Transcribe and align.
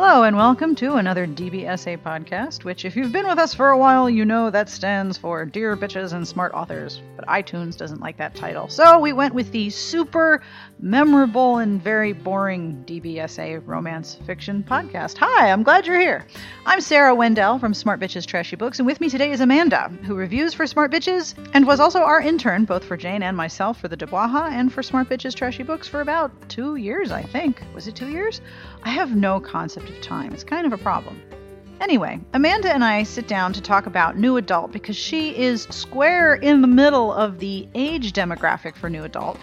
Hello, 0.00 0.22
and 0.22 0.36
welcome 0.36 0.76
to 0.76 0.94
another 0.94 1.26
DBSA 1.26 1.98
podcast, 1.98 2.62
which, 2.62 2.84
if 2.84 2.94
you've 2.94 3.10
been 3.10 3.26
with 3.26 3.40
us 3.40 3.52
for 3.52 3.70
a 3.70 3.76
while, 3.76 4.08
you 4.08 4.24
know 4.24 4.48
that 4.48 4.68
stands 4.68 5.18
for 5.18 5.44
Dear 5.44 5.76
Bitches 5.76 6.12
and 6.12 6.26
Smart 6.26 6.54
Authors. 6.54 7.02
But 7.16 7.26
iTunes 7.26 7.76
doesn't 7.76 8.00
like 8.00 8.16
that 8.18 8.36
title. 8.36 8.68
So 8.68 9.00
we 9.00 9.12
went 9.12 9.34
with 9.34 9.50
the 9.50 9.70
super 9.70 10.40
memorable 10.80 11.58
and 11.58 11.82
very 11.82 12.12
boring 12.12 12.84
DBSA 12.86 13.62
romance 13.66 14.16
fiction 14.26 14.64
podcast. 14.68 15.16
Hi, 15.18 15.50
I'm 15.50 15.62
glad 15.62 15.86
you're 15.86 15.98
here. 15.98 16.26
I'm 16.66 16.80
Sarah 16.80 17.14
Wendell 17.14 17.58
from 17.58 17.74
Smart 17.74 18.00
Bitches 18.00 18.26
Trashy 18.26 18.56
Books, 18.56 18.78
and 18.78 18.86
with 18.86 19.00
me 19.00 19.08
today 19.08 19.30
is 19.30 19.40
Amanda, 19.40 19.88
who 20.04 20.14
reviews 20.14 20.54
for 20.54 20.66
Smart 20.66 20.92
Bitches 20.92 21.34
and 21.52 21.66
was 21.66 21.80
also 21.80 22.00
our 22.00 22.20
intern, 22.20 22.64
both 22.64 22.84
for 22.84 22.96
Jane 22.96 23.22
and 23.22 23.36
myself, 23.36 23.80
for 23.80 23.88
the 23.88 23.96
DABWAHA 23.96 24.52
and 24.52 24.72
for 24.72 24.82
Smart 24.82 25.08
Bitches 25.08 25.34
Trashy 25.34 25.62
Books 25.62 25.88
for 25.88 26.00
about 26.00 26.30
two 26.48 26.76
years, 26.76 27.10
I 27.10 27.22
think. 27.22 27.60
Was 27.74 27.88
it 27.88 27.96
two 27.96 28.08
years? 28.08 28.40
I 28.84 28.90
have 28.90 29.16
no 29.16 29.40
concept 29.40 29.90
of 29.90 30.00
time. 30.00 30.32
It's 30.32 30.44
kind 30.44 30.66
of 30.66 30.72
a 30.72 30.78
problem. 30.78 31.20
Anyway, 31.80 32.20
Amanda 32.34 32.72
and 32.72 32.84
I 32.84 33.04
sit 33.04 33.28
down 33.28 33.52
to 33.52 33.60
talk 33.60 33.86
about 33.86 34.18
New 34.18 34.36
Adult 34.36 34.72
because 34.72 34.96
she 34.96 35.36
is 35.36 35.62
square 35.70 36.34
in 36.34 36.60
the 36.60 36.66
middle 36.66 37.12
of 37.12 37.38
the 37.38 37.68
age 37.74 38.12
demographic 38.12 38.74
for 38.74 38.90
New 38.90 39.04
Adult. 39.04 39.38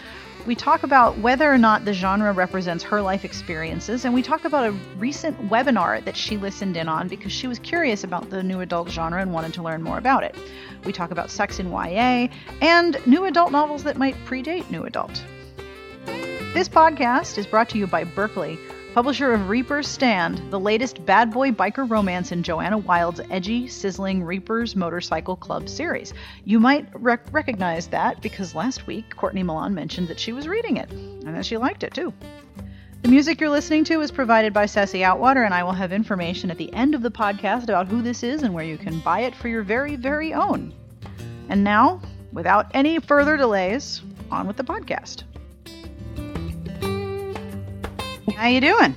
We 0.46 0.54
talk 0.54 0.84
about 0.84 1.18
whether 1.18 1.52
or 1.52 1.58
not 1.58 1.86
the 1.86 1.94
genre 1.94 2.32
represents 2.32 2.84
her 2.84 3.02
life 3.02 3.26
experiences, 3.26 4.06
and 4.06 4.14
we 4.14 4.22
talk 4.22 4.46
about 4.46 4.68
a 4.68 4.72
recent 5.00 5.50
webinar 5.50 6.06
that 6.06 6.16
she 6.16 6.38
listened 6.38 6.78
in 6.78 6.88
on 6.88 7.08
because 7.08 7.32
she 7.32 7.48
was 7.48 7.58
curious 7.58 8.04
about 8.04 8.30
the 8.30 8.44
New 8.44 8.62
Adult 8.62 8.90
genre 8.90 9.20
and 9.20 9.34
wanted 9.34 9.56
to 9.56 9.64
learn 9.64 9.82
more 9.82 9.98
about 9.98 10.24
it. 10.24 10.36
We 10.84 10.94
talk 10.94 11.10
about 11.10 11.32
sex 11.32 11.58
in 11.58 11.72
YA 11.72 12.28
and 12.62 12.98
New 13.08 13.26
Adult 13.26 13.52
novels 13.52 13.84
that 13.86 13.98
might 13.98 14.16
predate 14.26 14.70
New 14.70 14.84
Adult. 14.84 15.24
This 16.54 16.70
podcast 16.70 17.40
is 17.40 17.48
brought 17.48 17.70
to 17.70 17.80
you 17.80 17.88
by 17.88 18.04
Berkley 18.04 18.60
publisher 18.96 19.34
of 19.34 19.50
Reaper's 19.50 19.90
Stand, 19.90 20.42
the 20.52 20.58
latest 20.58 21.06
bad 21.06 21.30
boy 21.30 21.52
biker 21.52 21.88
romance 21.90 22.32
in 22.32 22.44
Joanna 22.44 22.78
Wylde's 22.78 23.20
edgy, 23.30 23.68
sizzling 23.68 24.24
Reaper's 24.24 24.74
Motorcycle 24.74 25.36
Club 25.36 25.68
series. 25.68 26.14
You 26.46 26.62
might 26.62 26.88
rec- 26.94 27.34
recognize 27.34 27.88
that 27.88 28.22
because 28.22 28.56
last 28.56 28.88
week 28.88 29.14
Courtney 29.18 29.44
Milan 29.44 29.76
mentioned 29.76 30.08
that 30.08 30.18
she 30.18 30.32
was 30.32 30.48
reading 30.48 30.78
it 30.78 30.90
and 30.94 31.36
that 31.36 31.46
she 31.46 31.58
liked 31.58 31.84
it 31.84 31.94
too. 31.94 32.14
The 33.02 33.10
music 33.10 33.42
you're 33.42 33.50
listening 33.50 33.84
to 33.84 34.00
is 34.00 34.12
provided 34.12 34.54
by 34.54 34.66
Sassy 34.66 35.00
Outwater, 35.00 35.44
and 35.44 35.54
I 35.54 35.64
will 35.64 35.74
have 35.74 35.92
information 35.92 36.50
at 36.50 36.58
the 36.58 36.74
end 36.74 36.96
of 36.96 37.02
the 37.02 37.12
podcast 37.12 37.64
about 37.64 37.90
who 37.90 38.02
this 38.02 38.24
is 38.24 38.44
and 38.44 38.54
where 38.54 38.64
you 38.64 38.78
can 38.78 39.02
buy 39.02 39.24
it 39.24 39.36
for 39.36 39.50
your 39.50 39.64
very, 39.64 39.98
very 39.98 40.34
own. 40.34 40.74
And 41.50 41.66
now, 41.66 42.00
without 42.32 42.68
any 42.74 43.00
further 43.00 43.36
delays, 43.36 44.02
on 44.32 44.48
with 44.48 44.56
the 44.56 44.64
podcast. 44.64 45.24
How 48.34 48.48
you 48.48 48.62
doing? 48.62 48.96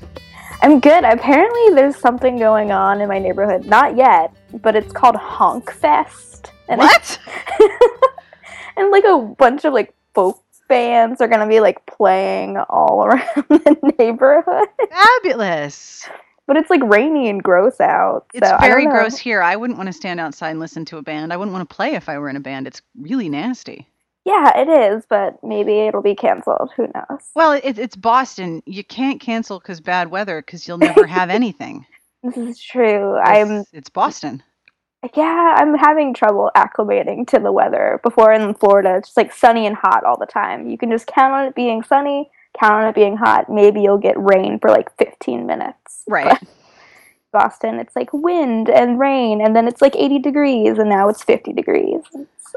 I'm 0.62 0.80
good. 0.80 1.04
Apparently, 1.04 1.74
there's 1.74 1.96
something 1.96 2.38
going 2.38 2.72
on 2.72 3.00
in 3.00 3.08
my 3.08 3.18
neighborhood. 3.18 3.66
Not 3.66 3.96
yet, 3.96 4.34
but 4.62 4.74
it's 4.74 4.92
called 4.92 5.16
Honk 5.16 5.70
Fest. 5.70 6.52
And 6.68 6.78
what? 6.78 7.18
and 8.76 8.90
like 8.90 9.04
a 9.04 9.18
bunch 9.18 9.64
of 9.64 9.72
like 9.72 9.94
folk 10.14 10.42
bands 10.68 11.20
are 11.20 11.28
gonna 11.28 11.48
be 11.48 11.60
like 11.60 11.84
playing 11.86 12.56
all 12.56 13.04
around 13.06 13.44
the 13.48 13.94
neighborhood. 13.98 14.68
Fabulous. 14.90 16.08
But 16.46 16.56
it's 16.56 16.70
like 16.70 16.82
rainy 16.84 17.28
and 17.28 17.42
gross 17.42 17.78
out. 17.78 18.26
It's 18.32 18.50
very 18.60 18.86
gross 18.86 19.18
here. 19.18 19.42
I 19.42 19.54
wouldn't 19.54 19.76
want 19.76 19.88
to 19.88 19.92
stand 19.92 20.18
outside 20.18 20.50
and 20.50 20.60
listen 20.60 20.86
to 20.86 20.96
a 20.96 21.02
band. 21.02 21.30
I 21.30 21.36
wouldn't 21.36 21.52
want 21.52 21.68
to 21.68 21.74
play 21.74 21.94
if 21.94 22.08
I 22.08 22.18
were 22.18 22.30
in 22.30 22.36
a 22.36 22.40
band. 22.40 22.66
It's 22.66 22.80
really 22.98 23.28
nasty. 23.28 23.86
Yeah, 24.28 24.58
it 24.58 24.68
is, 24.68 25.04
but 25.08 25.42
maybe 25.42 25.78
it'll 25.78 26.02
be 26.02 26.14
canceled. 26.14 26.70
Who 26.76 26.82
knows? 26.94 27.22
Well, 27.34 27.52
it, 27.52 27.78
it's 27.78 27.96
Boston. 27.96 28.62
You 28.66 28.84
can't 28.84 29.22
cancel 29.22 29.58
because 29.58 29.80
bad 29.80 30.10
weather 30.10 30.42
because 30.42 30.68
you'll 30.68 30.76
never 30.76 31.06
have 31.06 31.30
anything. 31.30 31.86
this 32.22 32.36
is 32.36 32.60
true. 32.60 33.16
It's, 33.16 33.26
I'm. 33.26 33.64
It's 33.72 33.88
Boston. 33.88 34.42
Yeah, 35.16 35.56
I'm 35.56 35.74
having 35.74 36.12
trouble 36.12 36.50
acclimating 36.54 37.26
to 37.28 37.38
the 37.38 37.50
weather. 37.50 38.00
Before 38.02 38.30
in 38.30 38.52
Florida, 38.52 38.96
it's 38.98 39.08
just 39.08 39.16
like 39.16 39.32
sunny 39.32 39.66
and 39.66 39.74
hot 39.74 40.04
all 40.04 40.18
the 40.18 40.26
time. 40.26 40.68
You 40.68 40.76
can 40.76 40.90
just 40.90 41.06
count 41.06 41.32
on 41.32 41.46
it 41.46 41.54
being 41.54 41.82
sunny, 41.82 42.30
count 42.60 42.74
on 42.74 42.88
it 42.88 42.94
being 42.94 43.16
hot. 43.16 43.48
Maybe 43.48 43.80
you'll 43.80 43.96
get 43.96 44.18
rain 44.18 44.58
for 44.58 44.68
like 44.68 44.94
15 44.98 45.46
minutes. 45.46 46.02
Right. 46.06 46.38
But 46.48 46.48
Boston, 47.32 47.78
it's 47.78 47.94
like 47.94 48.12
wind 48.12 48.68
and 48.68 48.98
rain, 48.98 49.40
and 49.40 49.54
then 49.54 49.68
it's 49.68 49.82
like 49.82 49.94
80 49.96 50.18
degrees, 50.20 50.78
and 50.78 50.88
now 50.88 51.08
it's 51.08 51.22
50 51.22 51.52
degrees. 51.52 52.02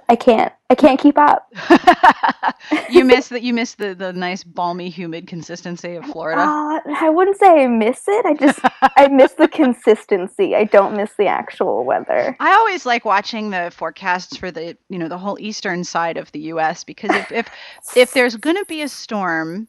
I 0.09 0.15
can't. 0.15 0.53
I 0.69 0.75
can't 0.75 0.99
keep 0.99 1.17
up. 1.17 1.51
you 2.89 3.03
miss 3.03 3.27
that. 3.29 3.41
You 3.41 3.53
miss 3.53 3.75
the 3.75 3.93
the 3.93 4.13
nice 4.13 4.43
balmy, 4.43 4.89
humid 4.89 5.27
consistency 5.27 5.95
of 5.95 6.05
Florida. 6.05 6.41
Uh, 6.41 6.79
I 6.99 7.09
wouldn't 7.09 7.37
say 7.37 7.63
I 7.63 7.67
miss 7.67 8.03
it. 8.07 8.25
I 8.25 8.33
just 8.33 8.59
I 8.81 9.07
miss 9.07 9.33
the 9.33 9.47
consistency. 9.47 10.55
I 10.55 10.63
don't 10.63 10.95
miss 10.95 11.11
the 11.17 11.27
actual 11.27 11.83
weather. 11.83 12.35
I 12.39 12.53
always 12.53 12.85
like 12.85 13.05
watching 13.05 13.49
the 13.49 13.71
forecasts 13.75 14.37
for 14.37 14.51
the 14.51 14.77
you 14.89 14.97
know 14.97 15.07
the 15.07 15.17
whole 15.17 15.37
eastern 15.39 15.83
side 15.83 16.17
of 16.17 16.31
the 16.31 16.39
U.S. 16.39 16.83
because 16.83 17.11
if 17.11 17.31
if 17.31 17.49
if 17.95 18.13
there's 18.13 18.35
going 18.35 18.57
to 18.57 18.65
be 18.65 18.81
a 18.81 18.89
storm 18.89 19.67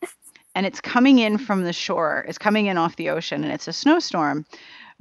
and 0.55 0.67
it's 0.67 0.81
coming 0.81 1.19
in 1.19 1.39
from 1.39 1.65
the 1.65 1.73
shore, 1.73 2.25
it's 2.29 2.39
coming 2.39 2.67
in 2.67 2.79
off 2.79 2.97
the 2.97 3.11
ocean, 3.11 3.43
and 3.43 3.53
it's 3.53 3.69
a 3.69 3.73
snowstorm 3.73 4.45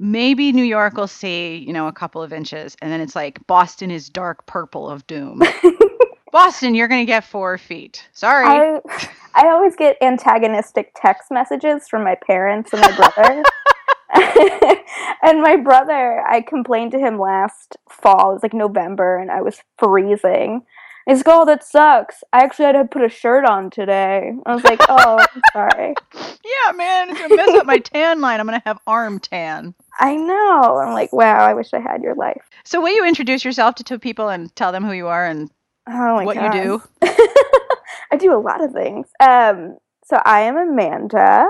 maybe 0.02 0.50
New 0.52 0.64
York 0.64 0.96
will 0.96 1.06
see, 1.06 1.56
you 1.56 1.72
know, 1.72 1.86
a 1.86 1.92
couple 1.92 2.22
of 2.22 2.32
inches, 2.32 2.76
and 2.82 2.90
then 2.90 3.00
it's 3.00 3.14
like 3.14 3.46
Boston 3.46 3.90
is 3.90 4.10
dark 4.10 4.44
purple 4.46 4.90
of 4.90 5.06
doom. 5.06 5.40
Boston, 6.32 6.74
you're 6.74 6.88
gonna 6.88 7.04
get 7.04 7.24
four 7.24 7.56
feet. 7.56 8.06
Sorry. 8.12 8.46
I, 8.46 8.80
I 9.34 9.48
always 9.48 9.76
get 9.76 9.96
antagonistic 10.02 10.92
text 10.96 11.30
messages 11.30 11.88
from 11.88 12.02
my 12.04 12.16
parents 12.16 12.72
and 12.72 12.82
my 12.82 12.96
brother. 12.96 13.42
and 15.22 15.40
my 15.40 15.56
brother, 15.56 16.22
I 16.26 16.40
complained 16.40 16.92
to 16.92 16.98
him 16.98 17.18
last 17.18 17.76
fall. 17.88 18.30
It 18.30 18.34
was 18.34 18.42
like 18.42 18.54
November, 18.54 19.18
and 19.18 19.30
I 19.30 19.40
was 19.40 19.60
freezing. 19.78 20.62
He's 21.06 21.18
like, 21.18 21.26
"Oh, 21.28 21.44
that 21.44 21.64
sucks. 21.64 22.24
I 22.32 22.42
actually 22.42 22.66
had 22.66 22.72
to 22.72 22.84
put 22.84 23.04
a 23.04 23.08
shirt 23.08 23.44
on 23.44 23.70
today." 23.70 24.32
I 24.46 24.54
was 24.54 24.64
like, 24.64 24.80
"Oh, 24.88 25.18
I'm 25.18 25.42
sorry." 25.52 25.94
Yeah, 26.44 26.72
man, 26.72 27.10
it's 27.10 27.20
gonna 27.20 27.36
mess 27.36 27.48
up 27.50 27.66
my 27.66 27.78
tan 27.78 28.20
line. 28.20 28.40
I'm 28.40 28.46
gonna 28.46 28.62
have 28.64 28.78
arm 28.86 29.20
tan. 29.20 29.74
I 29.98 30.16
know. 30.16 30.78
I'm 30.78 30.94
like, 30.94 31.12
wow. 31.12 31.44
I 31.44 31.54
wish 31.54 31.72
I 31.72 31.80
had 31.80 32.02
your 32.02 32.14
life. 32.14 32.48
So, 32.64 32.80
will 32.80 32.94
you 32.94 33.06
introduce 33.06 33.44
yourself 33.44 33.74
to 33.76 33.84
two 33.84 33.98
people 33.98 34.28
and 34.28 34.54
tell 34.56 34.72
them 34.72 34.84
who 34.84 34.92
you 34.92 35.08
are 35.08 35.26
and 35.26 35.50
oh 35.88 36.22
what 36.24 36.36
God. 36.36 36.54
you 36.54 36.62
do? 36.62 36.82
I 38.12 38.16
do 38.16 38.34
a 38.34 38.38
lot 38.38 38.62
of 38.62 38.72
things. 38.72 39.08
Um, 39.20 39.78
so 40.04 40.20
I 40.24 40.40
am 40.40 40.56
Amanda. 40.56 41.48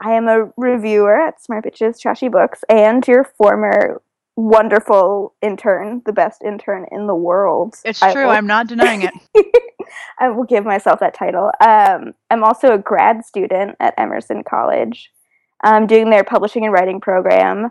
I 0.00 0.12
am 0.12 0.28
a 0.28 0.52
reviewer 0.56 1.20
at 1.20 1.42
Smart 1.42 1.64
Bitches 1.64 2.00
Trashy 2.00 2.28
Books 2.28 2.62
and 2.68 3.06
your 3.08 3.24
former 3.24 4.00
wonderful 4.36 5.34
intern, 5.42 6.02
the 6.06 6.12
best 6.12 6.42
intern 6.44 6.86
in 6.92 7.08
the 7.08 7.14
world. 7.14 7.74
It's 7.84 7.98
true. 7.98 8.26
Will, 8.26 8.30
I'm 8.30 8.46
not 8.46 8.68
denying 8.68 9.02
it. 9.02 9.12
I 10.20 10.28
will 10.28 10.44
give 10.44 10.64
myself 10.64 11.00
that 11.00 11.14
title. 11.14 11.50
Um, 11.60 12.14
I'm 12.30 12.44
also 12.44 12.72
a 12.72 12.78
grad 12.78 13.24
student 13.24 13.74
at 13.80 13.94
Emerson 13.98 14.44
College. 14.44 15.10
I'm 15.62 15.86
doing 15.86 16.10
their 16.10 16.24
publishing 16.24 16.64
and 16.64 16.72
writing 16.72 17.00
program. 17.00 17.70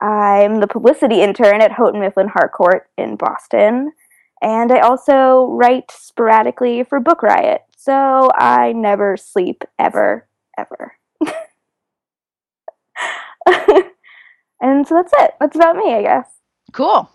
I'm 0.00 0.60
the 0.60 0.66
publicity 0.66 1.20
intern 1.22 1.60
at 1.60 1.72
Houghton 1.72 2.00
Mifflin 2.00 2.28
Harcourt 2.28 2.88
in 2.96 3.16
Boston. 3.16 3.92
And 4.42 4.72
I 4.72 4.80
also 4.80 5.46
write 5.50 5.90
sporadically 5.90 6.84
for 6.84 6.98
Book 7.00 7.22
Riot. 7.22 7.62
So 7.76 8.30
I 8.34 8.72
never 8.72 9.16
sleep 9.16 9.64
ever, 9.78 10.26
ever. 10.58 10.94
and 14.60 14.86
so 14.86 14.94
that's 14.94 15.12
it. 15.18 15.34
That's 15.40 15.56
about 15.56 15.76
me, 15.76 15.94
I 15.94 16.02
guess. 16.02 16.26
Cool. 16.72 17.10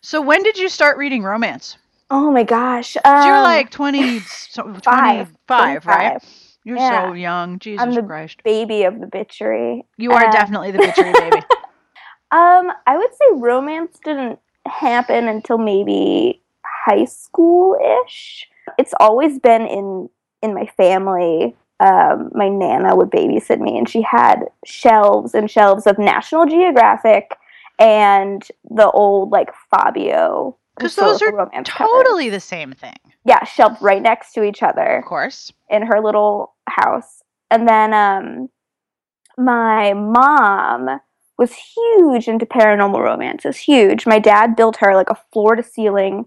So 0.00 0.22
when 0.22 0.42
did 0.42 0.58
you 0.58 0.68
start 0.68 0.96
reading 0.96 1.22
romance? 1.22 1.76
Oh 2.10 2.30
my 2.30 2.44
gosh. 2.44 2.96
Um, 3.04 3.26
You're 3.26 3.42
like 3.42 3.70
20, 3.70 4.20
25, 4.54 5.28
25 5.46 5.86
right? 5.86 6.22
You're 6.68 6.76
yeah. 6.76 7.06
so 7.06 7.14
young. 7.14 7.58
Jesus 7.60 7.82
I'm 7.82 7.94
the 7.94 8.02
Christ. 8.02 8.42
baby 8.44 8.82
of 8.82 9.00
the 9.00 9.06
bitchery. 9.06 9.84
You 9.96 10.12
are 10.12 10.26
um, 10.26 10.30
definitely 10.30 10.70
the 10.70 10.80
bitchery 10.80 11.14
baby. 11.14 11.38
um, 12.30 12.70
I 12.86 12.98
would 12.98 13.10
say 13.10 13.24
romance 13.36 13.98
didn't 14.04 14.38
happen 14.66 15.28
until 15.28 15.56
maybe 15.56 16.42
high 16.84 17.06
school 17.06 17.74
ish. 18.04 18.46
It's 18.76 18.92
always 19.00 19.38
been 19.38 19.62
in 19.62 20.10
in 20.42 20.52
my 20.52 20.66
family. 20.76 21.56
Um, 21.80 22.30
my 22.34 22.50
nana 22.50 22.94
would 22.96 23.08
babysit 23.08 23.60
me, 23.60 23.78
and 23.78 23.88
she 23.88 24.02
had 24.02 24.40
shelves 24.66 25.34
and 25.34 25.50
shelves 25.50 25.86
of 25.86 25.98
National 25.98 26.44
Geographic 26.44 27.30
and 27.78 28.46
the 28.68 28.90
old 28.90 29.30
like 29.30 29.48
Fabio. 29.70 30.54
Because 30.76 30.96
those 30.96 31.22
are 31.22 31.32
totally 31.64 32.26
covers. 32.26 32.42
the 32.42 32.46
same 32.46 32.72
thing. 32.74 32.98
Yeah, 33.24 33.42
shelved 33.44 33.80
right 33.80 34.02
next 34.02 34.32
to 34.34 34.42
each 34.42 34.62
other. 34.62 34.98
Of 34.98 35.06
course. 35.06 35.50
In 35.70 35.82
her 35.82 36.00
little 36.00 36.54
house. 36.70 37.22
And 37.50 37.68
then 37.68 37.94
um, 37.94 38.48
my 39.36 39.94
mom 39.94 41.00
was 41.38 41.52
huge 41.52 42.28
into 42.28 42.46
paranormal 42.46 42.98
romances. 42.98 43.56
Huge. 43.56 44.06
My 44.06 44.18
dad 44.18 44.56
built 44.56 44.76
her 44.78 44.94
like 44.94 45.10
a 45.10 45.18
floor 45.32 45.54
to 45.54 45.62
ceiling 45.62 46.26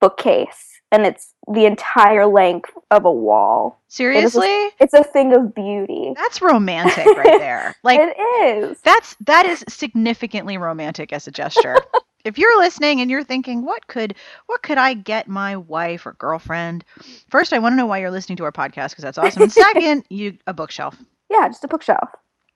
bookcase 0.00 0.72
and 0.92 1.06
it's 1.06 1.32
the 1.50 1.64
entire 1.64 2.26
length 2.26 2.70
of 2.90 3.06
a 3.06 3.10
wall. 3.10 3.82
Seriously? 3.88 4.68
It's 4.78 4.92
a 4.92 5.02
thing 5.02 5.32
of 5.32 5.54
beauty. 5.54 6.12
That's 6.14 6.42
romantic 6.42 7.06
right 7.06 7.40
there. 7.40 7.74
Like 7.84 7.98
it 8.00 8.20
is. 8.44 8.78
That's 8.82 9.16
that 9.26 9.46
is 9.46 9.64
significantly 9.68 10.58
romantic 10.58 11.12
as 11.12 11.26
a 11.26 11.30
gesture. 11.30 11.76
if 12.24 12.38
you're 12.38 12.58
listening 12.58 13.00
and 13.00 13.10
you're 13.10 13.24
thinking, 13.24 13.64
what 13.64 13.86
could 13.86 14.14
what 14.46 14.62
could 14.62 14.78
I 14.78 14.94
get 14.94 15.28
my 15.28 15.56
wife 15.56 16.06
or 16.06 16.12
girlfriend? 16.14 16.84
First, 17.30 17.52
I 17.52 17.58
want 17.58 17.72
to 17.72 17.76
know 17.76 17.86
why 17.86 17.98
you're 17.98 18.10
listening 18.10 18.36
to 18.36 18.44
our 18.44 18.52
podcast 18.52 18.90
because 18.90 19.02
that's 19.02 19.18
awesome. 19.18 19.42
And 19.42 19.52
second, 19.52 20.04
you 20.08 20.38
a 20.46 20.54
bookshelf. 20.54 20.96
Yeah, 21.30 21.48
just 21.48 21.64
a 21.64 21.68
bookshelf. 21.68 22.10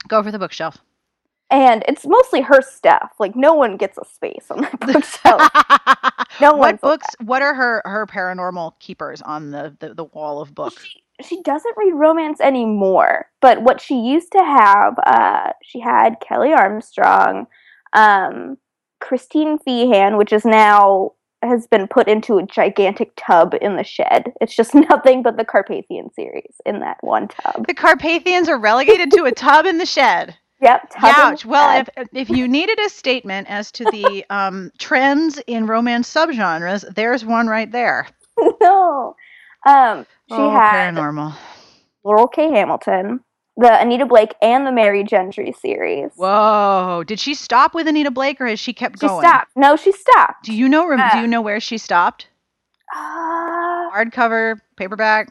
Go 0.08 0.22
for 0.22 0.30
the 0.30 0.38
bookshelf. 0.38 0.78
And 1.48 1.84
it's 1.86 2.04
mostly 2.04 2.40
her 2.40 2.60
stuff. 2.60 3.12
Like 3.18 3.36
no 3.36 3.54
one 3.54 3.76
gets 3.76 3.98
a 3.98 4.04
space 4.04 4.46
on 4.50 4.62
that 4.62 4.80
bookshelf. 4.80 5.50
no 6.40 6.52
one. 6.52 6.58
what 6.58 6.80
books? 6.80 7.06
What 7.20 7.42
are 7.42 7.54
her 7.54 7.82
her 7.84 8.06
paranormal 8.06 8.78
keepers 8.80 9.22
on 9.22 9.50
the 9.50 9.76
the, 9.78 9.94
the 9.94 10.04
wall 10.04 10.40
of 10.40 10.54
books? 10.54 10.84
She, 10.84 11.02
she 11.22 11.42
doesn't 11.42 11.76
read 11.76 11.92
romance 11.94 12.40
anymore. 12.40 13.26
But 13.40 13.62
what 13.62 13.80
she 13.80 13.94
used 13.94 14.32
to 14.32 14.44
have, 14.44 14.98
uh, 15.06 15.52
she 15.62 15.80
had 15.80 16.16
Kelley 16.20 16.52
Armstrong, 16.52 17.46
um, 17.92 18.58
Christine 19.00 19.58
Feehan, 19.58 20.18
which 20.18 20.32
is 20.32 20.44
now 20.44 21.12
has 21.42 21.66
been 21.66 21.86
put 21.86 22.08
into 22.08 22.38
a 22.38 22.46
gigantic 22.46 23.12
tub 23.16 23.54
in 23.60 23.76
the 23.76 23.84
shed. 23.84 24.32
It's 24.40 24.54
just 24.54 24.74
nothing 24.90 25.22
but 25.22 25.36
the 25.36 25.44
Carpathian 25.44 26.12
series 26.14 26.54
in 26.64 26.80
that 26.80 26.98
one 27.00 27.28
tub. 27.28 27.66
The 27.66 27.74
Carpathians 27.74 28.48
are 28.48 28.58
relegated 28.58 29.10
to 29.12 29.24
a 29.24 29.32
tub 29.32 29.66
in 29.66 29.78
the 29.78 29.86
shed. 29.86 30.36
Yep. 30.62 30.92
Ouch. 31.02 31.44
Well, 31.44 31.80
if 31.80 32.08
if 32.14 32.30
you 32.30 32.48
needed 32.48 32.78
a 32.80 32.88
statement 32.88 33.46
as 33.50 33.70
to 33.72 33.84
the 33.84 34.24
um, 34.30 34.70
trends 34.78 35.38
in 35.46 35.66
romance 35.66 36.12
subgenres, 36.12 36.94
there's 36.94 37.24
one 37.24 37.46
right 37.46 37.70
there. 37.70 38.08
no. 38.60 39.14
Um, 39.66 40.06
she 40.28 40.36
oh, 40.36 40.50
had 40.50 40.94
paranormal. 40.94 41.36
Laurell 42.04 42.32
K. 42.32 42.50
Hamilton, 42.50 43.20
the 43.56 43.80
Anita 43.80 44.06
Blake, 44.06 44.34
and 44.42 44.66
the 44.66 44.72
Merry 44.72 45.02
Gentry 45.04 45.52
series. 45.60 46.10
Whoa! 46.16 47.04
Did 47.06 47.18
she 47.20 47.34
stop 47.34 47.74
with 47.74 47.88
Anita 47.88 48.10
Blake, 48.10 48.40
or 48.40 48.46
has 48.46 48.60
she 48.60 48.72
kept 48.72 49.00
she 49.00 49.06
going? 49.06 49.22
She 49.24 49.28
stopped. 49.28 49.50
No, 49.56 49.76
she 49.76 49.92
stopped. 49.92 50.44
Do 50.44 50.52
you 50.54 50.68
know? 50.68 50.90
Uh, 50.92 51.12
do 51.14 51.20
you 51.20 51.26
know 51.26 51.40
where 51.40 51.60
she 51.60 51.78
stopped? 51.78 52.28
Uh, 52.94 53.90
Hardcover, 53.90 54.60
paperback. 54.76 55.28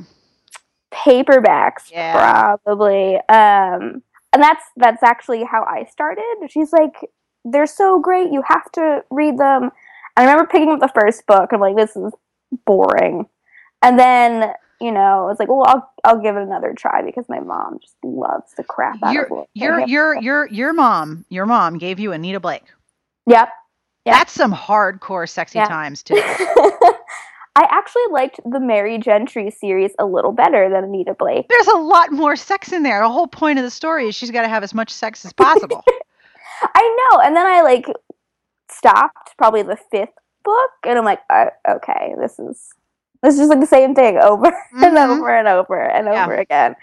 paperbacks, 0.94 1.92
Yeah. 1.92 2.14
probably. 2.66 3.16
Um, 3.30 4.02
and 4.34 4.42
that's 4.44 4.64
that's 4.78 5.04
actually 5.04 5.44
how 5.44 5.64
I 5.64 5.86
started. 5.86 6.24
She's 6.50 6.74
like, 6.74 6.94
they're 7.44 7.66
so 7.68 8.00
great, 8.00 8.32
you 8.32 8.42
have 8.48 8.72
to 8.74 9.04
read 9.10 9.38
them. 9.38 9.72
I 10.18 10.22
remember 10.24 10.46
picking 10.48 10.72
up 10.72 10.80
the 10.80 10.92
first 11.00 11.26
book. 11.28 11.50
I'm 11.52 11.60
like, 11.60 11.76
this 11.76 11.96
is 11.96 12.12
boring. 12.66 13.28
And 13.82 14.00
then 14.00 14.52
you 14.82 14.92
know, 14.92 15.24
I 15.24 15.26
was 15.26 15.38
like, 15.40 15.48
well, 15.48 15.64
I'll 15.68 15.92
I'll 16.04 16.20
give 16.22 16.36
it 16.36 16.42
another 16.44 16.74
try 16.78 17.02
because 17.02 17.26
my 17.30 17.40
mom 17.40 17.80
just 17.82 17.96
loves 18.04 18.54
the 18.58 18.64
crap 18.64 19.02
out 19.04 19.14
Your 19.14 19.26
of 19.26 19.44
it. 19.44 19.50
your 19.54 19.80
your 19.88 20.22
your 20.22 20.48
your 20.48 20.74
mom 20.74 21.26
your 21.30 21.46
mom 21.46 21.78
gave 21.78 22.00
you 22.00 22.12
Anita 22.12 22.40
Blake. 22.40 22.64
Yep. 23.28 23.50
Yeah. 24.06 24.18
That's 24.20 24.34
some 24.34 24.54
hardcore 24.54 25.28
sexy 25.30 25.58
Yeah. 25.60 25.66
times 25.68 26.04
too. 26.04 26.16
I 27.58 27.66
actually 27.72 28.04
liked 28.12 28.40
the 28.46 28.60
Merry 28.60 28.98
Gentry 28.98 29.50
series 29.50 29.92
a 29.98 30.06
little 30.06 30.34
better 30.34 30.70
than 30.70 30.84
Anita 30.84 31.14
Blake. 31.18 31.48
There's 31.48 31.68
a 31.68 31.78
lot 31.78 32.12
more 32.12 32.36
sex 32.36 32.74
in 32.74 32.84
there. 32.84 33.02
The 33.02 33.10
whole 33.10 33.28
point 33.28 33.58
of 33.60 33.64
the 33.64 33.72
story 33.72 34.10
is 34.10 34.14
she's 34.16 34.30
got 34.30 34.42
to 34.42 34.50
have 34.50 34.62
as 34.62 34.74
much 34.74 34.92
sex 34.92 35.24
as 35.24 35.32
possible. 35.32 35.82
I 36.62 37.08
know. 37.12 37.22
And 37.22 37.36
then 37.36 37.48
I 37.48 37.62
like 37.62 37.86
stopped 38.70 39.36
probably 39.38 39.64
the 39.64 39.78
fifth 39.90 40.10
book, 40.44 40.70
and 40.86 40.98
I'm 40.98 41.06
like, 41.06 41.22
uh, 41.30 41.46
okay, 41.68 42.14
this 42.20 42.38
is 42.40 42.70
is 43.34 43.40
just 43.40 43.50
like 43.50 43.60
the 43.60 43.66
same 43.66 43.96
thing 43.96 44.18
over 44.18 44.48
and 44.82 44.98
Mhm. 44.98 45.10
over 45.10 45.36
and 45.36 45.48
over 45.48 45.82
and 45.82 46.08
Yeah. 46.08 46.26
over 46.26 46.36
again. 46.36 46.76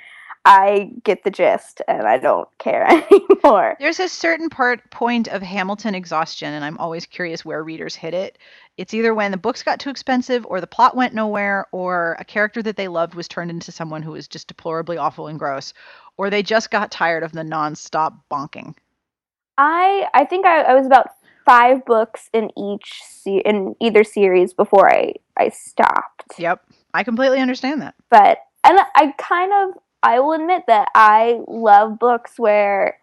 I 0.45 0.91
get 1.05 1.23
the 1.23 1.31
gist, 1.31 1.83
and 1.87 2.03
I 2.03 2.19
don't 2.19 2.49
care 2.59 2.85
anymore. 3.13 3.77
There's 3.79 4.01
a 4.01 4.09
certain 4.09 4.49
part 4.51 4.91
point 4.91 5.29
of 5.29 5.41
Hamilton 5.41 5.95
exhaustion, 5.95 6.53
and 6.53 6.65
I'm 6.65 6.79
always 6.79 7.07
curious 7.07 7.45
where 7.45 7.63
readers 7.63 7.95
hit 7.95 8.13
it. 8.13 8.39
It's 8.77 8.93
either 8.93 9.15
when 9.15 9.31
the 9.31 9.37
books 9.37 9.63
got 9.63 9.79
too 9.79 9.91
expensive, 9.91 10.45
or 10.47 10.61
the 10.61 10.67
plot 10.67 10.97
went 10.97 11.15
nowhere, 11.15 11.67
or 11.71 12.17
a 12.19 12.25
character 12.25 12.61
that 12.65 12.75
they 12.77 12.89
loved 12.89 13.15
was 13.15 13.29
turned 13.29 13.53
into 13.53 13.71
someone 13.71 14.03
who 14.03 14.11
was 14.13 14.27
just 14.27 14.49
deplorably 14.49 14.97
awful 14.97 15.29
and 15.29 15.39
gross, 15.39 15.75
or 16.17 16.29
they 16.29 16.43
just 16.43 16.73
got 16.73 16.91
tired 16.91 17.23
of 17.23 17.31
the 17.31 17.43
nonstop 17.43 18.19
bonking. 18.29 18.75
I 19.59 20.09
I 20.15 20.25
think 20.25 20.45
I, 20.47 20.63
I 20.63 20.75
was 20.75 20.87
about 20.87 21.07
five 21.45 21.85
books 21.85 22.29
in 22.33 22.51
each 22.59 23.01
se- 23.05 23.43
in 23.45 23.75
either 23.81 24.05
series 24.05 24.53
before 24.55 24.91
I 24.91 25.15
I 25.39 25.49
stopped. 25.51 26.39
Yep, 26.39 26.63
I 26.95 27.03
completely 27.05 27.41
understand 27.41 27.81
that. 27.83 27.95
but 28.11 28.39
and 28.65 28.79
I 28.95 29.13
kind 29.19 29.53
of 29.53 29.83
I 30.03 30.21
will 30.21 30.33
admit 30.33 30.65
that 30.67 30.89
I 30.95 31.41
love 31.49 31.99
books 31.99 32.33
where 32.39 32.99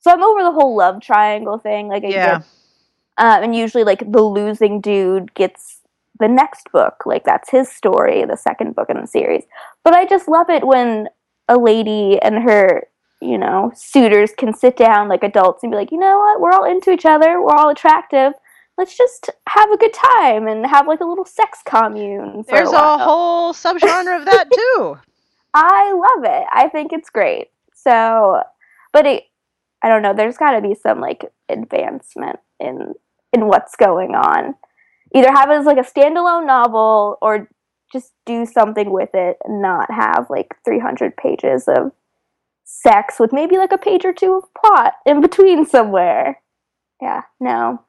so 0.00 0.10
I'm 0.10 0.22
over 0.22 0.42
the 0.42 0.52
whole 0.52 0.76
love 0.76 1.00
triangle 1.00 1.58
thing. 1.58 1.88
Like 1.88 2.04
I 2.04 2.08
Yeah. 2.08 2.24
get, 2.38 2.42
um, 3.18 3.42
and 3.44 3.54
usually 3.56 3.84
like 3.84 4.10
the 4.10 4.22
losing 4.22 4.80
dude 4.80 5.32
gets 5.34 5.80
the 6.18 6.28
next 6.28 6.70
book, 6.72 7.04
like 7.06 7.24
that's 7.24 7.50
his 7.50 7.70
story, 7.70 8.24
the 8.24 8.36
second 8.36 8.74
book 8.74 8.90
in 8.90 9.00
the 9.00 9.06
series. 9.06 9.44
But 9.84 9.94
I 9.94 10.04
just 10.06 10.28
love 10.28 10.50
it 10.50 10.66
when 10.66 11.08
a 11.48 11.56
lady 11.58 12.20
and 12.20 12.42
her 12.42 12.84
you 13.22 13.38
know 13.38 13.70
suitors 13.74 14.32
can 14.36 14.52
sit 14.52 14.76
down 14.76 15.08
like 15.08 15.22
adults 15.22 15.62
and 15.62 15.70
be 15.72 15.76
like, 15.76 15.92
you 15.92 15.98
know 15.98 16.18
what, 16.18 16.40
we're 16.40 16.52
all 16.52 16.64
into 16.64 16.90
each 16.90 17.06
other, 17.06 17.40
we're 17.40 17.54
all 17.54 17.70
attractive. 17.70 18.32
Let's 18.78 18.96
just 18.96 19.30
have 19.48 19.70
a 19.70 19.76
good 19.76 19.92
time 19.92 20.48
and 20.48 20.66
have 20.66 20.86
like 20.88 21.00
a 21.00 21.04
little 21.04 21.26
sex 21.26 21.60
commune. 21.64 22.42
for 22.44 22.52
There's 22.52 22.68
a 22.70 22.72
while. 22.72 22.98
whole 22.98 23.52
subgenre 23.52 24.18
of 24.18 24.24
that 24.24 24.50
too. 24.50 24.98
I 25.54 25.92
love 25.92 26.24
it. 26.24 26.46
I 26.50 26.68
think 26.68 26.92
it's 26.92 27.10
great. 27.10 27.48
So, 27.74 28.42
but 28.92 29.06
it, 29.06 29.24
I 29.82 29.88
don't 29.88 30.02
know. 30.02 30.14
There's 30.14 30.38
got 30.38 30.52
to 30.52 30.62
be 30.62 30.74
some 30.74 31.00
like 31.00 31.24
advancement 31.48 32.38
in 32.60 32.94
in 33.32 33.46
what's 33.46 33.76
going 33.76 34.14
on. 34.14 34.54
Either 35.14 35.30
have 35.30 35.50
it 35.50 35.54
as 35.54 35.66
like 35.66 35.78
a 35.78 35.80
standalone 35.82 36.46
novel, 36.46 37.18
or 37.20 37.48
just 37.92 38.12
do 38.24 38.46
something 38.46 38.90
with 38.90 39.10
it 39.14 39.36
and 39.44 39.60
not 39.60 39.90
have 39.90 40.28
like 40.30 40.54
300 40.64 41.16
pages 41.16 41.68
of 41.68 41.92
sex 42.72 43.20
with 43.20 43.32
maybe 43.32 43.58
like 43.58 43.72
a 43.72 43.78
page 43.78 44.04
or 44.04 44.12
two 44.12 44.34
of 44.34 44.44
plot 44.54 44.94
in 45.04 45.20
between 45.20 45.66
somewhere. 45.66 46.40
Yeah, 47.00 47.22
no, 47.40 47.82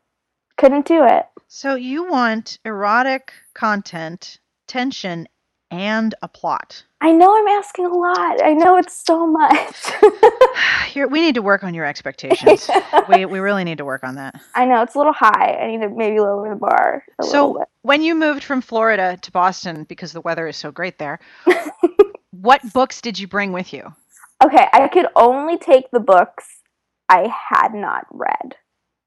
couldn't 0.58 0.86
do 0.86 1.04
it. 1.06 1.26
So 1.48 1.76
you 1.76 2.10
want 2.10 2.60
erotic 2.66 3.32
content, 3.54 4.40
tension, 4.68 5.28
and 5.72 6.14
a 6.22 6.28
plot. 6.28 6.84
I 7.02 7.12
know 7.12 7.36
I'm 7.36 7.48
asking 7.48 7.86
a 7.86 7.94
lot. 7.94 8.44
I 8.44 8.54
know 8.54 8.78
it's 8.78 9.04
so 9.06 9.26
much. 9.28 9.92
We 10.96 11.22
need 11.22 11.36
to 11.36 11.42
work 11.42 11.64
on 11.64 11.74
your 11.74 11.86
expectations. 11.86 12.70
we 13.10 13.26
we 13.26 13.40
really 13.40 13.64
need 13.64 13.80
to 13.80 13.86
work 13.86 14.04
on 14.04 14.16
that. 14.16 14.40
I 14.54 14.66
know 14.66 14.84
it's 14.84 14.94
a 14.94 15.00
little 15.00 15.14
high. 15.14 15.58
I 15.60 15.68
need 15.68 15.82
to 15.82 15.90
maybe 15.90 16.20
lower 16.20 16.48
the 16.48 16.56
bar 16.56 17.04
a 17.20 17.24
little 17.24 17.56
So 17.56 17.66
when 17.82 18.04
you 18.04 18.14
moved 18.14 18.44
from 18.44 18.62
Florida 18.62 19.18
to 19.20 19.32
Boston 19.32 19.86
because 19.86 20.14
the 20.14 20.22
weather 20.22 20.48
is 20.48 20.56
so 20.56 20.72
great 20.72 21.00
there, 21.00 21.20
what 22.32 22.62
books 22.74 23.02
did 23.02 23.18
you 23.18 23.28
bring 23.28 23.54
with 23.54 23.74
you? 23.74 23.92
Okay, 24.44 24.68
I 24.74 24.88
could 24.90 25.08
only 25.16 25.58
take 25.58 25.92
the 25.92 26.00
books 26.00 26.62
I 27.08 27.34
had 27.50 27.74
not 27.74 28.06
read. 28.12 28.58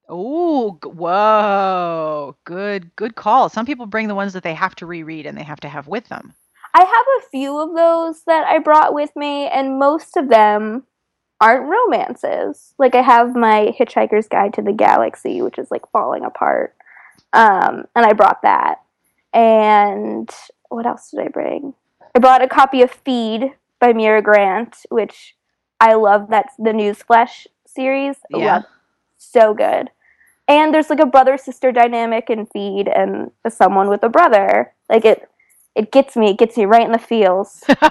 Oh, 0.08 0.78
whoa. 0.82 2.36
Good 2.44 2.94
good 2.96 3.16
call. 3.16 3.48
Some 3.48 3.66
people 3.66 3.86
bring 3.86 4.08
the 4.08 4.14
ones 4.14 4.32
that 4.32 4.44
they 4.44 4.54
have 4.54 4.74
to 4.76 4.86
reread 4.86 5.26
and 5.26 5.36
they 5.36 5.42
have 5.42 5.60
to 5.60 5.68
have 5.68 5.88
with 5.88 6.08
them. 6.08 6.34
I 6.72 6.80
have 6.80 6.88
a 6.88 7.28
few 7.30 7.58
of 7.58 7.74
those 7.74 8.22
that 8.26 8.46
I 8.46 8.58
brought 8.58 8.94
with 8.94 9.14
me, 9.16 9.48
and 9.48 9.78
most 9.78 10.16
of 10.16 10.28
them 10.28 10.84
aren't 11.40 11.68
romances. 11.68 12.74
Like 12.78 12.94
I 12.94 13.02
have 13.02 13.34
my 13.34 13.74
Hitchhiker's 13.78 14.28
Guide 14.28 14.54
to 14.54 14.62
the 14.62 14.72
Galaxy, 14.72 15.42
which 15.42 15.58
is 15.58 15.70
like 15.70 15.90
falling 15.90 16.24
apart. 16.24 16.74
Um, 17.32 17.86
and 17.94 18.06
I 18.06 18.12
brought 18.12 18.42
that. 18.42 18.82
And 19.34 20.30
what 20.68 20.86
else 20.86 21.10
did 21.10 21.20
I 21.20 21.28
bring? 21.28 21.74
I 22.14 22.18
brought 22.20 22.42
a 22.42 22.48
copy 22.48 22.82
of 22.82 22.90
Feed 22.90 23.52
by 23.80 23.92
Mira 23.92 24.22
Grant, 24.22 24.76
which 24.90 25.34
I 25.80 25.94
love. 25.94 26.28
That's 26.30 26.54
the 26.58 26.70
Newsflesh 26.70 27.46
series. 27.66 28.16
Yeah. 28.30 28.54
love 28.54 28.64
so 29.18 29.54
good. 29.54 29.90
And 30.48 30.72
there's 30.72 30.90
like 30.90 31.00
a 31.00 31.06
brother 31.06 31.36
sister 31.36 31.72
dynamic 31.72 32.30
in 32.30 32.46
Feed 32.46 32.88
and 32.88 33.30
someone 33.48 33.88
with 33.88 34.02
a 34.02 34.08
brother. 34.08 34.72
Like 34.88 35.04
it 35.04 35.28
it 35.74 35.92
gets 35.92 36.16
me, 36.16 36.30
it 36.30 36.38
gets 36.38 36.56
me 36.56 36.64
right 36.64 36.86
in 36.86 36.92
the 36.92 36.98
feels. 36.98 37.62
isn't 37.68 37.82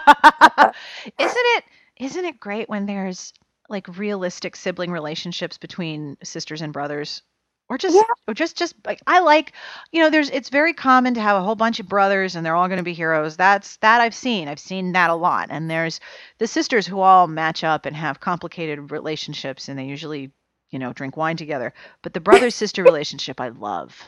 it 1.20 1.64
isn't 1.98 2.26
it 2.26 2.40
great 2.40 2.70
when 2.70 2.86
there's 2.86 3.34
like 3.70 3.98
realistic 3.98 4.56
sibling 4.56 4.92
relationships 4.92 5.58
between 5.58 6.18
sisters 6.24 6.62
and 6.62 6.72
brothers 6.72 7.22
or 7.70 7.78
just 7.78 7.96
Yeah. 7.96 8.04
or 8.28 8.34
just 8.34 8.58
just 8.58 8.76
like 8.86 9.02
i 9.08 9.20
like 9.20 9.54
you 9.92 10.02
know 10.02 10.10
there's 10.10 10.30
it's 10.30 10.50
very 10.50 10.74
common 10.74 11.14
to 11.16 11.22
have 11.22 11.38
a 11.38 11.44
whole 11.44 11.56
bunch 11.56 11.80
of 11.80 11.88
brothers 11.88 12.36
and 12.36 12.46
they're 12.46 12.56
all 12.56 12.68
going 12.68 12.78
to 12.78 12.84
be 12.84 12.94
heroes. 12.94 13.38
That's 13.38 13.78
that 13.78 14.02
i've 14.02 14.16
seen. 14.16 14.48
I've 14.48 14.60
seen 14.60 14.94
that 14.94 15.10
a 15.10 15.16
lot. 15.16 15.48
And 15.52 15.70
there's 15.70 16.00
the 16.38 16.48
sisters 16.48 16.86
who 16.88 17.00
all 17.00 17.28
match 17.28 17.64
up 17.64 17.86
and 17.86 17.96
have 17.96 18.20
complicated 18.20 18.92
relationships 18.92 19.68
and 19.70 19.78
they 19.80 19.86
usually 19.86 20.32
you 20.72 20.80
know 20.80 20.94
drink 20.94 21.18
wine 21.18 21.38
together. 21.38 21.74
But 22.02 22.14
the 22.14 22.20
brother 22.20 22.50
sister 22.50 22.84
relationship 22.84 23.42
i 23.42 23.50
love. 23.50 24.04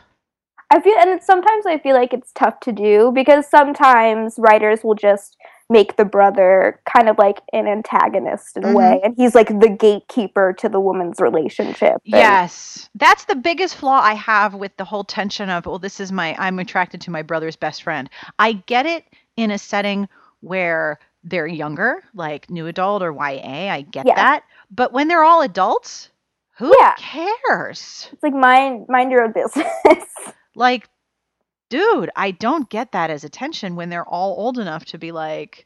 I 0.70 0.82
feel, 0.82 0.96
and 1.00 1.24
sometimes 1.24 1.66
I 1.66 1.78
feel 1.78 1.96
like 1.96 2.14
it's 2.14 2.32
tough 2.34 2.60
to 2.62 2.74
do 2.74 3.12
because 3.16 3.48
sometimes 3.50 4.36
writers 4.38 4.84
will 4.84 4.96
just 4.96 5.38
make 5.70 5.98
the 5.98 6.06
brother 6.06 6.80
kind 6.92 7.10
of 7.10 7.18
like 7.18 7.42
an 7.52 7.68
antagonist 7.68 8.56
in 8.56 8.64
a 8.64 8.68
Mhm. 8.68 8.74
way, 8.74 9.02
and 9.04 9.14
he's 9.18 9.36
like 9.36 9.48
the 9.60 9.70
gatekeeper 9.70 10.54
to 10.60 10.70
the 10.70 10.80
woman's 10.80 11.20
relationship. 11.20 11.94
and- 11.94 12.02
Yes. 12.06 12.90
That's 12.96 13.26
the 13.26 13.36
biggest 13.36 13.76
flaw 13.76 14.00
I 14.02 14.14
have 14.14 14.54
with 14.54 14.76
the 14.78 14.86
whole 14.86 15.04
tension 15.04 15.50
of, 15.50 15.66
well, 15.66 15.80
this 15.80 16.00
is 16.00 16.12
my, 16.12 16.36
I'm 16.40 16.60
attracted 16.60 17.02
to 17.02 17.12
my 17.12 17.22
brother's 17.22 17.56
best 17.58 17.84
friend. 17.84 18.10
I 18.40 18.54
get 18.54 18.86
it 18.86 19.04
in 19.36 19.52
a 19.52 19.58
setting 19.58 20.08
where 20.40 21.00
they're 21.24 21.48
younger, 21.48 22.04
like 22.14 22.50
new 22.50 22.68
adult 22.68 23.02
or 23.04 23.12
YA. 23.12 23.70
I 23.70 23.82
get 23.82 24.06
Yeah. 24.08 24.16
that. 24.16 24.44
But 24.72 24.94
when 24.94 25.08
they're 25.10 25.24
all 25.24 25.42
adults, 25.42 26.10
who 26.58 26.74
Yeah. 26.80 26.94
cares? 26.98 28.10
It's 28.14 28.24
like 28.24 28.34
mind 28.34 28.86
mind 28.88 29.12
your 29.12 29.24
own 29.24 29.32
business. 29.34 29.66
Like, 30.56 30.90
dude, 31.70 32.10
I 32.16 32.32
don't 32.32 32.70
get 32.70 32.92
that 32.94 33.10
as 33.10 33.24
attention 33.24 33.76
when 33.76 33.90
they're 33.90 34.08
all 34.08 34.36
old 34.38 34.58
enough 34.60 34.86
to 34.86 34.98
be 34.98 35.12
like 35.12 35.66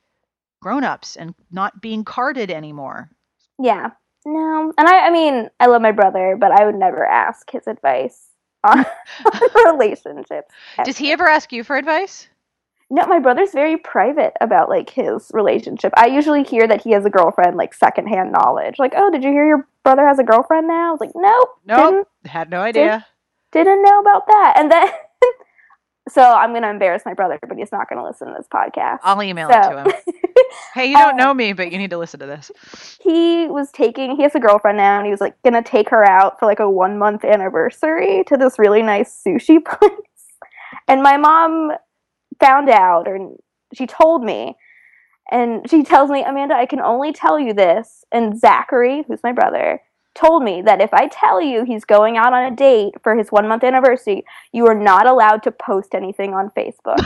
grown 0.61 0.83
ups 0.83 1.15
and 1.15 1.33
not 1.51 1.81
being 1.81 2.03
carded 2.03 2.51
anymore. 2.51 3.09
yeah. 3.59 3.91
No, 4.23 4.71
and 4.77 4.87
I, 4.87 5.07
I 5.07 5.09
mean, 5.09 5.49
I 5.59 5.65
love 5.65 5.81
my 5.81 5.91
brother, 5.91 6.37
but 6.39 6.51
I 6.51 6.63
would 6.63 6.75
never 6.75 7.03
ask 7.03 7.49
his 7.49 7.65
advice 7.65 8.27
on 8.63 8.85
relationships. 9.65 10.47
Does 10.83 10.99
he 10.99 11.11
ever 11.11 11.27
ask 11.27 11.51
you 11.51 11.63
for 11.63 11.75
advice? 11.75 12.27
No, 12.91 13.07
my 13.07 13.17
brother's 13.17 13.51
very 13.51 13.77
private 13.77 14.33
about 14.39 14.69
like 14.69 14.91
his 14.91 15.31
relationship. 15.33 15.91
I 15.97 16.05
usually 16.05 16.43
hear 16.43 16.67
that 16.67 16.83
he 16.83 16.91
has 16.91 17.03
a 17.03 17.09
girlfriend, 17.09 17.57
like 17.57 17.73
secondhand 17.73 18.31
knowledge. 18.31 18.75
Like, 18.77 18.93
oh, 18.95 19.09
did 19.09 19.23
you 19.23 19.31
hear 19.31 19.47
your 19.47 19.67
brother 19.83 20.05
has 20.05 20.19
a 20.19 20.23
girlfriend 20.23 20.67
now? 20.67 20.89
I 20.89 20.91
was 20.91 20.99
like, 20.99 21.15
nope, 21.15 21.49
Nope. 21.65 22.07
Had 22.25 22.51
no 22.51 22.61
idea. 22.61 23.07
didn't, 23.51 23.65
didn't 23.65 23.83
know 23.83 24.01
about 24.01 24.27
that. 24.27 24.53
And 24.57 24.71
then, 24.71 24.87
so 26.09 26.21
I'm 26.21 26.53
gonna 26.53 26.69
embarrass 26.69 27.03
my 27.05 27.13
brother, 27.13 27.39
but 27.47 27.57
he's 27.57 27.71
not 27.71 27.87
gonna 27.89 28.03
listen 28.05 28.27
to 28.27 28.33
this 28.37 28.47
podcast. 28.53 28.99
I'll 29.03 29.21
email 29.21 29.49
it 29.49 29.53
to 29.53 29.83
him. 29.83 29.87
Hey, 30.73 30.87
you 30.87 30.97
don't 30.97 31.11
Um, 31.11 31.17
know 31.17 31.33
me, 31.33 31.53
but 31.53 31.71
you 31.71 31.77
need 31.77 31.91
to 31.91 31.97
listen 31.97 32.19
to 32.19 32.25
this. 32.25 32.51
he 33.01 33.47
was 33.47 33.71
taking 33.71 34.15
he 34.17 34.23
has 34.23 34.35
a 34.35 34.39
girlfriend 34.39 34.77
now 34.77 34.97
and 34.97 35.05
he 35.05 35.11
was 35.11 35.21
like 35.21 35.33
gonna 35.43 35.61
take 35.63 35.89
her 35.89 36.03
out 36.03 36.39
for 36.39 36.45
like 36.45 36.59
a 36.59 36.69
one 36.69 36.97
month 36.97 37.23
anniversary 37.23 38.23
to 38.27 38.35
this 38.37 38.59
really 38.59 38.81
nice 38.81 39.21
sushi 39.25 39.63
place 39.65 39.91
and 40.89 41.01
my 41.01 41.15
mom 41.17 41.71
found 42.39 42.69
out 42.69 43.07
or 43.07 43.35
she 43.73 43.85
told 43.87 44.23
me 44.23 44.55
and 45.29 45.69
she 45.69 45.83
tells 45.83 46.09
me 46.09 46.23
amanda 46.23 46.53
i 46.55 46.65
can 46.65 46.81
only 46.81 47.13
tell 47.13 47.39
you 47.39 47.53
this 47.53 48.03
and 48.11 48.37
zachary 48.39 49.03
who's 49.07 49.23
my 49.23 49.31
brother 49.31 49.81
told 50.13 50.43
me 50.43 50.61
that 50.61 50.81
if 50.81 50.93
i 50.93 51.07
tell 51.07 51.41
you 51.41 51.63
he's 51.63 51.85
going 51.85 52.17
out 52.17 52.33
on 52.33 52.51
a 52.51 52.55
date 52.55 52.93
for 53.01 53.15
his 53.15 53.31
one 53.31 53.47
month 53.47 53.63
anniversary 53.63 54.23
you 54.51 54.67
are 54.67 54.75
not 54.75 55.07
allowed 55.07 55.41
to 55.43 55.51
post 55.51 55.93
anything 55.95 56.33
on 56.33 56.49
facebook 56.51 56.97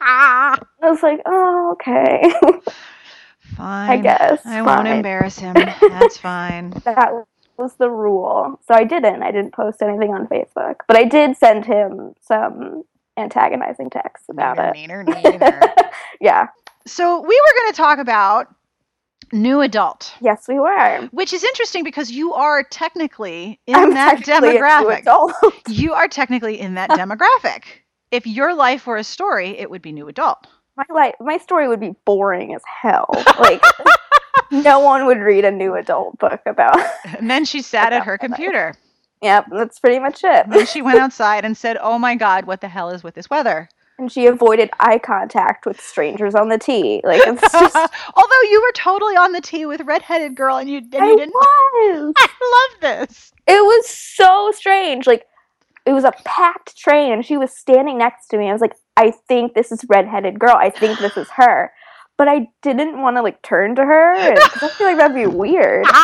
i 0.00 0.58
was 0.82 1.02
like 1.02 1.20
oh 1.26 1.72
okay 1.72 2.32
Fine. 3.56 3.90
i 3.90 3.96
guess 3.98 4.40
I 4.46 4.62
won't 4.62 4.88
embarrass 4.88 5.38
him. 5.38 5.54
That's 5.54 6.16
fine. 6.30 6.70
that 6.84 7.12
was 7.58 7.74
the 7.74 7.90
rule. 7.90 8.58
So 8.66 8.74
I 8.74 8.84
didn't. 8.84 9.22
I 9.22 9.30
didn't 9.30 9.52
post 9.52 9.82
anything 9.82 10.12
on 10.14 10.26
Facebook, 10.26 10.76
but 10.88 10.96
I 10.96 11.04
did 11.04 11.36
send 11.36 11.64
him 11.64 12.14
some 12.20 12.84
antagonizing 13.16 13.90
texts 13.90 14.28
about 14.30 14.56
Neener, 14.56 15.06
it. 15.06 15.14
neener, 15.14 15.38
neener. 15.38 15.90
yeah. 16.20 16.48
so 16.86 17.20
we 17.20 17.26
were 17.26 17.60
going 17.60 17.72
to 17.72 17.76
talk 17.76 17.98
about 17.98 18.54
new 19.32 19.60
adult, 19.60 20.12
Yes, 20.20 20.46
we 20.48 20.58
were. 20.58 21.08
which 21.12 21.32
is 21.32 21.42
interesting 21.44 21.84
because 21.84 22.10
you 22.10 22.32
are 22.34 22.62
technically 22.62 23.60
in 23.66 23.74
I'm 23.74 23.94
that 23.94 24.18
technically 24.24 24.50
a 24.50 24.52
new 24.52 24.58
demographic. 24.60 24.98
adult. 25.00 25.32
You 25.68 25.92
are 25.94 26.08
technically 26.08 26.60
in 26.60 26.74
that 26.74 26.90
demographic. 26.90 27.62
If 28.10 28.26
your 28.26 28.54
life 28.54 28.86
were 28.86 28.96
a 28.98 29.04
story, 29.04 29.58
it 29.58 29.70
would 29.70 29.82
be 29.82 29.92
new 29.92 30.08
adult. 30.08 30.46
my 30.76 30.84
life, 30.90 31.14
my 31.20 31.38
story 31.38 31.66
would 31.68 31.80
be 31.80 31.94
boring 32.04 32.54
as 32.54 32.62
hell. 32.82 33.08
Like 33.38 33.62
no 34.50 34.80
one 34.80 35.06
would 35.06 35.18
read 35.18 35.44
a 35.44 35.50
new 35.50 35.74
adult 35.74 36.18
book 36.18 36.40
about. 36.46 36.76
And 37.18 37.30
then 37.30 37.44
she 37.44 37.62
sat 37.62 37.92
at 37.92 38.04
her 38.04 38.12
my 38.20 38.26
life. 38.26 38.36
computer. 38.36 38.74
Yep, 39.22 39.46
that's 39.52 39.78
pretty 39.78 39.98
much 40.00 40.24
it. 40.24 40.44
And 40.46 40.52
then 40.52 40.66
she 40.66 40.82
went 40.82 40.98
outside 40.98 41.44
and 41.44 41.56
said, 41.56 41.78
"Oh 41.80 41.96
my 41.98 42.16
God, 42.16 42.44
what 42.44 42.60
the 42.60 42.68
hell 42.68 42.90
is 42.90 43.02
with 43.04 43.14
this 43.14 43.30
weather?" 43.30 43.68
And 44.02 44.10
she 44.10 44.26
avoided 44.26 44.68
eye 44.80 44.98
contact 44.98 45.64
with 45.64 45.80
strangers 45.80 46.34
on 46.34 46.48
the 46.48 46.58
T. 46.58 47.00
Like 47.04 47.22
it's 47.24 47.40
just. 47.52 47.76
Although 47.76 48.42
you 48.50 48.60
were 48.60 48.72
totally 48.74 49.14
on 49.16 49.30
the 49.30 49.40
T 49.40 49.64
with 49.64 49.80
redheaded 49.82 50.34
girl, 50.34 50.56
and 50.56 50.68
you 50.68 50.78
and 50.78 50.96
I 50.96 51.06
you 51.10 51.16
didn't. 51.16 51.32
was. 51.34 52.12
I 52.16 52.28
love 52.80 52.80
this. 53.08 53.32
It 53.46 53.62
was 53.64 53.88
so 53.88 54.50
strange. 54.52 55.06
Like 55.06 55.24
it 55.86 55.92
was 55.92 56.02
a 56.02 56.12
packed 56.24 56.76
train 56.76 57.12
and 57.12 57.24
she 57.24 57.36
was 57.36 57.56
standing 57.56 57.96
next 57.98 58.26
to 58.28 58.38
me. 58.38 58.48
I 58.48 58.52
was 58.52 58.60
like, 58.60 58.74
I 58.96 59.12
think 59.28 59.54
this 59.54 59.70
is 59.70 59.84
redheaded 59.88 60.36
girl. 60.38 60.56
I 60.56 60.70
think 60.70 60.98
this 60.98 61.16
is 61.16 61.28
her. 61.36 61.72
But 62.18 62.26
I 62.28 62.48
didn't 62.62 63.00
want 63.00 63.16
to 63.16 63.22
like 63.22 63.40
turn 63.42 63.74
to 63.76 63.84
her 63.84 64.14
and- 64.14 64.38
I 64.38 64.68
feel 64.68 64.86
like 64.88 64.96
that'd 64.96 65.14
be 65.16 65.26
weird. 65.26 65.86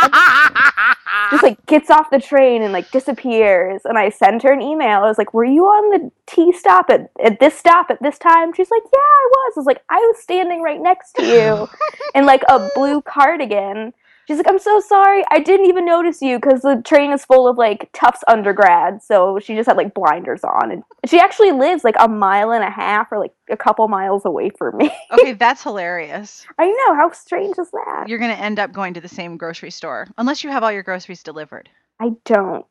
Just 1.31 1.43
like 1.43 1.65
gets 1.67 1.91
off 1.91 2.11
the 2.11 2.21
train 2.21 2.63
and 2.63 2.73
like 2.73 2.91
disappears. 2.91 3.83
And 3.85 3.99
I 3.99 4.11
sent 4.11 4.43
her 4.45 4.53
an 4.53 4.63
email. 4.63 5.01
I 5.05 5.09
was 5.09 5.19
like, 5.19 5.35
Were 5.35 5.45
you 5.45 5.65
on 5.67 5.91
the 5.91 6.11
T 6.27 6.53
stop 6.53 6.91
at, 6.91 7.11
at 7.23 7.41
this 7.41 7.57
stop 7.59 7.91
at 7.91 8.03
this 8.03 8.19
time? 8.19 8.53
She's 8.55 8.71
like, 8.71 8.83
Yeah, 8.85 9.01
I 9.01 9.29
was. 9.31 9.53
I 9.57 9.61
was 9.61 9.67
like, 9.67 9.83
I 9.91 9.97
was 9.99 10.19
standing 10.23 10.63
right 10.63 10.81
next 10.81 11.13
to 11.15 11.25
you 11.25 11.69
in 12.15 12.27
like 12.27 12.43
a 12.49 12.71
blue 12.75 13.03
cardigan. 13.03 13.93
She's 14.29 14.37
like, 14.37 14.47
I'm 14.47 14.59
so 14.59 14.79
sorry. 14.81 15.25
I 15.31 15.41
didn't 15.41 15.67
even 15.67 15.87
notice 15.87 16.21
you 16.21 16.39
because 16.39 16.61
the 16.61 16.83
train 16.85 17.13
is 17.13 17.25
full 17.25 17.49
of 17.49 17.57
like 17.57 17.89
Tufts 17.95 18.23
undergrads. 18.29 19.07
So 19.07 19.39
she 19.43 19.55
just 19.55 19.67
had 19.67 19.79
like 19.79 19.95
blinders 19.95 20.45
on. 20.45 20.71
And 20.71 20.83
she 21.07 21.19
actually 21.19 21.53
lives 21.53 21.83
like 21.83 21.95
a 21.99 22.09
mile 22.09 22.53
and 22.53 22.63
a 22.63 22.69
half 22.71 23.11
or 23.11 23.19
like 23.19 23.33
a 23.49 23.57
couple 23.57 23.89
miles 23.89 24.27
away 24.27 24.51
from 24.51 24.77
me. 24.77 24.91
okay, 25.13 25.33
that's 25.33 25.63
hilarious. 25.63 26.45
I 26.59 26.67
know. 26.67 26.95
How 26.95 27.11
strange 27.13 27.57
is 27.59 27.71
that? 27.71 28.05
You're 28.07 28.19
gonna 28.19 28.35
end 28.35 28.59
up 28.59 28.71
going 28.71 28.93
to 28.95 29.01
the 29.01 29.09
same 29.09 29.39
grocery 29.39 29.71
store 29.71 30.09
unless 30.19 30.45
you 30.45 30.51
have 30.51 30.63
all 30.63 30.73
your 30.73 30.83
groceries 30.83 31.23
delivered. 31.23 31.71
I 31.99 32.11
don't. 32.27 32.67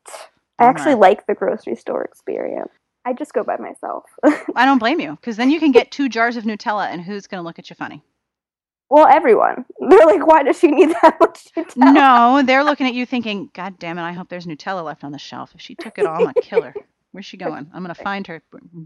I 0.59 0.65
Oh 0.65 0.67
actually 0.67 0.93
my. 0.93 1.01
like 1.01 1.25
the 1.25 1.33
grocery 1.33 1.75
store 1.75 2.03
experience. 2.03 2.71
I 3.03 3.13
just 3.13 3.33
go 3.33 3.43
by 3.43 3.57
myself. 3.57 4.03
I 4.55 4.65
don't 4.65 4.79
blame 4.79 4.99
you 4.99 5.15
because 5.15 5.37
then 5.37 5.49
you 5.49 5.59
can 5.59 5.71
get 5.71 5.89
two 5.91 6.07
jars 6.07 6.37
of 6.37 6.43
Nutella, 6.43 6.87
and 6.91 7.01
who's 7.01 7.25
gonna 7.25 7.41
look 7.41 7.57
at 7.57 7.69
you 7.71 7.75
funny? 7.75 8.03
Well, 8.89 9.07
everyone. 9.07 9.65
They're 9.89 10.05
like, 10.05 10.25
why 10.25 10.43
does 10.43 10.59
she 10.59 10.67
need 10.67 10.89
that 11.01 11.17
much 11.19 11.47
Nutella? 11.55 11.93
No, 11.93 12.41
they're 12.43 12.63
looking 12.63 12.87
at 12.87 12.93
you 12.93 13.05
thinking, 13.05 13.49
God 13.53 13.79
damn 13.79 13.97
it, 13.97 14.03
I 14.03 14.13
hope 14.13 14.29
there's 14.29 14.45
Nutella 14.45 14.83
left 14.83 15.03
on 15.03 15.11
the 15.11 15.19
shelf. 15.19 15.51
If 15.55 15.61
she 15.61 15.75
took 15.75 15.97
it 15.97 16.05
all, 16.05 16.15
I'm 16.15 16.21
gonna 16.21 16.33
kill 16.41 16.61
her. 16.61 16.73
Where's 17.11 17.25
she 17.25 17.37
going? 17.37 17.69
I'm 17.73 17.81
gonna 17.83 17.95
find 17.95 18.27
her, 18.27 18.41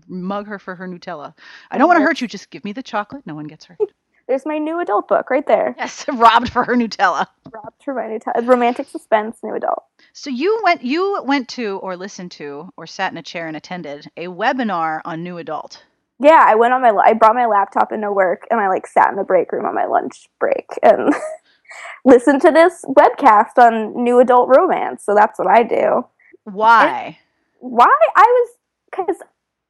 mug 0.08 0.48
her 0.48 0.60
for 0.60 0.76
her 0.76 0.88
Nutella. 0.88 1.34
I 1.70 1.78
don't 1.78 1.88
want 1.88 1.98
to 1.98 2.04
hurt 2.04 2.22
you. 2.22 2.28
Just 2.28 2.50
give 2.50 2.64
me 2.64 2.72
the 2.72 2.84
chocolate. 2.84 3.26
No 3.26 3.36
one 3.36 3.46
gets 3.48 3.66
hurt. 3.66 3.80
There's 4.28 4.46
my 4.46 4.60
new 4.60 4.80
adult 4.80 5.08
book 5.10 5.30
right 5.30 5.46
there. 5.46 5.76
Yes, 5.78 6.06
robbed 6.08 6.54
for 6.54 6.64
her 6.64 6.76
Nutella. 6.76 7.28
Robbed 7.52 7.84
for 7.84 7.94
my 7.94 8.04
Nutella. 8.04 8.48
Romantic 8.48 8.88
suspense, 8.88 9.40
new 9.44 9.56
adult. 9.56 9.84
So 10.14 10.30
you 10.30 10.62
went, 10.64 10.84
you 10.84 11.22
went 11.26 11.50
to, 11.50 11.80
or 11.80 11.98
listened 11.98 12.32
to, 12.34 12.70
or 12.78 12.88
sat 12.88 13.12
in 13.12 13.18
a 13.18 13.24
chair 13.24 13.48
and 13.48 13.58
attended 13.58 14.10
a 14.16 14.28
webinar 14.28 15.02
on 15.04 15.24
new 15.24 15.38
adult. 15.38 15.84
Yeah, 16.22 16.44
I 16.46 16.56
went 16.56 16.74
on 16.74 16.82
my. 16.82 16.92
I 17.04 17.14
brought 17.14 17.36
my 17.36 17.48
laptop 17.48 17.92
into 17.92 18.12
work, 18.12 18.46
and 18.52 18.60
I 18.60 18.70
like 18.70 18.86
sat 18.86 19.10
in 19.10 19.16
the 19.16 19.24
break 19.24 19.52
room 19.52 19.66
on 19.66 19.74
my 19.74 19.86
lunch 19.86 20.28
break 20.40 20.68
and 20.84 21.14
listened 22.06 22.42
to 22.44 22.52
this 22.52 22.86
webcast 22.88 23.58
on 23.58 24.04
new 24.04 24.20
adult 24.20 24.50
romance. 24.56 25.04
So 25.04 25.16
that's 25.16 25.40
what 25.40 25.48
I 25.48 25.64
do. 25.64 26.06
Why? 26.44 27.18
Why 27.60 27.92
I 28.16 28.22
was 28.22 28.50
because 28.92 29.18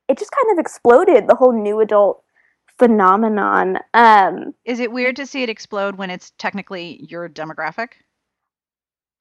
it 0.09 0.17
just 0.17 0.31
kind 0.31 0.51
of 0.51 0.59
exploded 0.59 1.27
the 1.27 1.35
whole 1.35 1.53
new 1.53 1.79
adult 1.79 2.23
phenomenon. 2.77 3.77
Um, 3.93 4.53
Is 4.65 4.79
it 4.79 4.91
weird 4.91 5.15
to 5.17 5.25
see 5.25 5.43
it 5.43 5.49
explode 5.49 5.95
when 5.95 6.09
it's 6.09 6.31
technically 6.37 7.05
your 7.07 7.29
demographic? 7.29 7.89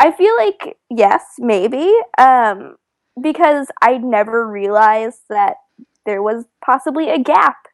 I 0.01 0.11
feel 0.11 0.35
like 0.37 0.79
yes, 0.89 1.23
maybe. 1.39 1.93
Um, 2.19 2.77
because 3.21 3.69
I 3.83 3.99
never 3.99 4.49
realized 4.49 5.21
that 5.29 5.57
there 6.07 6.23
was 6.23 6.47
possibly 6.65 7.11
a 7.11 7.19
gap 7.19 7.69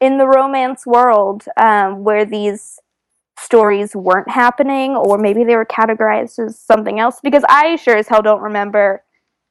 in 0.00 0.18
the 0.18 0.26
romance 0.26 0.86
world 0.86 1.44
um, 1.56 2.04
where 2.04 2.24
these 2.24 2.78
stories 3.38 3.94
weren't 3.94 4.30
happening, 4.30 4.96
or 4.96 5.18
maybe 5.18 5.44
they 5.44 5.56
were 5.56 5.66
categorized 5.66 6.44
as 6.44 6.58
something 6.58 7.00
else. 7.00 7.20
Because 7.22 7.44
I 7.48 7.76
sure 7.76 7.96
as 7.96 8.08
hell 8.08 8.22
don't 8.22 8.42
remember 8.42 9.02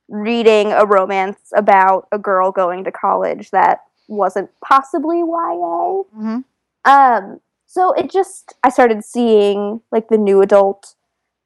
reading 0.07 0.71
a 0.71 0.85
romance 0.85 1.39
about 1.55 2.07
a 2.11 2.19
girl 2.19 2.51
going 2.51 2.83
to 2.83 2.91
college 2.91 3.51
that 3.51 3.79
wasn't 4.07 4.49
possibly 4.61 5.19
YA. 5.19 5.23
Mm-hmm. 5.23 6.39
Um, 6.83 7.39
so 7.65 7.93
it 7.93 8.11
just 8.11 8.53
I 8.63 8.69
started 8.69 9.05
seeing 9.05 9.81
like 9.91 10.09
the 10.09 10.17
new 10.17 10.41
adult 10.41 10.95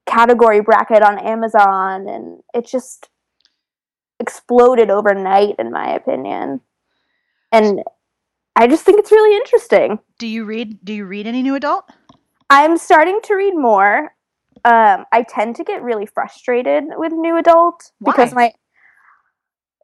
category 0.08 0.62
bracket 0.62 1.04
on 1.04 1.20
Amazon 1.20 2.08
and 2.08 2.42
it 2.54 2.66
just 2.66 3.10
exploded 4.20 4.90
overnight 4.90 5.56
in 5.60 5.72
my 5.72 5.94
opinion. 5.94 6.62
And 7.52 7.84
I 8.56 8.68
just 8.68 8.86
think 8.86 9.00
it's 9.00 9.12
really 9.12 9.36
interesting. 9.36 10.00
Do 10.18 10.28
you 10.28 10.46
read? 10.46 10.84
Do 10.84 10.94
you 10.94 11.06
read 11.06 11.28
any 11.28 11.42
new 11.42 11.56
adult? 11.56 11.90
I'm 12.50 12.78
starting 12.78 13.20
to 13.24 13.36
read 13.36 13.56
more. 13.56 14.16
Um, 14.64 15.06
I 15.12 15.24
tend 15.28 15.56
to 15.58 15.64
get 15.64 15.84
really 15.84 16.06
frustrated 16.06 16.86
with 16.96 17.12
new 17.12 17.38
adult 17.38 17.92
because 18.04 18.34
my 18.34 18.52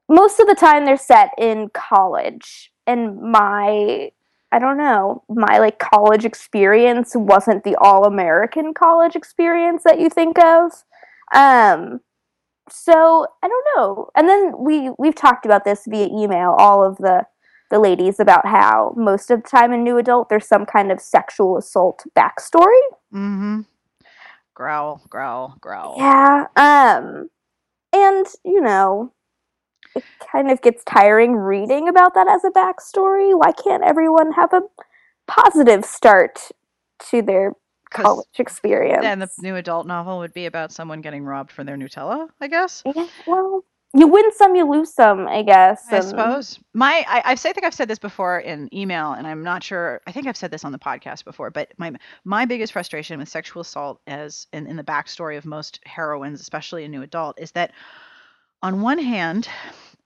most 0.10 0.40
of 0.40 0.48
the 0.48 0.56
time 0.56 0.86
they're 0.86 0.98
set 0.98 1.30
in 1.38 1.70
college 1.74 2.72
and 2.88 3.22
my 3.22 4.12
I 4.54 4.60
don't 4.60 4.78
know, 4.78 5.24
my 5.30 5.60
like 5.60 5.80
college 5.80 6.26
experience 6.26 7.14
wasn't 7.16 7.64
the 7.64 7.76
all 7.76 8.06
American 8.06 8.74
college 8.74 9.16
experience 9.16 9.84
that 9.84 10.00
you 10.00 10.10
think 10.10 10.40
of. 10.40 10.72
Um 11.34 12.02
so 12.70 13.28
I 13.44 13.48
don't 13.48 13.68
know. 13.76 14.10
And 14.16 14.28
then 14.28 14.54
we 14.58 14.92
we've 14.98 15.16
talked 15.16 15.46
about 15.46 15.64
this 15.64 15.86
via 15.88 16.08
email 16.08 16.56
all 16.58 16.84
of 16.84 16.98
the 16.98 17.26
the 17.72 17.80
ladies 17.80 18.20
about 18.20 18.46
how 18.46 18.94
most 18.96 19.32
of 19.32 19.42
the 19.42 19.50
time 19.50 19.74
in 19.74 19.84
new 19.84 19.98
adult 19.98 20.30
there's 20.30 20.48
some 20.48 20.66
kind 20.66 20.92
of 20.92 21.02
sexual 21.02 21.58
assault 21.58 22.06
backstory. 22.16 22.82
Mm-hmm. 23.12 23.62
Growl, 24.54 25.02
growl, 25.10 25.56
growl. 25.60 25.96
Yeah. 25.98 26.46
Um 26.56 27.30
and 27.92 28.28
you 28.46 28.62
know, 28.62 29.12
it 29.96 30.04
kind 30.32 30.52
of 30.52 30.62
gets 30.62 30.84
tiring 30.84 31.36
reading 31.36 31.90
about 31.90 32.14
that 32.14 32.28
as 32.30 32.44
a 32.44 32.52
backstory. 32.52 33.38
Why 33.38 33.52
can't 33.52 33.84
everyone 33.84 34.34
have 34.34 34.54
a 34.54 34.62
positive 35.28 35.84
start 35.84 36.52
to 37.10 37.22
their 37.22 37.54
college 37.90 38.28
experience? 38.40 39.02
Then 39.02 39.20
the 39.20 39.30
new 39.40 39.56
adult 39.56 39.88
novel 39.88 40.20
would 40.20 40.34
be 40.34 40.46
about 40.46 40.72
someone 40.72 41.02
getting 41.02 41.24
robbed 41.24 41.52
for 41.52 41.64
their 41.64 41.76
Nutella, 41.76 42.30
I 42.40 42.48
guess. 42.48 42.84
Yeah, 42.86 43.08
well, 43.28 43.66
you 43.94 44.08
win 44.08 44.32
some, 44.32 44.56
you 44.56 44.70
lose 44.70 44.94
some, 44.94 45.28
I 45.28 45.44
guess. 45.44 45.92
I 45.92 45.98
and- 45.98 46.06
suppose. 46.06 46.60
My, 46.74 47.04
I, 47.08 47.22
I 47.26 47.36
think 47.36 47.66
I've 47.66 47.74
said 47.74 47.90
this 47.90 48.00
before 48.00 48.40
in 48.40 48.74
email, 48.74 49.12
and 49.12 49.28
I'm 49.28 49.44
not 49.44 49.64
sure. 49.64 50.00
I 50.08 50.14
think 50.14 50.28
I've 50.28 50.38
said 50.38 50.50
this 50.50 50.64
on 50.64 50.72
the 50.72 50.80
podcast 50.80 51.26
before, 51.26 51.50
but 51.50 51.74
my 51.78 51.92
my 52.24 52.46
biggest 52.46 52.72
frustration 52.72 53.20
with 53.20 53.28
sexual 53.28 53.62
assault, 53.62 54.00
as 54.08 54.48
in, 54.54 54.66
in 54.68 54.78
the 54.78 54.84
backstory 54.84 55.38
of 55.38 55.46
most 55.46 55.82
heroines, 55.86 56.40
especially 56.40 56.86
a 56.86 56.88
new 56.88 57.02
adult, 57.02 57.38
is 57.40 57.52
that 57.52 57.74
on 58.62 58.82
one 58.82 58.98
hand, 59.00 59.50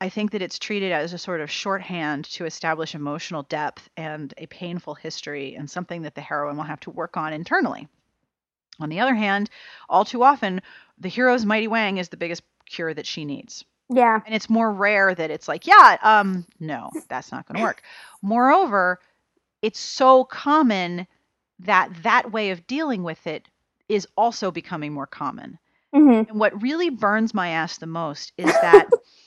I 0.02 0.10
think 0.10 0.32
that 0.32 0.42
it's 0.42 0.58
treated 0.58 0.92
as 0.92 1.14
a 1.14 1.20
sort 1.20 1.42
of 1.42 1.52
shorthand 1.52 2.26
to 2.32 2.46
establish 2.46 2.96
emotional 2.96 3.44
depth 3.44 3.88
and 3.96 4.34
a 4.40 4.48
painful 4.48 4.96
history, 4.96 5.54
and 5.54 5.70
something 5.70 6.02
that 6.02 6.16
the 6.16 6.22
heroine 6.22 6.58
will 6.58 6.64
have 6.64 6.80
to 6.82 6.90
work 6.90 7.18
on 7.18 7.34
internally. 7.34 7.88
On 8.80 8.90
the 8.90 9.00
other 9.00 9.14
hand, 9.14 9.52
all 9.88 10.06
too 10.06 10.24
often, 10.24 10.62
the 10.98 11.08
hero's 11.08 11.46
mighty 11.46 11.68
wang 11.68 11.98
is 11.98 12.10
the 12.10 12.18
biggest 12.18 12.42
cure 12.68 12.92
that 12.92 13.06
she 13.06 13.26
needs 13.26 13.64
Yeah. 13.90 14.20
and 14.26 14.34
it's 14.34 14.50
more 14.50 14.72
rare 14.72 15.14
that 15.14 15.30
it's 15.32 15.48
like 15.48 15.68
yeah 15.68 15.98
um 16.02 16.46
no 16.60 16.90
that's 17.10 17.32
not 17.32 17.48
going 17.48 17.58
to 17.58 17.64
work. 17.64 17.82
Moreover 18.22 19.00
it's 19.62 19.80
so 19.80 20.24
common 20.24 21.08
that 21.60 21.90
that 22.04 22.32
way 22.32 22.52
of 22.52 22.68
dealing 22.68 23.04
with 23.04 23.26
it 23.28 23.48
is 23.88 24.08
also 24.18 24.52
becoming 24.52 24.94
more 24.94 25.08
common. 25.08 25.58
Hmm 25.94 26.24
and 26.28 26.40
what 26.40 26.62
really 26.62 26.90
burns 26.90 27.34
my 27.34 27.50
ass 27.50 27.78
the 27.78 27.88
most 27.88 28.34
is 28.38 28.46
that 28.46 28.88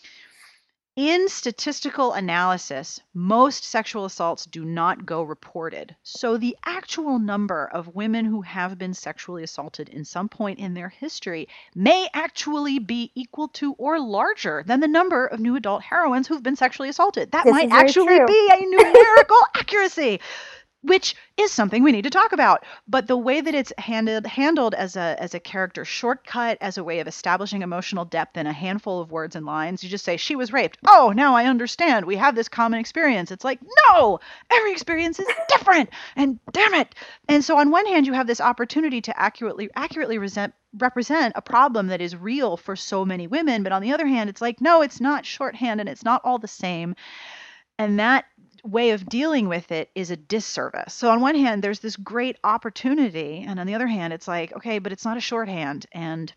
in 0.99 1.29
statistical 1.29 2.13
analysis, 2.15 3.01
most 3.15 3.63
sexual 3.63 4.05
assaults 4.05 4.47
do 4.47 4.65
not 4.65 5.07
go 5.07 5.23
reported. 5.23 5.95
So 6.03 6.37
the 6.37 6.57
actual 6.65 7.21
number 7.21 7.71
of 7.73 7.95
women 7.95 8.25
who 8.25 8.41
have 8.43 8.79
been 8.79 8.95
sexually 8.95 9.45
assaulted 9.45 9.89
in 9.91 10.05
some 10.05 10.29
point 10.29 10.59
in 10.59 10.75
their 10.75 10.89
history 10.89 11.47
may 11.73 12.09
actually 12.15 12.81
be 12.81 13.13
equal 13.15 13.47
to 13.47 13.75
or 13.75 14.01
larger 14.01 14.65
than 14.67 14.81
the 14.81 14.89
number 14.89 15.25
of 15.27 15.39
new 15.39 15.55
adult 15.55 15.83
heroines 15.83 16.27
who've 16.27 16.43
been 16.43 16.57
sexually 16.57 16.89
assaulted. 16.89 17.31
That 17.31 17.45
This 17.45 17.53
might 17.53 17.71
actually 17.71 18.17
true. 18.17 18.27
be 18.27 18.51
a 18.53 18.61
numerical 18.67 19.39
accuracy 19.55 20.19
which 20.83 21.17
is 21.37 21.51
something 21.51 21.83
we 21.83 21.93
need 21.93 22.03
to 22.03 22.11
talk 22.11 22.33
about. 22.33 22.65
But 22.87 23.07
the 23.07 23.17
way 23.17 23.41
that 23.41 23.55
it's 23.55 23.73
handled 23.79 24.27
handled 24.27 24.75
as 24.75 24.97
a 24.97 25.17
as 25.19 25.35
a 25.35 25.41
character 25.41 25.85
shortcut 25.85 26.59
as 26.61 26.79
a 26.79 26.85
way 26.85 27.01
of 27.01 27.09
establishing 27.09 27.63
emotional 27.63 28.05
depth 28.05 28.37
in 28.37 28.47
a 28.47 28.53
handful 28.53 29.01
of 29.01 29.11
words 29.11 29.35
and 29.35 29.45
lines 29.45 29.83
you 29.83 29.91
just 29.91 30.05
say 30.05 30.17
she 30.17 30.37
was 30.37 30.53
raped. 30.53 30.79
Oh 30.87 31.13
now 31.15 31.35
i 31.35 31.47
understand. 31.47 32.07
We 32.07 32.17
have 32.17 32.35
this 32.35 32.49
common 32.49 32.81
experience. 32.81 33.31
It's 33.31 33.45
like 33.45 33.61
no! 33.91 34.21
Every 34.51 34.73
experience 34.73 35.19
is 35.19 35.27
different. 35.49 35.91
And 36.17 36.39
damn 36.53 36.75
it! 36.75 36.95
And 37.29 37.45
so 37.45 37.59
on 37.59 37.71
one 37.71 37.87
hand 37.87 38.07
you 38.07 38.13
have 38.13 38.27
this 38.27 38.41
opportunity 38.41 39.01
to 39.03 39.21
accurately 39.21 39.71
accurately 39.75 40.19
resent 40.19 40.55
represent 40.75 41.33
a 41.35 41.43
problem 41.43 41.89
that 41.89 42.01
is 42.01 42.15
real 42.15 42.57
for 42.57 42.77
so 42.77 43.05
many 43.05 43.27
women. 43.27 43.63
But 43.63 43.73
on 43.73 43.83
the 43.83 43.93
other 43.93 44.07
hand 44.07 44.31
it's 44.31 44.41
like 44.41 44.61
no 44.61 44.83
it's 44.83 45.01
not 45.01 45.27
shorthand 45.27 45.81
and 45.81 45.89
it's 45.89 46.05
not 46.05 46.23
all 46.25 46.39
the 46.39 46.49
same. 46.49 46.95
And 47.79 48.01
that 48.01 48.25
way 48.65 48.91
of 48.91 49.09
dealing 49.09 49.49
with 49.49 49.73
it 49.73 49.91
is 49.95 50.11
a 50.11 50.17
disservice. 50.17 50.95
So 50.95 51.11
on 51.11 51.21
one 51.21 51.35
hand, 51.35 51.63
there's 51.63 51.81
this 51.81 51.97
great 51.97 52.37
opportunity, 52.45 53.45
and 53.47 53.59
on 53.59 53.67
the 53.67 53.75
other 53.75 53.87
hand, 53.87 54.13
it's 54.13 54.29
like, 54.29 54.55
okay, 54.57 54.79
but 54.79 54.93
it's 54.93 55.05
not 55.05 55.17
a 55.17 55.21
shorthand, 55.21 55.87
and 55.93 56.33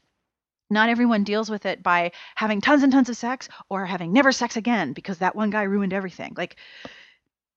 not 0.70 0.90
everyone 0.90 1.24
deals 1.24 1.50
with 1.50 1.66
it 1.66 1.84
by 1.84 2.12
having 2.36 2.62
tons 2.62 2.84
and 2.84 2.92
tons 2.92 3.10
of 3.10 3.18
sex 3.18 3.50
or 3.70 3.86
having 3.86 4.14
never 4.14 4.32
sex 4.32 4.56
again 4.56 4.94
because 4.94 5.18
that 5.18 5.36
one 5.36 5.50
guy 5.50 5.64
ruined 5.64 5.94
everything. 5.94 6.34
Like, 6.38 6.56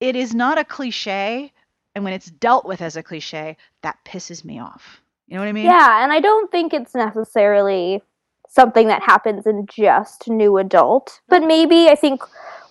it 0.00 0.16
is 0.16 0.34
not 0.34 0.58
a 0.58 0.64
cliche, 0.64 1.52
and 1.94 2.04
when 2.04 2.12
it's 2.12 2.26
dealt 2.26 2.66
with 2.66 2.82
as 2.82 2.96
a 2.96 3.02
cliche, 3.02 3.56
that 3.82 3.98
pisses 4.04 4.44
me 4.44 4.58
off. 4.58 5.00
You 5.28 5.34
know 5.34 5.40
what 5.40 5.48
I 5.48 5.52
mean? 5.52 5.66
Yeah, 5.66 6.02
and 6.02 6.12
I 6.12 6.20
don't 6.20 6.50
think 6.50 6.74
it's 6.74 6.94
necessarily 6.94 8.02
something 8.48 8.88
that 8.88 9.02
happens 9.02 9.46
in 9.46 9.66
just 9.66 10.28
new 10.28 10.58
adult, 10.58 11.20
but 11.28 11.42
maybe 11.42 11.88
I 11.88 11.94
think 11.94 12.22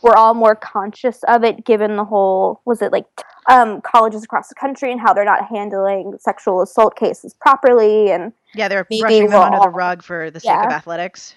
we're 0.03 0.15
all 0.15 0.33
more 0.33 0.55
conscious 0.55 1.23
of 1.27 1.43
it 1.43 1.65
given 1.65 1.95
the 1.95 2.03
whole 2.05 2.61
was 2.65 2.81
it 2.81 2.91
like 2.91 3.05
um, 3.49 3.81
colleges 3.81 4.23
across 4.23 4.47
the 4.49 4.55
country 4.55 4.91
and 4.91 5.01
how 5.01 5.13
they're 5.13 5.25
not 5.25 5.47
handling 5.47 6.13
sexual 6.19 6.61
assault 6.61 6.95
cases 6.95 7.33
properly 7.33 8.11
and 8.11 8.31
Yeah, 8.53 8.67
they're 8.67 8.85
brushing 8.85 9.27
them 9.29 9.41
under 9.41 9.59
the 9.59 9.69
rug 9.69 10.03
for 10.03 10.29
the 10.29 10.39
sake 10.39 10.51
of 10.51 10.71
athletics. 10.71 11.35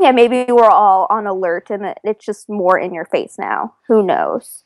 yeah 0.00 0.10
maybe 0.12 0.44
we're 0.48 0.64
all 0.70 1.06
on 1.10 1.26
alert 1.26 1.70
and 1.70 1.84
it- 1.86 1.98
it's 2.04 2.24
just 2.24 2.48
more 2.48 2.78
in 2.78 2.94
your 2.94 3.04
face 3.06 3.36
now. 3.38 3.74
Who 3.88 4.02
knows? 4.02 4.64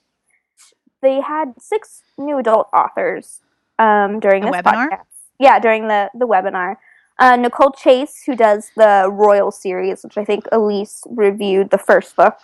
They 1.01 1.21
had 1.21 1.55
six 1.61 2.03
new 2.19 2.39
adult 2.39 2.69
authors 2.75 3.41
um, 3.79 4.19
during 4.21 4.45
The 4.45 4.51
this 4.51 4.63
webinar? 4.63 4.89
podcast. 4.91 5.05
Yeah 5.39 5.59
during 5.61 5.87
the 5.89 6.11
the 6.15 6.27
webinar. 6.27 6.77
Uh, 7.21 7.35
nicole 7.37 7.73
chase 7.73 8.23
who 8.27 8.37
does 8.37 8.71
the 8.77 9.09
royal 9.11 9.51
series 9.51 10.05
which 10.05 10.17
i 10.17 10.25
think 10.25 10.45
elise 10.53 11.03
reviewed 11.11 11.69
the 11.71 11.79
first 11.79 12.15
book 12.15 12.39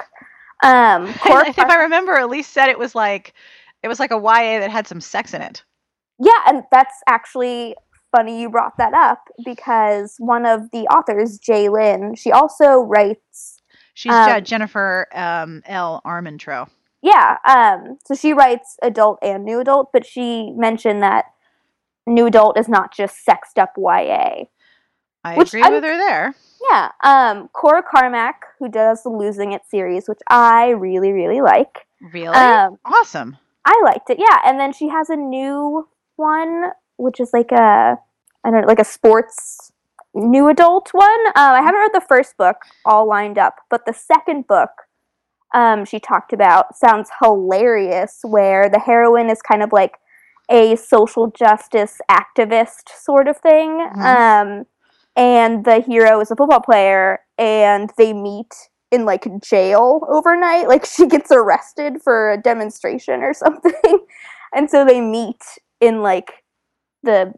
um, 0.62 1.06
if 1.24 1.58
I 1.58 1.82
remember, 1.82 2.16
Elise 2.16 2.46
said 2.46 2.68
it 2.68 2.78
was 2.78 2.94
like 2.94 3.34
it 3.82 3.88
was 3.88 4.00
like 4.00 4.10
a 4.10 4.16
YA 4.16 4.60
that 4.60 4.70
had 4.70 4.86
some 4.86 5.00
sex 5.00 5.34
in 5.34 5.42
it. 5.42 5.62
Yeah, 6.18 6.38
and 6.46 6.62
that's 6.70 6.94
actually 7.08 7.74
funny 8.14 8.40
you 8.40 8.48
brought 8.48 8.76
that 8.78 8.94
up 8.94 9.20
because 9.44 10.14
one 10.18 10.46
of 10.46 10.70
the 10.70 10.86
authors, 10.86 11.38
J. 11.38 11.68
Lynn, 11.68 12.14
she 12.14 12.30
also 12.30 12.78
writes. 12.78 13.60
She's 13.94 14.12
Um, 14.12 14.42
Jennifer 14.42 15.06
um, 15.12 15.62
L. 15.66 16.00
Armentrout. 16.04 16.68
Yeah, 17.02 17.36
um, 17.46 17.98
so 18.06 18.14
she 18.14 18.32
writes 18.32 18.76
adult 18.82 19.18
and 19.22 19.44
new 19.44 19.60
adult, 19.60 19.92
but 19.92 20.06
she 20.06 20.52
mentioned 20.52 21.02
that 21.02 21.26
new 22.06 22.26
adult 22.26 22.58
is 22.58 22.68
not 22.68 22.94
just 22.94 23.24
sexed 23.24 23.58
up 23.58 23.74
YA. 23.76 24.44
I 25.24 25.36
Which 25.36 25.48
agree 25.48 25.62
I'm- 25.62 25.72
with 25.72 25.84
her 25.84 25.96
there. 25.96 26.34
Yeah, 26.70 26.90
um, 27.02 27.48
Cora 27.52 27.82
Carmack, 27.82 28.42
who 28.58 28.68
does 28.68 29.02
the 29.02 29.10
Losing 29.10 29.52
It 29.52 29.62
series, 29.68 30.08
which 30.08 30.20
I 30.28 30.70
really, 30.70 31.12
really 31.12 31.40
like. 31.42 31.86
Really 32.12 32.28
Um, 32.28 32.78
awesome. 32.84 33.36
I 33.66 33.80
liked 33.84 34.08
it, 34.10 34.18
yeah. 34.18 34.38
And 34.44 34.58
then 34.58 34.72
she 34.72 34.88
has 34.88 35.10
a 35.10 35.16
new 35.16 35.88
one, 36.16 36.72
which 36.96 37.20
is 37.20 37.30
like 37.34 37.52
a, 37.52 37.98
I 38.44 38.50
don't 38.50 38.62
know, 38.62 38.66
like 38.66 38.78
a 38.78 38.84
sports 38.84 39.72
new 40.14 40.48
adult 40.48 40.88
one. 40.92 41.26
Um, 41.28 41.52
I 41.52 41.60
haven't 41.62 41.80
read 41.80 41.92
the 41.92 42.00
first 42.06 42.36
book 42.38 42.56
all 42.86 43.06
lined 43.06 43.36
up, 43.38 43.56
but 43.68 43.84
the 43.84 43.92
second 43.92 44.46
book 44.46 44.70
um, 45.54 45.84
she 45.84 46.00
talked 46.00 46.32
about 46.32 46.76
sounds 46.76 47.10
hilarious, 47.22 48.20
where 48.22 48.68
the 48.68 48.80
heroine 48.80 49.30
is 49.30 49.40
kind 49.42 49.62
of 49.62 49.72
like 49.72 49.98
a 50.50 50.76
social 50.76 51.28
justice 51.30 52.00
activist 52.10 52.88
sort 53.00 53.28
of 53.28 53.36
thing. 53.38 53.80
Um, 54.02 54.64
and 55.16 55.64
the 55.64 55.80
hero 55.80 56.20
is 56.20 56.30
a 56.30 56.36
football 56.36 56.60
player, 56.60 57.20
and 57.38 57.90
they 57.96 58.12
meet 58.12 58.54
in 58.90 59.04
like 59.04 59.26
jail 59.40 60.06
overnight. 60.08 60.68
Like 60.74 60.84
she 60.84 61.06
gets 61.06 61.30
arrested 61.30 62.02
for 62.02 62.32
a 62.32 62.40
demonstration 62.40 63.22
or 63.22 63.34
something, 63.44 64.06
and 64.52 64.70
so 64.70 64.84
they 64.84 65.00
meet 65.00 65.42
in 65.80 66.02
like 66.02 66.44
the 67.02 67.32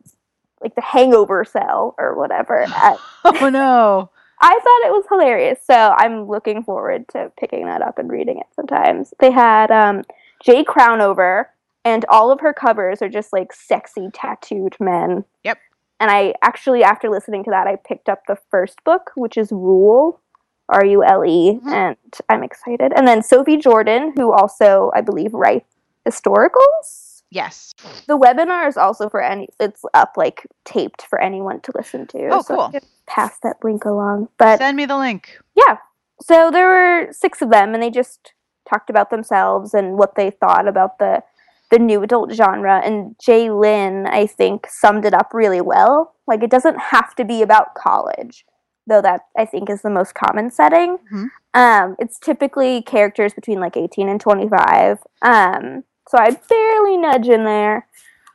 like 0.62 0.74
the 0.74 0.82
hangover 0.82 1.44
cell 1.44 1.94
or 1.98 2.16
whatever. 2.16 2.60
At, 2.74 2.98
Oh 3.24 3.48
no. 3.50 4.10
I 4.38 4.50
thought 4.52 4.88
it 4.88 4.92
was 4.92 5.06
hilarious, 5.08 5.60
so 5.64 5.94
I'm 5.96 6.28
looking 6.28 6.62
forward 6.62 7.08
to 7.08 7.32
picking 7.40 7.64
that 7.66 7.80
up 7.80 7.98
and 7.98 8.10
reading 8.10 8.38
it 8.38 8.46
sometimes. 8.54 9.14
They 9.18 9.30
had 9.30 9.70
um, 9.70 10.02
Jay 10.42 10.62
Crownover, 10.62 11.46
and 11.86 12.04
all 12.10 12.30
of 12.30 12.40
her 12.40 12.52
covers 12.52 13.00
are 13.00 13.08
just 13.08 13.32
like 13.32 13.52
sexy 13.54 14.10
tattooed 14.12 14.76
men. 14.78 15.24
Yep. 15.42 15.58
And 16.00 16.10
I 16.10 16.34
actually, 16.42 16.82
after 16.84 17.08
listening 17.08 17.44
to 17.44 17.50
that, 17.50 17.66
I 17.66 17.76
picked 17.76 18.08
up 18.08 18.20
the 18.28 18.36
first 18.50 18.82
book, 18.84 19.12
which 19.16 19.36
is 19.38 19.50
Rule, 19.50 20.20
R 20.68 20.84
U 20.84 21.02
L 21.04 21.24
E, 21.24 21.58
Mhm. 21.64 21.72
and 21.72 21.96
I'm 22.28 22.42
excited. 22.42 22.92
And 22.94 23.06
then 23.08 23.22
Sophie 23.22 23.56
Jordan, 23.56 24.12
who 24.16 24.32
also, 24.32 24.90
I 24.94 25.00
believe, 25.00 25.32
writes 25.32 25.74
historicals. 26.06 27.22
Yes. 27.30 27.74
The 28.06 28.16
webinar 28.18 28.68
is 28.68 28.76
also 28.76 29.08
for 29.08 29.20
any. 29.20 29.48
It's 29.58 29.84
up 29.94 30.12
like 30.16 30.46
taped 30.64 31.02
for 31.02 31.20
anyone 31.20 31.60
to 31.60 31.72
listen 31.74 32.06
to. 32.08 32.28
Oh, 32.28 32.42
so 32.42 32.54
cool. 32.70 32.80
pass 33.06 33.38
that 33.40 33.56
link 33.64 33.84
along. 33.84 34.28
But 34.38 34.58
Send 34.58 34.76
me 34.76 34.86
the 34.86 34.96
link. 34.96 35.38
yeah, 35.54 35.78
so 36.20 36.50
there 36.50 36.68
were 36.68 37.12
six 37.12 37.42
of 37.42 37.50
them, 37.50 37.74
and 37.74 37.82
they 37.82 37.90
just 37.90 38.32
talked 38.68 38.90
about 38.90 39.10
themselves 39.10 39.74
and 39.74 39.98
what 39.98 40.14
they 40.14 40.30
thought 40.30 40.66
about 40.68 40.98
the 40.98 41.22
the 41.70 41.78
new 41.78 42.02
adult 42.02 42.32
genre. 42.32 42.80
And 42.84 43.16
J. 43.20 43.50
Lynn, 43.50 44.06
I 44.06 44.26
think, 44.26 44.66
summed 44.68 45.04
it 45.04 45.14
up 45.14 45.30
really 45.34 45.60
well. 45.60 46.14
Like 46.26 46.42
it 46.42 46.50
doesn't 46.50 46.78
have 46.78 47.14
to 47.16 47.24
be 47.24 47.42
about 47.42 47.74
college, 47.74 48.44
though 48.86 49.02
that 49.02 49.22
I 49.36 49.44
think 49.44 49.68
is 49.70 49.82
the 49.82 49.90
most 49.90 50.14
common 50.14 50.50
setting. 50.50 50.98
Mhm. 51.12 51.28
Um, 51.54 51.96
it's 51.98 52.18
typically 52.18 52.82
characters 52.82 53.32
between 53.34 53.60
like 53.60 53.76
eighteen 53.76 54.08
and 54.08 54.20
twenty 54.20 54.48
five. 54.48 54.98
Um, 55.22 55.84
so 56.08 56.18
I 56.18 56.30
barely 56.48 56.96
nudge 56.98 57.28
in 57.28 57.44
there. 57.44 57.86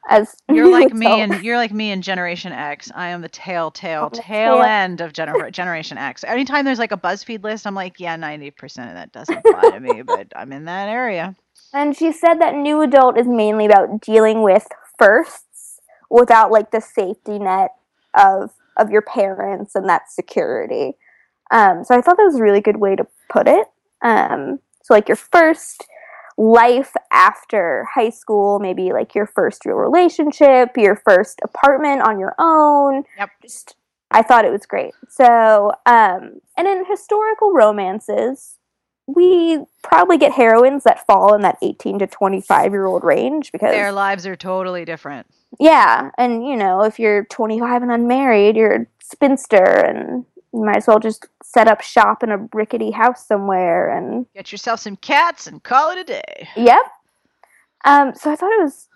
As 0.10 0.36
You're 0.50 0.72
like 0.72 0.94
me 0.94 1.06
and 1.22 1.44
you're 1.44 1.58
like 1.58 1.72
me 1.72 1.92
in 1.92 2.02
Generation 2.02 2.52
X. 2.52 2.92
I 2.96 3.10
am 3.10 3.22
the 3.22 3.30
tail, 3.30 3.70
tail, 3.70 4.10
tail 4.10 4.56
tail. 4.58 4.64
end 4.64 5.00
of 5.00 5.14
Gener- 5.14 5.52
Generation 5.52 5.98
X. 6.00 6.24
Anytime 6.24 6.66
there's 6.66 6.80
like 6.80 6.92
a 6.92 6.98
BuzzFeed 6.98 7.44
list, 7.44 7.68
I'm 7.68 7.76
like, 7.76 8.00
yeah, 8.00 8.18
90% 8.18 8.54
of 8.88 8.96
that 8.96 9.12
doesn't 9.12 9.38
apply 9.38 9.70
to 9.70 9.80
me, 9.80 10.02
but 10.02 10.28
I'm 10.36 10.52
in 10.54 10.66
that 10.66 10.90
area. 10.90 11.36
And 11.74 11.96
she 11.96 12.12
said 12.12 12.36
that 12.36 12.56
new 12.56 12.82
adult 12.82 13.18
is 13.18 13.28
mainly 13.28 13.66
about 13.66 14.02
dealing 14.02 14.44
with 14.44 14.68
firsts 14.98 15.80
without 16.10 16.52
like 16.52 16.72
the 16.72 16.82
safety 16.82 17.40
net 17.40 17.72
of 18.14 18.52
of 18.78 18.90
your 18.90 19.02
parents 19.02 19.76
and 19.76 19.88
that 19.88 20.10
security. 20.10 20.98
Um, 21.52 21.84
so 21.84 21.96
I 21.96 22.02
thought 22.02 22.18
that 22.18 22.24
was 22.24 22.40
a 22.40 22.44
really 22.44 22.62
good 22.62 22.78
way 22.78 22.96
to 22.96 23.06
put 23.30 23.48
it. 23.48 23.68
Um, 24.02 24.60
so 24.84 24.94
like 24.94 25.08
your 25.08 25.18
first 25.18 25.86
life 26.38 26.94
after 27.12 27.86
high 27.94 28.10
school, 28.10 28.60
maybe 28.60 28.94
like 28.94 29.14
your 29.14 29.28
first 29.28 29.66
real 29.66 29.76
relationship, 29.76 30.70
your 30.78 30.96
first 30.96 31.40
apartment 31.44 32.02
on 32.02 32.20
your 32.20 32.34
own. 32.40 33.04
Yep. 33.18 33.30
Just 33.42 33.76
I 34.12 34.22
thought 34.22 34.46
it 34.46 34.52
was 34.52 34.66
great. 34.66 34.94
So 35.10 35.72
um, 35.86 36.42
and 36.58 36.68
in 36.68 36.86
historical 36.90 37.52
romances, 37.52 38.58
we 39.08 39.60
probably 39.84 40.18
get 40.18 40.32
heroines 40.32 40.84
that 40.84 41.06
fall 41.06 41.34
in 41.34 41.42
that 41.42 41.58
18 41.62 42.00
to 42.00 42.08
25 42.08 42.72
year 42.72 42.86
old 42.86 43.04
range 43.04 43.52
because 43.52 43.72
Their 43.72 43.92
lives 43.92 44.26
are 44.26 44.36
totally 44.36 44.86
different. 44.86 45.28
yeah 45.60 46.12
and 46.18 46.46
you 46.48 46.56
know 46.56 46.84
if 46.84 47.00
you're 47.00 47.26
25 47.26 47.82
and 47.82 47.92
unmarried 47.92 48.56
you're 48.56 48.74
a 48.84 48.86
spinster 49.04 49.64
and 49.64 50.26
you 50.54 50.64
might 50.64 50.78
as 50.78 50.88
well 50.88 51.00
just 51.00 51.28
set 51.44 51.68
up 51.68 51.82
shop 51.82 52.24
in 52.24 52.32
a 52.32 52.48
rickety 52.54 52.92
house 52.92 53.26
somewhere 53.28 53.90
and 53.90 54.26
Get 54.36 54.52
yourself 54.52 54.80
some 54.80 54.96
cats 54.98 55.48
and 55.48 55.62
call 55.64 55.92
it 55.92 55.98
a 55.98 56.04
day. 56.04 56.48
yep 56.56 56.82
um 57.86 58.14
so 58.16 58.32
i 58.32 58.36
thought 58.36 58.52
it 58.54 58.62
was 58.64 58.88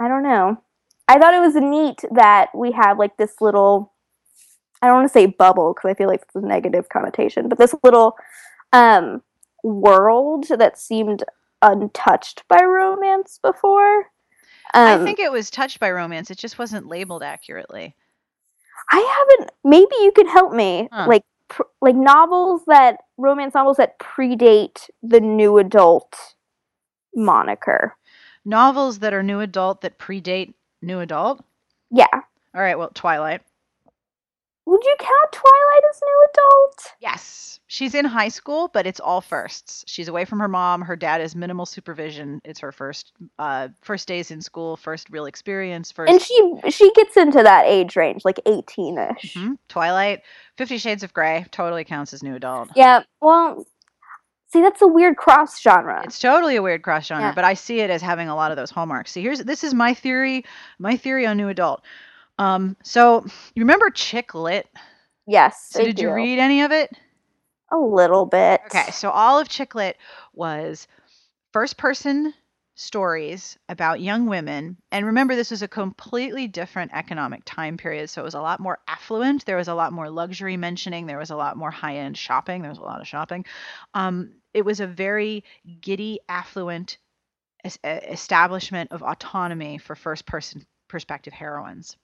i 0.00 0.08
don't 0.08 0.22
know 0.24 0.60
i 1.08 1.18
thought 1.18 1.34
it 1.34 1.40
was 1.40 1.54
neat 1.54 2.00
that 2.12 2.48
we 2.54 2.72
have 2.72 2.98
like 2.98 3.16
this 3.16 3.40
little 3.40 3.92
i 4.82 4.86
don't 4.88 4.96
want 4.96 5.08
to 5.08 5.12
say 5.12 5.26
bubble 5.26 5.72
because 5.72 5.88
i 5.88 5.94
feel 5.94 6.08
like 6.08 6.22
it's 6.22 6.34
a 6.34 6.40
negative 6.40 6.88
connotation 6.88 7.48
but 7.48 7.56
this 7.58 7.74
little 7.84 8.16
um 8.72 9.22
world 9.62 10.46
that 10.48 10.78
seemed 10.78 11.24
untouched 11.62 12.42
by 12.48 12.62
romance 12.62 13.38
before 13.42 14.10
I 14.74 14.94
um, 14.94 15.04
think 15.04 15.18
it 15.18 15.30
was 15.30 15.50
touched 15.50 15.80
by 15.80 15.90
romance. 15.90 16.30
It 16.30 16.38
just 16.38 16.58
wasn't 16.58 16.86
labeled 16.86 17.22
accurately. 17.22 17.94
I 18.90 19.26
haven't. 19.38 19.52
Maybe 19.64 19.94
you 20.00 20.12
could 20.14 20.28
help 20.28 20.52
me. 20.52 20.88
Huh. 20.90 21.06
Like, 21.08 21.24
pr- 21.48 21.62
like 21.80 21.94
novels 21.94 22.62
that 22.66 22.98
romance 23.16 23.54
novels 23.54 23.76
that 23.76 23.98
predate 23.98 24.88
the 25.02 25.20
new 25.20 25.58
adult 25.58 26.16
moniker. 27.14 27.96
Novels 28.44 29.00
that 29.00 29.12
are 29.12 29.22
new 29.22 29.40
adult 29.40 29.82
that 29.82 29.98
predate 29.98 30.54
new 30.80 31.00
adult. 31.00 31.44
Yeah. 31.90 32.06
All 32.12 32.60
right, 32.60 32.78
well, 32.78 32.90
Twilight. 32.94 33.42
Would 34.72 34.84
you 34.84 34.96
count 34.98 35.32
Twilight 35.32 35.82
as 35.90 36.00
new 36.02 36.26
adult? 36.32 36.92
Yes. 36.98 37.60
She's 37.66 37.94
in 37.94 38.06
high 38.06 38.28
school, 38.28 38.70
but 38.72 38.86
it's 38.86 39.00
all 39.00 39.20
firsts. 39.20 39.84
She's 39.86 40.08
away 40.08 40.24
from 40.24 40.40
her 40.40 40.48
mom. 40.48 40.80
Her 40.82 40.96
dad 40.96 41.20
is 41.20 41.36
minimal 41.36 41.66
supervision. 41.66 42.40
It's 42.44 42.60
her 42.60 42.72
first 42.72 43.12
uh 43.38 43.68
first 43.82 44.08
days 44.08 44.30
in 44.30 44.40
school, 44.40 44.76
first 44.78 45.08
real 45.10 45.26
experience, 45.26 45.92
first 45.92 46.10
And 46.10 46.20
she 46.22 46.70
she 46.70 46.90
gets 46.94 47.16
into 47.18 47.42
that 47.42 47.66
age 47.66 47.96
range, 47.96 48.24
like 48.24 48.40
eighteen 48.46 48.96
ish. 48.98 49.34
Mhm. 49.34 49.58
Twilight, 49.68 50.20
50 50.56 50.78
Shades 50.78 51.02
of 51.02 51.12
Grey 51.12 51.44
totally 51.50 51.84
counts 51.84 52.12
as 52.14 52.22
new 52.22 52.34
adult. 52.34 52.70
Yeah. 52.74 53.02
Well, 53.20 53.66
see, 54.52 54.60
that's 54.62 54.80
a 54.82 54.86
weird 54.88 55.16
cross 55.18 55.60
genre. 55.60 56.02
It's 56.04 56.18
totally 56.18 56.56
a 56.56 56.62
weird 56.62 56.82
cross 56.82 57.06
genre, 57.06 57.28
Yeah. 57.28 57.34
but 57.34 57.44
I 57.44 57.54
see 57.54 57.80
it 57.80 57.90
as 57.90 58.00
having 58.02 58.28
a 58.28 58.34
lot 58.34 58.50
of 58.50 58.56
those 58.56 58.70
hallmarks. 58.70 59.12
See, 59.12 59.22
here's 59.22 59.40
this 59.40 59.64
is 59.64 59.72
my 59.74 59.92
theory, 59.94 60.44
my 60.78 60.96
theory 60.96 61.26
on 61.26 61.36
new 61.36 61.48
adult. 61.48 61.82
Um, 62.42 62.76
so 62.82 63.24
you 63.54 63.62
remember 63.62 63.90
chick 63.90 64.34
lit? 64.34 64.68
yes. 65.26 65.68
So 65.70 65.84
did 65.84 66.00
you 66.00 66.12
read 66.12 66.38
any 66.38 66.62
of 66.62 66.72
it? 66.72 66.90
a 67.72 67.78
little 67.78 68.26
bit? 68.26 68.60
Okay, 68.66 68.90
so 68.90 69.10
all 69.10 69.38
of 69.38 69.48
chick 69.48 69.74
lit 69.74 69.96
was 70.34 70.86
first 71.52 71.78
person 71.78 72.34
stories 72.74 73.58
about 73.68 74.00
young 74.00 74.26
women. 74.26 74.76
And 74.90 75.06
remember, 75.06 75.36
this 75.36 75.50
was 75.50 75.62
a 75.62 75.68
completely 75.68 76.48
different 76.48 76.92
economic 76.94 77.42
time 77.44 77.76
period. 77.76 78.10
So 78.10 78.22
it 78.22 78.24
was 78.24 78.34
a 78.34 78.40
lot 78.40 78.60
more 78.60 78.78
affluent. 78.88 79.44
There 79.44 79.56
was 79.56 79.68
a 79.68 79.74
lot 79.74 79.92
more 79.92 80.10
luxury 80.10 80.56
mentioning. 80.56 81.06
There 81.06 81.18
was 81.18 81.30
a 81.30 81.36
lot 81.36 81.56
more 81.56 81.70
high 81.70 81.96
end 81.96 82.16
shopping. 82.16 82.62
There 82.62 82.70
was 82.70 82.78
a 82.78 82.82
lot 82.82 83.00
of 83.00 83.08
shopping. 83.08 83.44
Um, 83.94 84.32
it 84.52 84.64
was 84.64 84.80
a 84.80 84.86
very 84.86 85.44
giddy, 85.80 86.20
affluent 86.28 86.98
es- 87.64 87.78
establishment 87.84 88.92
of 88.92 89.02
autonomy 89.02 89.78
for 89.78 89.94
first 89.94 90.26
person 90.26 90.66
perspective 90.88 91.32
heroines. 91.32 91.96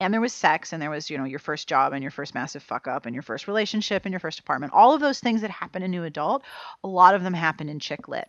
And 0.00 0.14
there 0.14 0.20
was 0.20 0.32
sex, 0.32 0.72
and 0.72 0.80
there 0.80 0.90
was, 0.90 1.10
you 1.10 1.18
know, 1.18 1.24
your 1.24 1.40
first 1.40 1.68
job 1.68 1.92
and 1.92 2.02
your 2.02 2.12
first 2.12 2.34
massive 2.34 2.62
fuck 2.62 2.86
up 2.86 3.04
and 3.04 3.14
your 3.14 3.22
first 3.22 3.48
relationship 3.48 4.04
and 4.04 4.12
your 4.12 4.20
first 4.20 4.38
apartment. 4.38 4.72
All 4.72 4.94
of 4.94 5.00
those 5.00 5.18
things 5.18 5.40
that 5.40 5.50
happen 5.50 5.82
in 5.82 5.90
New 5.90 6.04
Adult, 6.04 6.44
a 6.84 6.88
lot 6.88 7.14
of 7.14 7.22
them 7.22 7.34
happen 7.34 7.68
in 7.68 7.80
chick 7.80 8.06
lit. 8.06 8.28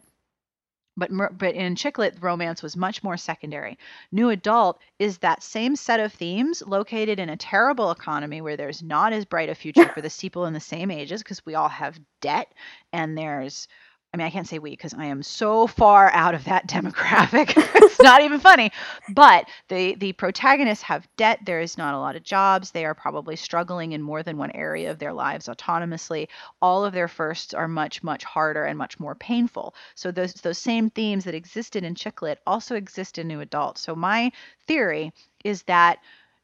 But, 0.97 1.12
but 1.38 1.55
in 1.55 1.75
chick 1.75 1.97
lit, 1.97 2.17
romance 2.19 2.62
was 2.62 2.75
much 2.75 3.03
more 3.03 3.15
secondary. 3.15 3.77
New 4.12 4.29
Adult 4.29 4.82
is 4.97 5.19
that 5.19 5.43
same 5.43 5.75
set 5.75 5.99
of 5.99 6.12
themes 6.12 6.63
located 6.65 7.19
in 7.19 7.29
a 7.29 7.38
terrible 7.38 7.91
economy 7.91 8.41
where 8.41 8.58
there's 8.58 8.84
not 8.84 9.13
as 9.13 9.23
bright 9.23 9.49
a 9.49 9.55
future 9.55 9.88
for 9.93 10.01
the 10.01 10.10
people 10.19 10.45
in 10.45 10.53
the 10.53 10.60
same 10.60 10.91
ages 10.91 11.23
because 11.23 11.45
we 11.45 11.55
all 11.55 11.69
have 11.69 11.99
debt 12.19 12.51
and 12.91 13.17
there's 13.17 13.67
I 14.12 14.17
mean, 14.17 14.26
I 14.26 14.32
can't 14.32 14.48
say 14.48 14.58
we 14.58 14.72
because 14.72 14.95
I 14.95 15.06
am 15.06 15.22
so 15.22 15.67
far 15.67 16.10
out 16.12 16.34
of 16.34 16.45
that 16.45 16.67
demographic. 16.67 17.54
it's 17.76 18.00
not 18.02 18.22
even 18.22 18.39
funny. 18.39 18.72
But 19.10 19.48
the 19.67 19.93
the 19.95 20.13
protagonists 20.13 20.84
have 20.84 21.08
debt. 21.15 21.39
There 21.45 21.62
is 21.62 21.78
not 21.78 21.93
a 21.93 22.00
lot 22.00 22.15
of 22.15 22.24
jobs. 22.24 22.72
They 22.72 22.86
are 22.86 22.95
probably 22.95 23.36
struggling 23.36 23.91
in 23.91 24.02
more 24.02 24.24
than 24.24 24.38
one 24.38 24.52
area 24.52 24.89
of 24.89 24.98
their 24.98 25.13
lives 25.13 25.48
autonomously. 25.48 26.28
All 26.60 26.84
of 26.84 26.93
their 26.93 27.08
firsts 27.08 27.54
are 27.54 27.67
much 27.67 28.02
much 28.02 28.24
harder 28.24 28.65
and 28.65 28.78
much 28.80 29.00
more 29.00 29.13
painful. 29.13 29.76
So 29.93 30.12
those 30.12 30.34
those 30.34 30.58
same 30.58 30.89
themes 30.89 31.26
that 31.26 31.36
existed 31.36 31.84
in 31.84 31.93
chick 31.93 32.24
lit 32.24 32.39
also 32.48 32.76
exist 32.76 33.19
in 33.19 33.28
new 33.28 33.41
adult. 33.41 33.78
So 33.78 33.95
my 33.95 34.32
theory 34.65 35.13
is 35.43 35.62
that 35.63 36.00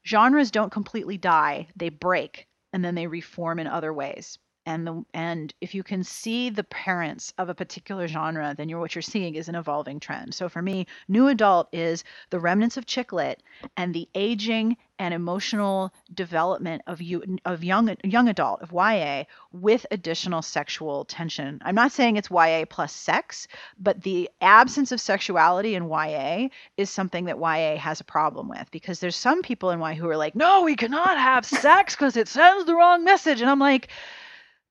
genres 0.06 0.52
don't 0.52 0.70
completely 0.70 1.18
die; 1.18 1.66
they 1.74 1.88
break 1.88 2.46
and 2.72 2.84
then 2.84 2.94
they 2.94 3.08
reform 3.08 3.58
in 3.58 3.66
other 3.66 3.92
ways 3.92 4.38
and 4.66 4.86
the 4.86 5.04
and 5.14 5.54
if 5.60 5.74
you 5.74 5.82
can 5.82 6.04
see 6.04 6.50
the 6.50 6.64
parents 6.64 7.32
of 7.38 7.48
a 7.48 7.54
particular 7.54 8.06
genre 8.06 8.54
then 8.56 8.68
you're 8.68 8.80
what 8.80 8.94
you're 8.94 9.02
seeing 9.02 9.36
is 9.36 9.48
an 9.48 9.54
evolving 9.54 9.98
trend 10.00 10.34
so 10.34 10.48
for 10.48 10.60
me 10.60 10.86
new 11.08 11.28
adult 11.28 11.68
is 11.72 12.04
the 12.30 12.40
remnants 12.40 12.76
of 12.76 12.84
chick 12.84 13.12
lit 13.12 13.42
and 13.76 13.94
the 13.94 14.08
aging 14.14 14.76
and 14.98 15.12
emotional 15.12 15.92
development 16.14 16.82
of 16.86 17.00
you 17.02 17.38
of 17.44 17.62
young 17.62 17.94
young 18.04 18.28
adult 18.28 18.62
of 18.62 18.72
YA 18.72 19.24
with 19.52 19.84
additional 19.90 20.42
sexual 20.42 21.04
tension. 21.04 21.60
I'm 21.64 21.74
not 21.74 21.92
saying 21.92 22.16
it's 22.16 22.30
YA 22.30 22.64
plus 22.68 22.92
sex, 22.92 23.46
but 23.78 24.02
the 24.02 24.30
absence 24.40 24.92
of 24.92 25.00
sexuality 25.00 25.74
in 25.74 25.88
YA 25.88 26.48
is 26.76 26.90
something 26.90 27.26
that 27.26 27.38
YA 27.38 27.76
has 27.76 28.00
a 28.00 28.04
problem 28.04 28.48
with 28.48 28.70
because 28.70 29.00
there's 29.00 29.16
some 29.16 29.42
people 29.42 29.70
in 29.70 29.80
YA 29.80 29.94
who 29.94 30.08
are 30.08 30.16
like, 30.16 30.34
"No, 30.34 30.62
we 30.62 30.76
cannot 30.76 31.18
have 31.18 31.44
sex 31.44 31.94
because 31.94 32.16
it 32.16 32.28
sends 32.28 32.64
the 32.64 32.74
wrong 32.74 33.04
message." 33.04 33.40
And 33.40 33.50
I'm 33.50 33.58
like, 33.58 33.88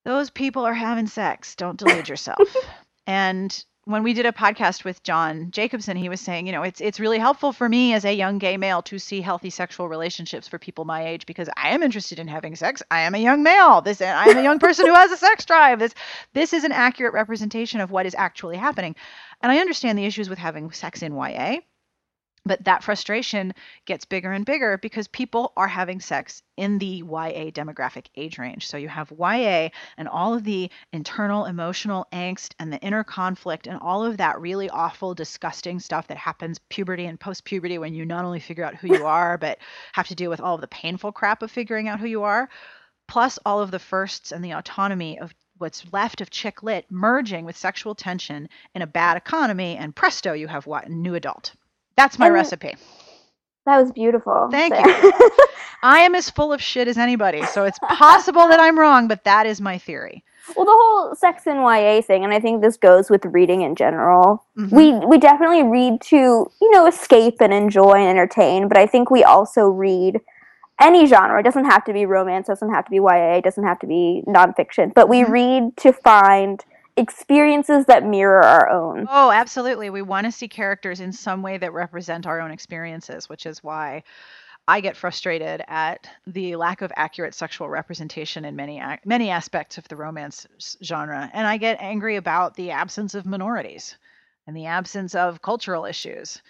those 0.05 0.29
people 0.29 0.65
are 0.65 0.73
having 0.73 1.07
sex. 1.07 1.55
Don't 1.55 1.77
delude 1.77 2.07
yourself. 2.07 2.55
and 3.07 3.65
when 3.85 4.01
we 4.01 4.13
did 4.13 4.25
a 4.25 4.31
podcast 4.31 4.83
with 4.83 5.03
John 5.03 5.51
Jacobson, 5.51 5.95
he 5.95 6.09
was 6.09 6.19
saying, 6.19 6.47
you 6.47 6.51
know, 6.51 6.63
it's 6.63 6.81
it's 6.81 6.99
really 6.99 7.19
helpful 7.19 7.51
for 7.51 7.69
me 7.69 7.93
as 7.93 8.05
a 8.05 8.13
young 8.13 8.39
gay 8.39 8.57
male 8.57 8.81
to 8.83 8.97
see 8.97 9.21
healthy 9.21 9.51
sexual 9.51 9.87
relationships 9.87 10.47
for 10.47 10.57
people 10.57 10.85
my 10.85 11.05
age 11.05 11.25
because 11.25 11.49
I 11.55 11.69
am 11.69 11.83
interested 11.83 12.17
in 12.17 12.27
having 12.27 12.55
sex. 12.55 12.81
I 12.89 13.01
am 13.01 13.13
a 13.13 13.19
young 13.19 13.43
male. 13.43 13.81
This 13.81 14.01
I 14.01 14.25
am 14.25 14.37
a 14.37 14.43
young 14.43 14.59
person 14.59 14.87
who 14.87 14.93
has 14.93 15.11
a 15.11 15.17
sex 15.17 15.45
drive. 15.45 15.79
This 15.79 15.93
this 16.33 16.53
is 16.53 16.63
an 16.63 16.71
accurate 16.71 17.13
representation 17.13 17.79
of 17.79 17.91
what 17.91 18.07
is 18.07 18.15
actually 18.15 18.57
happening. 18.57 18.95
And 19.41 19.51
I 19.51 19.59
understand 19.59 19.99
the 19.99 20.05
issues 20.05 20.29
with 20.29 20.39
having 20.39 20.71
sex 20.71 21.03
in 21.03 21.15
YA. 21.15 21.57
But 22.47 22.63
that 22.65 22.83
frustration 22.83 23.55
gets 23.85 24.05
bigger 24.05 24.31
and 24.31 24.45
bigger 24.45 24.77
because 24.77 25.07
people 25.07 25.51
are 25.57 25.67
having 25.67 25.99
sex 25.99 26.43
in 26.57 26.77
the 26.77 27.03
YA 27.03 27.49
demographic 27.49 28.05
age 28.15 28.37
range. 28.37 28.67
So 28.67 28.77
you 28.77 28.87
have 28.87 29.11
YA 29.17 29.69
and 29.97 30.07
all 30.07 30.35
of 30.35 30.43
the 30.43 30.69
internal 30.93 31.45
emotional 31.45 32.07
angst 32.13 32.53
and 32.59 32.71
the 32.71 32.79
inner 32.81 33.03
conflict 33.03 33.65
and 33.65 33.79
all 33.79 34.05
of 34.05 34.17
that 34.17 34.39
really 34.39 34.69
awful, 34.69 35.15
disgusting 35.15 35.79
stuff 35.79 36.07
that 36.07 36.17
happens 36.17 36.59
puberty 36.69 37.05
and 37.05 37.19
post 37.19 37.45
puberty 37.45 37.79
when 37.79 37.95
you 37.95 38.05
not 38.05 38.25
only 38.25 38.39
figure 38.39 38.63
out 38.63 38.75
who 38.75 38.93
you 38.93 39.07
are, 39.07 39.37
but 39.39 39.57
have 39.93 40.07
to 40.09 40.15
deal 40.15 40.29
with 40.29 40.39
all 40.39 40.53
of 40.53 40.61
the 40.61 40.67
painful 40.67 41.11
crap 41.11 41.41
of 41.41 41.49
figuring 41.49 41.87
out 41.87 41.99
who 41.99 42.07
you 42.07 42.21
are, 42.21 42.47
plus 43.07 43.39
all 43.43 43.59
of 43.59 43.71
the 43.71 43.79
firsts 43.79 44.31
and 44.31 44.45
the 44.45 44.51
autonomy 44.51 45.19
of 45.19 45.33
what's 45.57 45.91
left 45.91 46.21
of 46.21 46.29
chick 46.29 46.61
lit 46.61 46.85
merging 46.91 47.43
with 47.43 47.57
sexual 47.57 47.95
tension 47.95 48.47
in 48.75 48.81
a 48.83 48.87
bad 48.87 49.17
economy, 49.17 49.77
and 49.77 49.95
presto, 49.95 50.33
you 50.33 50.47
have 50.47 50.67
what? 50.67 50.89
New 50.91 51.15
adult. 51.15 51.55
That's 51.97 52.19
my 52.19 52.27
And- 52.27 52.35
recipe. 52.35 52.75
That 53.65 53.81
was 53.81 53.91
beautiful. 53.91 54.47
Thank 54.51 54.75
you. 54.75 54.83
I 55.81 55.99
am 56.01 56.13
as 56.13 56.29
full 56.29 56.53
of 56.53 56.61
shit 56.61 56.87
as 56.87 56.99
anybody, 56.99 57.43
so 57.45 57.63
it's 57.65 57.79
possible 57.79 58.47
that 58.47 58.59
I'm 58.59 58.77
wrong, 58.77 59.07
but 59.07 59.23
that 59.23 59.47
is 59.47 59.59
my 59.59 59.79
theory. 59.79 60.23
well, 60.55 60.65
the 60.65 60.71
whole 60.71 61.15
sex 61.15 61.47
and 61.47 61.59
YA 61.59 62.01
thing, 62.03 62.23
and 62.23 62.31
I 62.31 62.39
think 62.39 62.61
this 62.61 62.77
goes 62.77 63.09
with 63.09 63.25
reading 63.25 63.61
in 63.63 63.73
general. 63.75 64.45
Mhm. 64.55 64.71
We 64.71 64.93
we 65.07 65.17
definitely 65.17 65.63
read 65.63 65.99
to 66.01 66.15
you 66.61 66.71
know 66.71 66.85
escape 66.85 67.37
and 67.41 67.51
enjoy 67.51 67.93
and 67.93 68.07
entertain, 68.07 68.67
but 68.67 68.77
I 68.77 68.85
think 68.85 69.09
we 69.09 69.23
also 69.23 69.63
read 69.67 70.21
any 70.79 71.07
genre. 71.07 71.39
It 71.39 71.43
doesn't 71.43 71.65
have 71.65 71.83
to 71.85 71.93
be 71.93 72.05
romance, 72.05 72.45
doesn't 72.47 72.69
have 72.71 72.85
to 72.85 72.91
be 72.91 72.97
YA, 72.99 73.41
doesn't 73.41 73.63
have 73.63 73.79
to 73.79 73.87
be 73.87 74.21
nonfiction, 74.27 74.93
but 74.93 75.09
we 75.09 75.21
Mhm. 75.23 75.29
read 75.29 75.77
to 75.77 75.91
find 75.91 76.63
experiences 76.97 77.85
that 77.85 78.05
mirror 78.05 78.43
our 78.43 78.69
own. 78.69 79.07
Oh, 79.09 79.31
absolutely. 79.31 79.89
We 79.89 80.01
want 80.01 80.25
to 80.25 80.31
see 80.31 80.47
characters 80.47 80.99
in 80.99 81.11
some 81.11 81.41
way 81.41 81.57
that 81.57 81.73
represent 81.73 82.25
our 82.25 82.39
own 82.39 82.51
experiences, 82.51 83.27
which 83.27 83.45
is 83.45 83.63
why 83.63 84.03
I 84.67 84.81
get 84.81 84.97
frustrated 84.97 85.63
at 85.67 86.09
the 86.25 86.55
lack 86.55 86.81
of 86.81 86.91
accurate 86.95 87.35
sexual 87.35 87.69
representation 87.69 88.45
in 88.45 88.55
many 88.55 88.81
many 89.05 89.29
aspects 89.29 89.77
of 89.77 89.87
the 89.87 89.95
romance 89.95 90.47
genre, 90.83 91.29
and 91.33 91.45
I 91.45 91.57
get 91.57 91.81
angry 91.81 92.15
about 92.15 92.55
the 92.55 92.71
absence 92.71 93.13
of 93.13 93.25
minorities 93.25 93.95
and 94.47 94.55
the 94.55 94.65
absence 94.65 95.13
of 95.13 95.41
cultural 95.41 95.85
issues. 95.85 96.41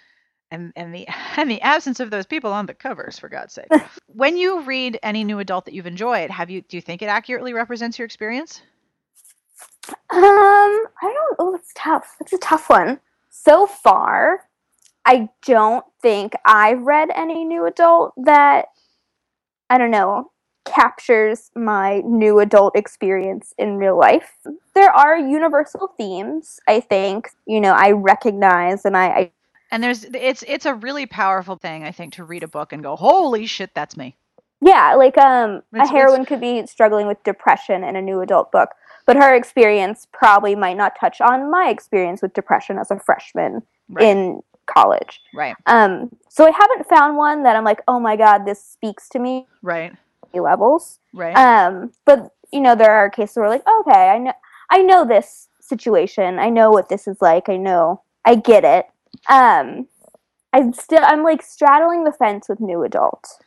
And, 0.52 0.72
and 0.76 0.94
the 0.94 1.08
and 1.36 1.50
the 1.50 1.60
absence 1.60 1.98
of 1.98 2.10
those 2.10 2.24
people 2.24 2.52
on 2.52 2.66
the 2.66 2.74
covers, 2.74 3.18
for 3.18 3.28
God's 3.28 3.52
sake. 3.52 3.66
when 4.06 4.36
you 4.36 4.60
read 4.60 4.96
any 5.02 5.24
new 5.24 5.40
adult 5.40 5.64
that 5.64 5.74
you've 5.74 5.88
enjoyed, 5.88 6.30
have 6.30 6.50
you 6.50 6.62
do 6.62 6.76
you 6.76 6.80
think 6.80 7.02
it 7.02 7.06
accurately 7.06 7.52
represents 7.52 7.98
your 7.98 8.06
experience? 8.06 8.62
Um, 10.10 10.20
I 10.22 10.84
don't. 11.02 11.36
Oh, 11.38 11.54
it's 11.54 11.72
tough. 11.76 12.16
It's 12.20 12.32
a 12.32 12.38
tough 12.38 12.70
one. 12.70 13.00
So 13.30 13.66
far, 13.66 14.48
I 15.04 15.28
don't 15.46 15.84
think 16.02 16.34
I've 16.44 16.82
read 16.82 17.10
any 17.14 17.44
new 17.44 17.66
adult 17.66 18.14
that 18.24 18.66
I 19.70 19.78
don't 19.78 19.90
know 19.90 20.30
captures 20.64 21.50
my 21.54 22.00
new 22.04 22.40
adult 22.40 22.76
experience 22.76 23.54
in 23.56 23.76
real 23.76 23.98
life. 23.98 24.32
There 24.74 24.90
are 24.90 25.16
universal 25.18 25.92
themes. 25.96 26.58
I 26.68 26.80
think 26.80 27.30
you 27.46 27.60
know 27.60 27.72
I 27.72 27.92
recognize, 27.92 28.84
and 28.84 28.96
I, 28.96 29.06
I 29.06 29.32
And 29.70 29.82
there's 29.82 30.04
it's 30.04 30.44
it's 30.46 30.66
a 30.66 30.74
really 30.74 31.06
powerful 31.06 31.56
thing 31.56 31.84
I 31.84 31.92
think 31.92 32.14
to 32.14 32.24
read 32.24 32.42
a 32.42 32.48
book 32.48 32.72
and 32.72 32.82
go, 32.82 32.96
"Holy 32.96 33.46
shit, 33.46 33.74
that's 33.74 33.96
me." 33.96 34.16
yeah, 34.60 34.94
like 34.94 35.18
um, 35.18 35.62
It's- 35.74 35.88
a 35.88 35.92
heroine 35.92 36.24
could 36.24 36.40
be 36.40 36.66
struggling 36.66 37.06
with 37.06 37.22
depression 37.24 37.84
in 37.84 37.96
a 37.96 38.02
new 38.02 38.20
adult 38.20 38.50
book, 38.52 38.70
but 39.06 39.16
her 39.16 39.34
experience 39.34 40.06
probably 40.12 40.54
might 40.54 40.76
not 40.76 40.94
touch 41.00 41.20
on 41.20 41.50
my 41.50 41.68
experience 41.70 42.20
with 42.22 42.34
depression 42.34 42.78
as 42.78 42.90
a 42.90 42.98
freshman 42.98 43.62
Right. 43.88 44.04
in 44.04 44.42
college. 44.66 45.22
right. 45.32 45.54
Um, 45.66 46.10
so 46.28 46.44
I 46.44 46.50
haven't 46.50 46.88
found 46.88 47.16
one 47.16 47.44
that 47.44 47.54
I'm 47.56 47.62
like, 47.64 47.80
oh 47.86 48.00
my 48.00 48.16
god, 48.16 48.44
this 48.44 48.62
speaks 48.62 49.08
to 49.10 49.18
me 49.20 49.46
Right. 49.62 49.92
levels. 50.34 50.98
Right. 51.14 51.34
Um, 51.36 51.92
but 52.04 52.32
you 52.52 52.60
know, 52.60 52.74
there 52.74 52.92
are 52.92 53.08
cases 53.08 53.36
where 53.36 53.48
like, 53.48 53.64
okay, 53.80 54.08
I 54.10 54.18
know, 54.18 54.32
I 54.70 54.82
know 54.82 55.04
this 55.06 55.48
situation. 55.60 56.38
I 56.38 56.48
know 56.50 56.70
what 56.70 56.88
this 56.88 57.06
is 57.08 57.20
like. 57.20 57.48
I 57.48 57.56
know, 57.56 58.02
I 58.24 58.34
get 58.34 58.64
it. 58.64 58.86
Um, 59.28 59.86
I'm 60.52 60.72
still, 60.72 61.02
I'm 61.02 61.22
like 61.22 61.42
straddling 61.42 62.04
the 62.04 62.12
fence 62.12 62.48
with 62.48 62.60
new 62.60 62.82
adult. 62.82 63.38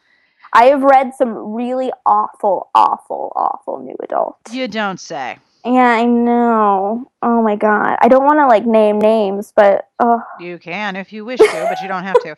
I 0.54 0.66
have 0.66 0.82
read 0.82 1.14
some 1.14 1.54
really 1.54 1.92
awful, 2.06 2.70
awful, 2.74 3.32
awful 3.36 3.80
new 3.80 3.96
adult. 4.02 4.38
you 4.52 4.68
don't 4.68 5.00
say. 5.00 5.38
Yeah, 5.66 5.90
I 5.92 6.06
know. 6.06 7.12
Oh 7.22 7.42
my 7.42 7.56
god, 7.56 7.98
I 8.02 8.08
don't 8.08 8.26
want 8.26 8.40
to 8.40 8.48
like 8.48 8.66
name 8.66 9.00
names, 9.00 9.52
but 9.56 9.90
oh, 10.00 10.22
You 10.40 10.58
can 10.58 10.96
if 10.96 11.12
you 11.14 11.26
wish 11.26 11.40
to, 11.40 11.66
but 11.70 11.82
you 11.82 11.88
don't 11.88 12.04
have 12.04 12.20
to. 12.24 12.36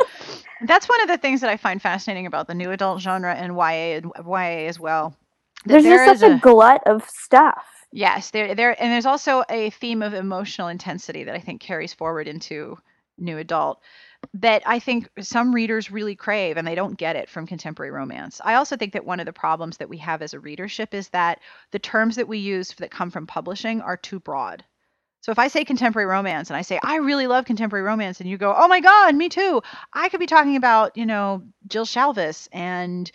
That's 0.68 0.90
one 0.90 1.02
of 1.02 1.08
the 1.08 1.18
things 1.18 1.42
that 1.42 1.50
I 1.50 1.58
find 1.58 1.82
fascinating 1.82 2.26
about 2.26 2.48
the 2.48 2.56
new 2.56 2.72
adult 2.72 3.02
genre 3.02 3.34
and 3.34 3.56
YA 3.56 3.98
and 3.98 4.12
YA 4.26 4.68
as 4.68 4.80
well. 4.80 5.16
there's 5.66 5.84
there 5.84 6.06
just 6.06 6.22
such 6.22 6.24
is 6.24 6.24
a 6.24 6.40
glut 6.40 6.82
of 6.86 7.08
stuff. 7.08 7.64
Yes, 7.92 8.32
there 8.32 8.56
there 8.56 8.82
and 8.82 8.92
there's 8.92 9.06
also 9.06 9.44
a 9.50 9.70
theme 9.72 10.02
of 10.02 10.14
emotional 10.14 10.68
intensity 10.70 11.24
that 11.26 11.36
I 11.36 11.40
think 11.40 11.62
carries 11.62 11.94
forward 11.94 12.28
into 12.28 12.78
new 13.22 13.38
adult 13.38 13.82
that 14.34 14.64
I 14.66 14.80
think 14.80 15.10
some 15.20 15.54
readers 15.54 15.92
really 15.92 16.16
crave 16.16 16.58
and 16.58 16.68
they 16.68 16.76
don't 16.76 16.98
get 16.98 17.16
it 17.16 17.30
from 17.30 17.48
contemporary 17.48 17.92
romance. 17.92 18.40
I 18.44 18.56
also 18.56 18.78
think 18.78 18.94
that 18.94 19.06
one 19.06 19.20
of 19.20 19.26
the 19.26 19.34
problems 19.34 19.78
that 19.78 19.90
we 19.90 19.98
have 19.98 20.22
as 20.22 20.34
a 20.34 20.40
readership 20.40 20.94
is 20.94 21.10
that 21.10 21.40
the 21.72 21.80
terms 21.80 22.16
that 22.18 22.28
we 22.28 22.38
use 22.38 22.74
that 22.76 22.92
come 22.92 23.12
from 23.12 23.28
publishing 23.28 23.82
are 23.82 23.98
too 23.98 24.20
broad. 24.20 24.64
So 25.22 25.32
if 25.32 25.38
I 25.38 25.50
say 25.50 25.64
contemporary 25.66 26.08
romance 26.08 26.50
and 26.50 26.58
I 26.58 26.64
say 26.64 26.80
I 26.82 26.96
really 26.96 27.28
love 27.28 27.46
contemporary 27.46 27.84
romance 27.86 28.20
and 28.20 28.30
you 28.30 28.38
go, 28.38 28.56
"Oh 28.58 28.68
my 28.68 28.80
god, 28.80 29.16
me 29.16 29.30
too." 29.30 29.62
I 29.94 30.10
could 30.10 30.20
be 30.20 30.26
talking 30.26 30.56
about, 30.56 30.98
you 30.98 31.06
know, 31.06 31.44
Jill 31.68 31.86
Shalvis 31.86 32.48
and 32.52 33.12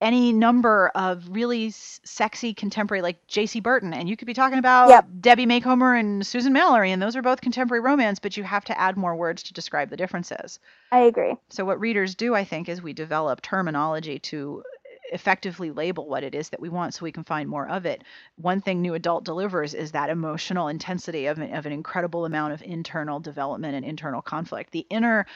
any 0.00 0.32
number 0.32 0.88
of 0.94 1.28
really 1.28 1.70
sexy 1.70 2.54
contemporary 2.54 3.02
like 3.02 3.26
Jaci 3.26 3.62
Burton, 3.62 3.92
and 3.92 4.08
you 4.08 4.16
could 4.16 4.26
be 4.26 4.34
talking 4.34 4.58
about 4.58 4.88
Yep. 4.88 5.06
Debbie 5.20 5.46
Macomber 5.46 5.94
and 5.94 6.26
Susan 6.26 6.52
Mallery, 6.52 6.92
and 6.92 7.02
those 7.02 7.16
are 7.16 7.22
both 7.22 7.40
contemporary 7.40 7.80
romance, 7.80 8.18
but 8.18 8.36
you 8.36 8.44
have 8.44 8.64
to 8.66 8.80
add 8.80 8.96
more 8.96 9.16
words 9.16 9.42
to 9.44 9.52
describe 9.52 9.90
the 9.90 9.96
differences. 9.96 10.60
I 10.92 11.00
agree. 11.00 11.36
So 11.48 11.64
what 11.64 11.80
readers 11.80 12.14
do, 12.14 12.34
I 12.34 12.44
think, 12.44 12.68
is 12.68 12.80
we 12.80 12.92
develop 12.92 13.42
terminology 13.42 14.18
to 14.20 14.62
effectively 15.10 15.70
label 15.70 16.06
what 16.06 16.22
it 16.22 16.34
is 16.34 16.50
that 16.50 16.60
we 16.60 16.68
want 16.68 16.94
so 16.94 17.02
we 17.02 17.12
can 17.12 17.24
find 17.24 17.48
more 17.48 17.68
of 17.68 17.86
it. 17.86 18.04
One 18.36 18.60
thing 18.60 18.82
New 18.82 18.94
Adult 18.94 19.24
delivers 19.24 19.74
is 19.74 19.92
that 19.92 20.10
emotional 20.10 20.68
intensity 20.68 21.26
of 21.26 21.38
an, 21.38 21.54
of 21.54 21.66
an 21.66 21.72
incredible 21.72 22.24
amount 22.24 22.52
of 22.52 22.62
internal 22.62 23.18
development 23.18 23.74
and 23.74 23.84
internal 23.84 24.22
conflict. 24.22 24.70
The 24.70 24.86
inner 24.90 25.26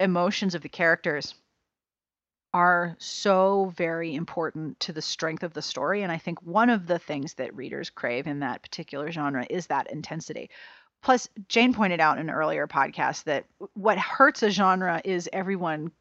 emotions 0.00 0.54
of 0.54 0.62
the 0.62 0.68
characters 0.68 1.34
are 2.54 2.96
so 2.98 3.72
very 3.76 4.14
important 4.14 4.80
to 4.80 4.92
the 4.92 5.02
strength 5.02 5.42
of 5.42 5.52
the 5.52 5.62
story. 5.62 6.02
And 6.02 6.10
I 6.10 6.18
think 6.18 6.40
one 6.42 6.70
of 6.70 6.86
the 6.86 6.98
things 6.98 7.34
that 7.34 7.54
readers 7.54 7.90
crave 7.90 8.26
in 8.26 8.40
that 8.40 8.62
particular 8.62 9.10
genre 9.10 9.46
is 9.50 9.66
that 9.66 9.90
intensity. 9.90 10.50
Plus, 11.02 11.28
Jane 11.48 11.74
pointed 11.74 12.00
out 12.00 12.18
in 12.18 12.28
an 12.28 12.34
earlier 12.34 12.66
podcast 12.66 13.24
that 13.24 13.44
what 13.74 13.98
hurts 13.98 14.42
a 14.42 14.50
genre 14.50 15.00
is 15.04 15.28
everyone 15.32 15.92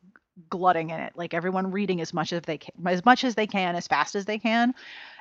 glutting 0.50 0.90
in 0.90 1.00
it, 1.00 1.14
like 1.16 1.34
everyone 1.34 1.72
reading 1.72 2.02
as 2.02 2.14
much 2.14 2.32
as 2.32 2.42
they 2.44 2.58
can, 2.58 2.74
as 2.86 3.04
much 3.06 3.24
as 3.24 3.36
they 3.36 3.48
can, 3.48 3.76
as 3.76 3.88
fast 3.88 4.16
as 4.16 4.26
they 4.26 4.40
can. 4.40 4.74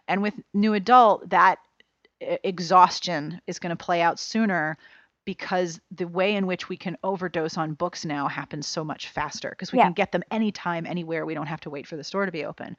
And 0.08 0.22
with 0.22 0.34
new 0.54 0.74
adult, 0.74 1.28
that 1.30 1.58
exhaustion 2.20 3.40
is 3.46 3.58
going 3.58 3.76
to 3.76 3.84
play 3.84 4.00
out 4.00 4.18
sooner 4.18 4.78
because 5.26 5.80
the 5.90 6.08
way 6.08 6.34
in 6.36 6.46
which 6.46 6.70
we 6.70 6.78
can 6.78 6.96
overdose 7.04 7.58
on 7.58 7.74
books 7.74 8.06
now 8.06 8.28
happens 8.28 8.66
so 8.66 8.84
much 8.84 9.08
faster 9.10 9.50
because 9.50 9.72
we 9.72 9.78
Yeah. 9.78 9.84
can 9.84 9.92
get 9.92 10.12
them 10.12 10.24
anytime, 10.30 10.86
anywhere. 10.86 11.26
We 11.26 11.34
don't 11.34 11.48
have 11.48 11.60
to 11.62 11.70
wait 11.70 11.86
for 11.86 11.96
the 11.96 12.04
store 12.04 12.26
to 12.26 12.32
be 12.32 12.46
open. 12.46 12.76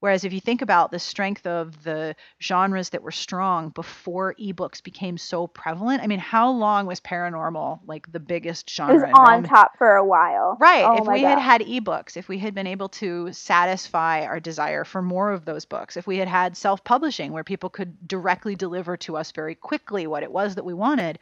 Whereas 0.00 0.24
if 0.24 0.32
you 0.32 0.40
think 0.40 0.62
about 0.62 0.92
the 0.92 1.00
strength 1.00 1.46
of 1.46 1.82
the 1.84 2.16
genres 2.40 2.90
that 2.90 3.02
were 3.02 3.10
strong 3.10 3.70
before 3.70 4.34
ebooks 4.40 4.82
became 4.82 5.18
so 5.18 5.48
prevalent, 5.48 6.02
I 6.02 6.06
mean, 6.06 6.20
how 6.20 6.50
long 6.50 6.86
was 6.86 7.00
paranormal 7.00 7.80
like 7.86 8.10
the 8.12 8.20
biggest 8.20 8.70
It 8.70 8.74
genre? 8.76 8.94
was 8.94 9.04
on 9.12 9.42
top 9.44 9.76
for 9.78 9.96
a 9.96 10.04
while. 10.04 10.56
Right. 10.60 10.84
Oh 10.84 10.98
if 10.98 11.08
we 11.08 11.22
had 11.24 11.38
God. 11.38 11.42
had 11.42 11.60
ebooks, 11.62 12.16
if 12.16 12.28
we 12.28 12.38
had 12.38 12.54
been 12.54 12.66
able 12.66 12.88
to 12.90 13.32
satisfy 13.32 14.24
our 14.24 14.40
desire 14.40 14.84
for 14.84 15.02
more 15.02 15.30
of 15.32 15.44
those 15.44 15.64
books, 15.64 15.96
if 15.96 16.06
we 16.06 16.18
had 16.18 16.28
had 16.28 16.56
self 16.56 16.82
publishing 16.84 17.32
where 17.32 17.44
people 17.44 17.70
could 17.70 18.08
directly 18.08 18.56
deliver 18.56 18.96
to 18.98 19.16
us 19.16 19.30
very 19.32 19.54
quickly 19.54 20.06
what 20.06 20.22
it 20.22 20.32
was 20.32 20.54
that 20.56 20.64
we 20.64 20.74
wanted, 20.74 21.18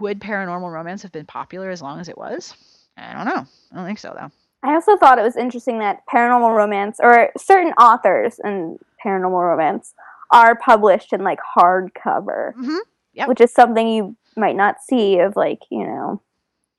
would 0.00 0.20
paranormal 0.20 0.72
romance 0.72 1.02
have 1.02 1.12
been 1.12 1.26
popular 1.26 1.70
as 1.70 1.82
long 1.82 1.98
as 2.00 2.08
it 2.08 2.16
was? 2.18 2.54
I 2.96 3.12
don't 3.14 3.26
know. 3.26 3.44
I 3.72 3.76
don't 3.76 3.86
think 3.86 3.98
so, 3.98 4.14
though. 4.18 4.30
I 4.62 4.74
also 4.74 4.96
thought 4.96 5.18
it 5.18 5.22
was 5.22 5.36
interesting 5.36 5.78
that 5.80 6.02
paranormal 6.12 6.54
romance 6.56 6.98
or 7.02 7.30
certain 7.36 7.72
authors 7.72 8.38
in 8.44 8.78
paranormal 9.04 9.42
romance 9.50 9.92
are 10.30 10.54
published 10.56 11.12
in 11.12 11.22
like 11.24 11.38
hardcover, 11.56 12.52
hmm 12.54 12.76
Yep. 13.14 13.28
which 13.28 13.40
is 13.42 13.52
something 13.52 13.86
you 13.88 14.16
might 14.36 14.56
not 14.56 14.76
see 14.80 15.18
of 15.18 15.36
like, 15.36 15.58
you 15.70 15.84
know, 15.84 16.22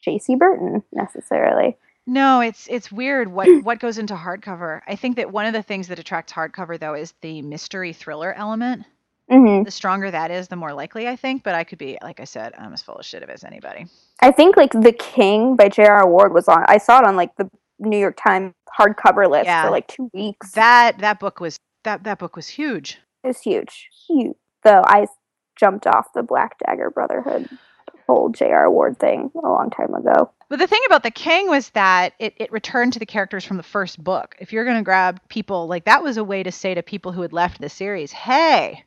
Jaci 0.07 0.37
Burton 0.39 0.81
necessarily. 0.91 1.77
No, 2.07 2.41
it's 2.41 2.67
it's 2.67 2.91
weird 2.91 3.27
what 3.31 3.47
what 3.63 3.79
goes 3.79 3.97
into 3.97 4.15
hardcover. 4.15 4.81
I 4.87 4.95
think 4.95 5.17
that 5.17 5.31
one 5.31 5.45
of 5.45 5.53
the 5.53 5.61
things 5.61 5.87
that 5.89 5.99
attracts 5.99 6.33
hardcover 6.33 6.79
though 6.79 6.95
is 6.95 7.13
the 7.21 7.41
mystery 7.41 7.93
thriller 7.93 8.33
element. 8.33 8.85
Hmm 9.33 9.63
The 9.63 9.71
stronger 9.71 10.11
that 10.11 10.31
is, 10.31 10.47
the 10.47 10.55
more 10.55 10.73
likely 10.73 11.07
I 11.07 11.15
think. 11.15 11.43
But 11.43 11.55
I 11.55 11.63
could 11.63 11.77
be, 11.79 11.97
like 12.01 12.19
I 12.19 12.25
said, 12.25 12.53
I'm 12.57 12.73
as 12.73 12.81
full 12.81 12.95
of 12.95 13.05
shit 13.05 13.23
as 13.23 13.43
anybody. 13.43 13.87
I 14.21 14.31
think 14.31 14.57
like 14.57 14.71
The 14.71 14.93
King 14.93 15.55
by 15.55 15.69
J.R. 15.69 16.07
Ward 16.07 16.33
was 16.33 16.47
on. 16.47 16.63
I 16.67 16.77
saw 16.77 16.99
it 16.99 17.05
on 17.05 17.15
like 17.15 17.35
the 17.37 17.49
New 17.79 17.97
York 17.97 18.17
Times 18.21 18.53
hardcover 18.79 19.29
list 19.29 19.45
Yeah. 19.45 19.63
for 19.65 19.71
like 19.71 19.87
two 19.87 20.09
weeks. 20.13 20.51
That 20.51 20.99
that 20.99 21.19
book 21.19 21.39
was 21.39 21.57
that 21.83 22.03
that 22.05 22.19
book 22.19 22.35
was 22.35 22.47
huge. 22.47 22.99
it 23.23 23.27
was 23.27 23.41
huge, 23.41 23.89
huge. 24.07 24.35
Though 24.63 24.81
I 24.85 25.07
jumped 25.59 25.85
off 25.87 26.13
the 26.13 26.23
Black 26.23 26.57
Dagger 26.65 26.89
Brotherhood 26.89 27.47
whole 28.07 28.29
J.R. 28.29 28.69
Ward 28.69 28.99
thing 28.99 29.31
a 29.35 29.47
long 29.47 29.69
time 29.69 29.93
ago. 29.93 30.29
But 30.49 30.59
the 30.59 30.67
thing 30.67 30.81
about 30.87 31.03
the 31.03 31.11
King 31.11 31.47
was 31.47 31.69
that 31.69 32.13
it, 32.19 32.33
it 32.37 32.51
returned 32.51 32.93
to 32.93 32.99
the 32.99 33.05
characters 33.05 33.45
from 33.45 33.57
the 33.57 33.63
first 33.63 34.03
book. 34.03 34.35
If 34.39 34.51
you're 34.51 34.65
going 34.65 34.77
to 34.77 34.83
grab 34.83 35.19
people, 35.29 35.67
like 35.67 35.85
that 35.85 36.03
was 36.03 36.17
a 36.17 36.23
way 36.23 36.43
to 36.43 36.51
say 36.51 36.73
to 36.73 36.83
people 36.83 37.11
who 37.13 37.21
had 37.21 37.31
left 37.33 37.61
the 37.61 37.69
series, 37.69 38.11
hey, 38.11 38.83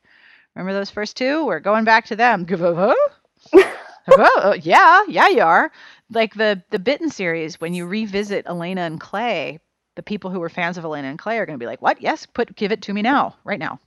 Remember 0.57 0.73
those 0.73 0.91
first 0.91 1.19
two? 1.19 1.45
We're 1.45 1.61
going 1.61 1.85
back 1.85 2.07
to 2.07 2.17
them. 2.17 2.47
oh, 4.09 4.57
yeah, 4.63 5.03
yeah, 5.07 5.29
you 5.29 5.43
are. 5.43 5.71
Like 6.11 6.35
the 6.35 6.63
the 6.71 6.79
Bitten 6.79 7.11
series, 7.11 7.61
when 7.61 7.75
you 7.75 7.87
revisit 7.87 8.47
Elena 8.47 8.81
and 8.83 8.99
Clay, 8.99 9.61
the 9.97 10.03
people 10.03 10.31
who 10.31 10.41
were 10.41 10.49
fans 10.49 10.79
of 10.79 10.85
Elena 10.85 11.09
and 11.09 11.19
Clay 11.19 11.39
are 11.39 11.45
going 11.45 11.59
to 11.59 11.63
be 11.63 11.67
like, 11.67 11.83
"What? 11.83 12.01
Yes, 12.01 12.25
put 12.25 12.57
give 12.57 12.73
it 12.73 12.81
to 12.83 12.95
me 12.95 13.03
now, 13.03 13.35
right 13.45 13.59
now." 13.59 13.81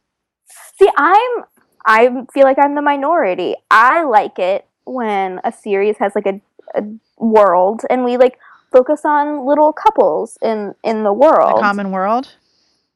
See, 0.77 0.89
I'm 0.95 1.43
I 1.87 2.09
feel 2.33 2.43
like 2.43 2.57
I'm 2.61 2.75
the 2.75 2.83
minority. 2.83 3.55
I 3.71 4.03
like 4.03 4.37
it 4.37 4.67
when 4.85 5.39
a 5.43 5.51
series 5.51 5.97
has 5.97 6.13
like 6.13 6.27
a, 6.27 6.39
a 6.75 6.83
world 7.17 7.81
and 7.89 8.03
we 8.03 8.17
like 8.17 8.37
focus 8.71 9.01
on 9.05 9.45
little 9.45 9.73
couples 9.73 10.37
in 10.43 10.75
in 10.83 11.03
the 11.03 11.13
world. 11.13 11.57
The 11.57 11.61
common 11.61 11.89
world. 11.91 12.35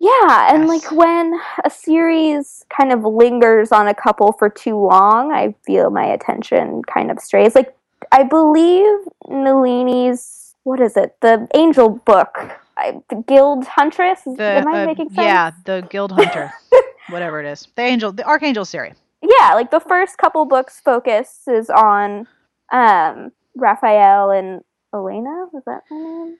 Yeah, 0.04 0.54
and 0.54 0.68
Yes. 0.68 0.84
like 0.84 0.92
when 0.92 1.40
a 1.64 1.70
series 1.70 2.66
kind 2.70 2.92
of 2.92 3.04
lingers 3.06 3.72
on 3.72 3.88
a 3.88 3.94
couple 3.94 4.34
for 4.34 4.50
too 4.50 4.78
long, 4.78 5.32
I 5.32 5.56
feel 5.66 5.90
my 5.90 6.04
attention 6.06 6.82
kind 6.84 7.10
of 7.10 7.20
strays. 7.20 7.56
Like 7.56 7.74
I 8.12 8.24
believe 8.24 8.86
Nalini's 9.30 10.56
what 10.64 10.80
is 10.82 10.96
it? 10.98 11.16
The 11.22 11.48
Angel 11.56 11.90
book, 11.90 12.38
I, 12.78 13.02
the 13.10 13.24
Guild 13.28 13.66
Huntress. 13.66 14.22
The 14.26 14.44
Am 14.44 14.68
I 14.68 14.84
uh, 14.84 14.86
making 14.86 15.10
sense? 15.10 15.26
yeah, 15.26 15.52
the 15.66 15.86
Guild 15.90 16.12
Hunter, 16.20 16.54
whatever 17.10 17.40
it 17.42 17.46
is, 17.46 17.68
the 17.76 17.82
Angel, 17.84 18.12
the 18.12 18.26
Archangel 18.26 18.66
series. 18.66 18.96
yeah, 19.22 19.54
like 19.54 19.72
the 19.72 19.80
first 19.80 20.18
couple 20.18 20.46
books 20.46 20.82
focuses 20.84 21.70
on 21.70 22.28
um 22.72 23.32
Raphael 23.56 24.32
and 24.32 24.62
Elena. 24.94 25.48
Was 25.54 25.64
that 25.66 25.82
her 25.90 25.96
name? 25.96 26.38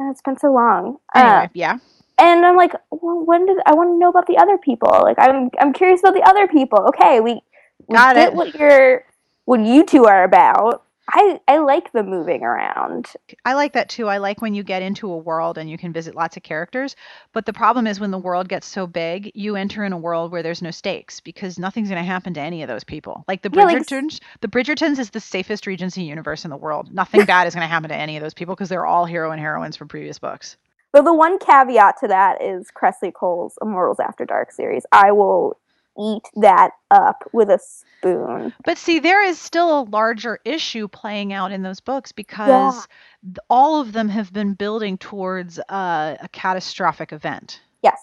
Uh, 0.00 0.10
it's 0.10 0.22
been 0.22 0.38
so 0.38 0.52
long. 0.52 0.96
Anyway, 1.14 1.44
Uh, 1.44 1.48
yeah. 1.54 1.78
And 2.22 2.46
I'm 2.46 2.56
like, 2.56 2.72
well, 2.90 3.24
when 3.26 3.46
did 3.46 3.58
I 3.66 3.74
want 3.74 3.90
to 3.90 3.98
know 3.98 4.08
about 4.10 4.28
the 4.28 4.38
other 4.38 4.56
people? 4.58 4.90
Like, 4.90 5.18
I'm 5.18 5.50
I'm 5.60 5.72
curious 5.72 6.00
about 6.00 6.14
the 6.14 6.22
other 6.22 6.46
people. 6.48 6.78
Okay, 6.90 7.20
we, 7.20 7.42
we 7.88 7.96
Got 7.96 8.14
get 8.14 8.32
it. 8.32 8.34
what 8.34 8.54
you're 8.54 9.04
what 9.44 9.60
you 9.60 9.84
two 9.84 10.06
are 10.06 10.24
about. 10.24 10.84
I 11.10 11.40
I 11.48 11.58
like 11.58 11.92
the 11.92 12.04
moving 12.04 12.44
around. 12.44 13.08
I 13.44 13.54
like 13.54 13.72
that 13.72 13.88
too. 13.88 14.08
I 14.08 14.18
like 14.18 14.40
when 14.40 14.54
you 14.54 14.62
get 14.62 14.82
into 14.82 15.10
a 15.12 15.18
world 15.18 15.58
and 15.58 15.68
you 15.68 15.76
can 15.76 15.92
visit 15.92 16.14
lots 16.14 16.36
of 16.36 16.44
characters. 16.44 16.94
But 17.32 17.44
the 17.46 17.52
problem 17.52 17.88
is 17.88 17.98
when 18.00 18.12
the 18.12 18.18
world 18.18 18.48
gets 18.48 18.68
so 18.68 18.86
big, 18.86 19.32
you 19.34 19.56
enter 19.56 19.84
in 19.84 19.92
a 19.92 19.98
world 19.98 20.30
where 20.30 20.44
there's 20.44 20.62
no 20.62 20.70
stakes 20.70 21.20
because 21.20 21.58
nothing's 21.58 21.88
going 21.88 22.00
to 22.00 22.06
happen 22.06 22.34
to 22.34 22.40
any 22.40 22.62
of 22.62 22.68
those 22.68 22.84
people. 22.84 23.24
Like 23.28 23.42
the 23.42 23.50
Yeah, 23.50 23.64
like 23.64 23.80
Bridgertons, 23.80 24.20
the 24.42 24.48
Bridgertons 24.48 25.00
is 25.00 25.10
the 25.10 25.20
safest 25.20 25.66
Regency 25.66 26.04
universe 26.04 26.44
in 26.44 26.50
the 26.50 26.56
world. 26.56 26.94
Nothing 26.94 27.24
bad 27.26 27.48
is 27.48 27.54
going 27.54 27.64
to 27.64 27.68
happen 27.68 27.90
to 27.90 27.96
any 27.96 28.16
of 28.16 28.22
those 28.22 28.34
people 28.34 28.54
because 28.54 28.68
they're 28.68 28.86
all 28.86 29.06
hero 29.06 29.32
and 29.32 29.40
heroines 29.40 29.76
from 29.76 29.88
previous 29.88 30.20
books. 30.20 30.56
But 30.92 31.04
the 31.04 31.14
one 31.14 31.38
caveat 31.38 31.96
to 32.00 32.08
that 32.08 32.42
is 32.42 32.68
Kresley 32.70 33.12
Cole's 33.12 33.58
Immortals 33.62 33.98
After 34.00 34.24
Dark 34.24 34.52
series. 34.52 34.84
I 34.92 35.10
will 35.12 35.56
eat 35.98 36.22
that 36.36 36.70
up 36.90 37.28
with 37.32 37.48
a 37.50 37.58
spoon. 37.58 38.52
But 38.64 38.78
see, 38.78 38.98
there 38.98 39.22
is 39.24 39.38
still 39.38 39.80
a 39.80 39.84
larger 39.84 40.38
issue 40.44 40.88
playing 40.88 41.32
out 41.32 41.52
in 41.52 41.62
those 41.62 41.80
books 41.80 42.12
because 42.12 42.86
th- 43.24 43.36
all 43.50 43.80
of 43.80 43.92
them 43.92 44.08
have 44.08 44.32
been 44.32 44.54
building 44.54 44.96
towards 44.98 45.58
uh, 45.68 46.16
a 46.20 46.28
catastrophic 46.32 47.12
event, 47.12 47.60
Yes. 47.82 48.00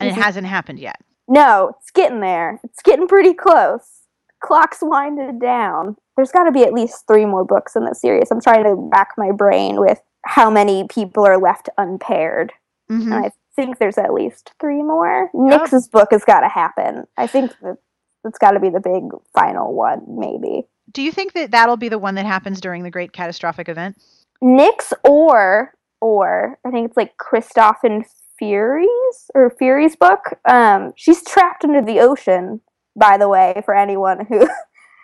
and 0.00 0.10
Mhm. 0.10 0.16
it 0.18 0.20
hasn't 0.22 0.46
happened 0.46 0.78
yet. 0.78 0.96
No, 1.26 1.72
it's 1.80 1.90
getting 1.90 2.20
there. 2.20 2.60
It's 2.62 2.82
getting 2.82 3.08
pretty 3.08 3.32
close. 3.32 4.02
Clock's 4.40 4.78
winded 4.82 5.40
down. 5.40 5.96
There's 6.16 6.30
got 6.30 6.44
to 6.44 6.52
be 6.52 6.62
at 6.64 6.74
least 6.74 7.06
three 7.06 7.24
more 7.24 7.44
books 7.44 7.74
in 7.74 7.86
this 7.86 8.00
series. 8.02 8.30
I'm 8.30 8.42
trying 8.42 8.64
to 8.64 8.74
rack 8.74 9.12
my 9.16 9.30
brain 9.32 9.80
with 9.80 10.00
how 10.24 10.50
many 10.50 10.86
people 10.88 11.26
are 11.26 11.38
left 11.38 11.68
unpaired. 11.78 12.52
Mhm. 12.90 13.04
And 13.04 13.14
I 13.14 13.30
think 13.56 13.78
there's 13.78 13.98
at 13.98 14.12
least 14.12 14.52
three 14.60 14.82
more. 14.82 15.30
Nix's 15.34 15.88
book 15.88 16.08
has 16.10 16.24
got 16.24 16.40
to 16.40 16.48
happen. 16.48 17.06
I 17.16 17.26
think 17.26 17.52
that 17.62 17.76
it's 18.24 18.38
got 18.38 18.52
to 18.52 18.60
be 18.60 18.70
the 18.70 18.80
big 18.80 19.04
final 19.34 19.74
one, 19.74 20.02
maybe. 20.08 20.66
Do 20.92 21.02
you 21.02 21.12
think 21.12 21.32
that 21.32 21.50
that'll 21.50 21.76
be 21.76 21.88
the 21.88 21.98
one 21.98 22.14
that 22.16 22.26
happens 22.26 22.60
during 22.60 22.82
the 22.82 22.90
great 22.90 23.12
catastrophic 23.12 23.68
event? 23.68 23.96
Nix 24.42 24.92
or 25.04 25.74
or 26.00 26.58
I 26.66 26.70
think 26.70 26.88
it's 26.88 26.96
like 26.96 27.16
Kristoff 27.16 27.76
and 27.82 28.04
Fury's 28.38 29.30
or 29.34 29.50
Fury's 29.58 29.96
book. 29.96 30.34
Um, 30.44 30.92
she's 30.96 31.24
trapped 31.24 31.64
under 31.64 31.80
the 31.80 32.00
ocean. 32.00 32.60
By 32.96 33.16
the 33.16 33.28
way, 33.28 33.62
for 33.64 33.74
anyone 33.74 34.26
who 34.26 34.46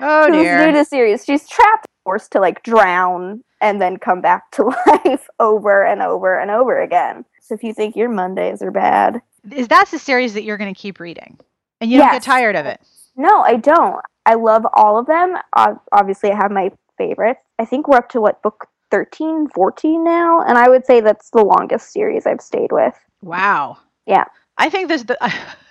Oh 0.00 0.26
who's 0.32 0.66
new 0.66 0.72
to 0.72 0.84
series, 0.84 1.24
she's 1.24 1.48
trapped, 1.48 1.86
forced 2.04 2.32
to 2.32 2.40
like 2.40 2.62
drown 2.62 3.42
and 3.60 3.80
then 3.80 3.96
come 3.98 4.20
back 4.20 4.50
to 4.52 4.64
life 4.86 5.28
over 5.38 5.84
and 5.84 6.02
over 6.02 6.38
and 6.38 6.50
over 6.50 6.80
again. 6.80 7.24
So 7.40 7.54
if 7.54 7.62
you 7.62 7.74
think 7.74 7.96
your 7.96 8.08
Mondays 8.08 8.62
are 8.62 8.70
bad, 8.70 9.20
Is 9.50 9.68
that's 9.68 9.90
the 9.90 9.98
series 9.98 10.34
that 10.34 10.44
you're 10.44 10.56
going 10.58 10.72
to 10.72 10.80
keep 10.80 11.00
reading, 11.00 11.38
and 11.80 11.90
you 11.90 11.98
don't 11.98 12.12
get 12.12 12.22
tired 12.22 12.56
of 12.56 12.66
it? 12.66 12.80
no, 13.16 13.40
I 13.42 13.56
don't. 13.56 14.00
I 14.26 14.34
love 14.34 14.64
all 14.74 14.98
of 14.98 15.06
them. 15.06 15.36
Obviously, 15.92 16.30
I 16.30 16.36
have 16.36 16.50
my 16.50 16.70
favorites. 16.96 17.42
I 17.58 17.64
think 17.64 17.88
we're 17.88 17.96
up 17.96 18.08
to 18.10 18.20
what 18.20 18.42
book 18.42 18.66
13, 18.90 19.48
14 19.48 20.04
now, 20.04 20.42
and 20.42 20.56
I 20.58 20.68
would 20.68 20.86
say 20.86 21.00
that's 21.00 21.30
the 21.30 21.42
longest 21.42 21.92
series 21.92 22.26
I've 22.26 22.40
stayed 22.40 22.72
with. 22.72 22.94
Wow. 23.22 23.78
Yeah. 24.06 24.24
I 24.60 24.68
think 24.68 24.88
this. 24.88 25.04
The, 25.04 25.16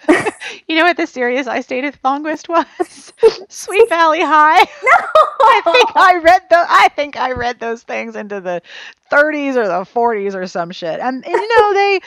you 0.67 0.75
know 0.75 0.83
what 0.83 0.97
the 0.97 1.05
series 1.05 1.47
I 1.47 1.61
stayed 1.61 1.83
with 1.83 1.99
longest 2.03 2.49
was? 2.49 3.13
Sweet 3.49 3.87
Valley 3.87 4.21
High. 4.21 4.65
No, 5.41 5.45
I 5.45 5.61
think 5.63 5.95
I 5.95 6.15
read 6.17 6.41
the. 6.49 6.57
I 6.57 6.89
think 6.89 7.15
I 7.15 7.31
read 7.31 7.59
those 7.59 7.83
things 7.83 8.15
into 8.15 8.41
the 8.41 8.61
30s 9.11 9.55
or 9.55 9.67
the 9.67 9.85
40s 9.85 10.35
or 10.35 10.45
some 10.47 10.71
shit, 10.71 10.99
and, 10.99 11.25
and, 11.25 11.33
you 11.33 11.57
know 11.57 11.73
they. 11.73 11.99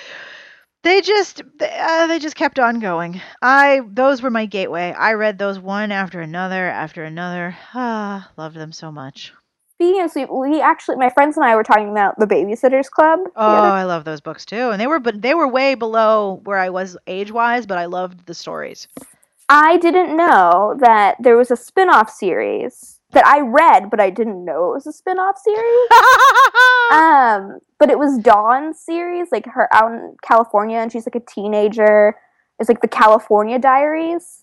They 0.84 1.00
just 1.00 1.42
they, 1.60 1.70
uh, 1.78 2.08
they 2.08 2.18
just 2.18 2.34
kept 2.34 2.58
on 2.58 2.80
going. 2.80 3.20
I 3.40 3.82
those 3.88 4.20
were 4.20 4.30
my 4.30 4.46
gateway. 4.46 4.92
I 4.92 5.12
read 5.12 5.38
those 5.38 5.58
one 5.60 5.92
after 5.92 6.20
another 6.20 6.66
after 6.66 7.04
another. 7.04 7.56
Ah, 7.74 8.28
loved 8.36 8.56
them 8.56 8.72
so 8.72 8.90
much. 8.90 9.32
Speaking 9.82 10.02
of 10.02 10.12
sweet, 10.12 10.32
we 10.32 10.60
actually, 10.60 10.94
my 10.94 11.10
friends 11.10 11.36
and 11.36 11.44
I 11.44 11.56
were 11.56 11.64
talking 11.64 11.90
about 11.90 12.16
the 12.16 12.24
Babysitters 12.24 12.88
Club. 12.88 13.18
Oh, 13.34 13.44
I 13.44 13.82
love 13.82 14.04
those 14.04 14.20
books 14.20 14.44
too. 14.44 14.70
And 14.70 14.80
they 14.80 14.86
were 14.86 15.00
but 15.00 15.20
they 15.20 15.34
were 15.34 15.48
way 15.48 15.74
below 15.74 16.40
where 16.44 16.58
I 16.58 16.70
was 16.70 16.96
age-wise, 17.08 17.66
but 17.66 17.78
I 17.78 17.86
loved 17.86 18.26
the 18.26 18.34
stories. 18.34 18.86
I 19.48 19.78
didn't 19.78 20.16
know 20.16 20.76
that 20.78 21.16
there 21.18 21.36
was 21.36 21.50
a 21.50 21.56
spin 21.56 21.88
off 21.88 22.08
series 22.08 23.00
that 23.10 23.26
I 23.26 23.40
read, 23.40 23.90
but 23.90 23.98
I 23.98 24.08
didn't 24.08 24.44
know 24.44 24.70
it 24.70 24.74
was 24.74 24.86
a 24.86 24.92
spin 24.92 25.18
off 25.18 25.36
series. 25.36 25.90
um, 26.92 27.58
but 27.80 27.90
it 27.90 27.98
was 27.98 28.18
Dawn's 28.18 28.78
series, 28.78 29.32
like 29.32 29.46
her 29.46 29.68
out 29.74 29.90
in 29.90 30.14
California, 30.22 30.78
and 30.78 30.92
she's 30.92 31.06
like 31.06 31.16
a 31.16 31.26
teenager. 31.28 32.14
It's 32.60 32.68
like 32.68 32.82
the 32.82 32.88
California 32.88 33.58
Diaries. 33.58 34.41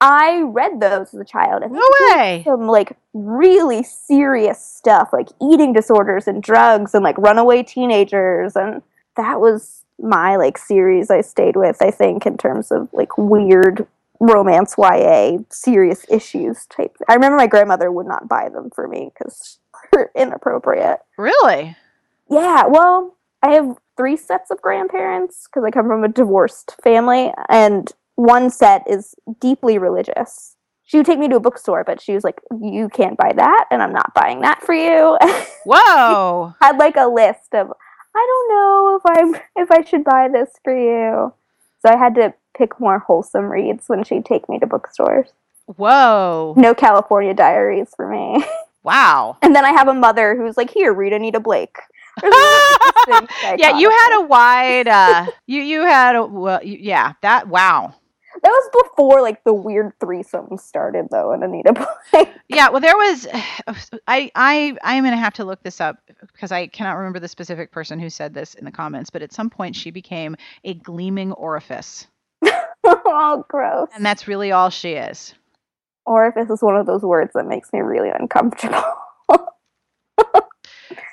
I 0.00 0.42
read 0.42 0.80
those 0.80 1.14
as 1.14 1.20
a 1.20 1.24
child, 1.24 1.62
and 1.62 1.74
they 1.74 1.78
no 1.78 1.90
way. 2.14 2.42
some 2.44 2.66
like 2.66 2.96
really 3.14 3.82
serious 3.82 4.62
stuff, 4.62 5.10
like 5.12 5.28
eating 5.40 5.72
disorders 5.72 6.28
and 6.28 6.42
drugs, 6.42 6.94
and 6.94 7.02
like 7.02 7.16
runaway 7.18 7.62
teenagers, 7.62 8.56
and 8.56 8.82
that 9.16 9.40
was 9.40 9.84
my 9.98 10.36
like 10.36 10.58
series 10.58 11.10
I 11.10 11.22
stayed 11.22 11.56
with. 11.56 11.80
I 11.80 11.90
think 11.90 12.26
in 12.26 12.36
terms 12.36 12.70
of 12.70 12.88
like 12.92 13.16
weird 13.16 13.86
romance 14.20 14.74
YA 14.78 15.38
serious 15.50 16.06
issues 16.10 16.66
type. 16.66 16.96
I 17.08 17.14
remember 17.14 17.36
my 17.36 17.46
grandmother 17.46 17.90
would 17.90 18.06
not 18.06 18.28
buy 18.28 18.48
them 18.48 18.70
for 18.74 18.88
me 18.88 19.10
because 19.12 19.58
they're 19.92 20.10
inappropriate. 20.14 21.00
Really? 21.16 21.76
Yeah, 22.28 22.66
well, 22.66 23.14
I 23.42 23.52
have 23.52 23.76
three 23.96 24.16
sets 24.16 24.50
of 24.50 24.60
grandparents 24.60 25.46
because 25.46 25.64
I 25.64 25.70
come 25.70 25.86
from 25.86 26.04
a 26.04 26.08
divorced 26.08 26.76
family, 26.82 27.32
and 27.48 27.90
one 28.16 28.50
set 28.50 28.82
is 28.88 29.14
deeply 29.40 29.78
religious. 29.78 30.56
She 30.84 30.96
would 30.96 31.06
take 31.06 31.18
me 31.18 31.28
to 31.28 31.36
a 31.36 31.40
bookstore, 31.40 31.84
but 31.84 32.00
she 32.00 32.12
was 32.12 32.24
like, 32.24 32.40
"You 32.60 32.88
can't 32.88 33.16
buy 33.16 33.32
that, 33.34 33.66
and 33.70 33.82
I'm 33.82 33.92
not 33.92 34.14
buying 34.14 34.40
that 34.40 34.62
for 34.62 34.74
you." 34.74 35.18
Whoa. 35.64 36.54
Had 36.60 36.78
like 36.78 36.96
a 36.96 37.06
list 37.06 37.54
of, 37.54 37.72
I 38.14 38.26
don't 38.28 38.48
know 38.54 39.00
if 39.00 39.18
I'm 39.18 39.42
if 39.56 39.70
I 39.70 39.82
should 39.82 40.04
buy 40.04 40.28
this 40.32 40.50
for 40.62 40.76
you. 40.76 41.32
So 41.80 41.92
I 41.92 41.96
had 41.96 42.14
to 42.16 42.34
pick 42.56 42.80
more 42.80 43.00
wholesome 43.00 43.46
reads 43.46 43.88
when 43.88 44.04
she'd 44.04 44.24
take 44.24 44.48
me 44.48 44.58
to 44.60 44.66
bookstores. 44.66 45.28
Whoa. 45.66 46.54
No 46.56 46.74
California 46.74 47.34
Diaries 47.34 47.92
for 47.96 48.08
me. 48.08 48.44
Wow. 48.86 49.36
and 49.42 49.52
then 49.56 49.64
I 49.64 49.72
have 49.72 49.88
a 49.88 49.94
mother 49.94 50.36
who's 50.36 50.56
like, 50.56 50.70
"Here, 50.70 50.94
read 50.94 51.12
Anita 51.12 51.40
Blake." 51.40 51.76
yeah, 52.22 53.76
you 53.76 53.90
had 53.90 54.20
a 54.20 54.22
wide 54.26 54.88
uh 54.88 55.26
you 55.46 55.60
you 55.60 55.80
had 55.82 56.14
a 56.16 56.24
well 56.24 56.62
you, 56.64 56.78
yeah, 56.80 57.14
that 57.20 57.48
wow. 57.48 57.94
That 58.42 58.50
was 58.50 58.84
before 58.84 59.22
like 59.22 59.42
the 59.44 59.52
weird 59.52 59.92
threesome 60.00 60.56
started 60.58 61.08
though 61.10 61.32
in 61.32 61.42
Anita 61.42 61.72
Blake. 62.12 62.28
Yeah, 62.48 62.68
well 62.68 62.80
there 62.80 62.96
was 62.96 63.26
I 64.06 64.30
I 64.34 64.76
I 64.82 64.94
am 64.94 65.04
going 65.04 65.14
to 65.14 65.20
have 65.20 65.34
to 65.34 65.44
look 65.44 65.62
this 65.62 65.80
up 65.80 65.98
because 66.32 66.52
I 66.52 66.66
cannot 66.68 66.96
remember 66.96 67.18
the 67.18 67.28
specific 67.28 67.72
person 67.72 67.98
who 67.98 68.10
said 68.10 68.34
this 68.34 68.54
in 68.54 68.64
the 68.64 68.70
comments, 68.70 69.10
but 69.10 69.22
at 69.22 69.32
some 69.32 69.50
point 69.50 69.76
she 69.76 69.90
became 69.90 70.36
a 70.64 70.74
gleaming 70.74 71.32
orifice. 71.32 72.06
oh, 72.84 73.44
gross. 73.48 73.88
And 73.94 74.04
that's 74.04 74.28
really 74.28 74.52
all 74.52 74.70
she 74.70 74.92
is. 74.92 75.34
Orifice 76.04 76.50
is 76.50 76.62
one 76.62 76.76
of 76.76 76.86
those 76.86 77.02
words 77.02 77.32
that 77.34 77.46
makes 77.46 77.72
me 77.72 77.80
really 77.80 78.10
uncomfortable. 78.10 78.82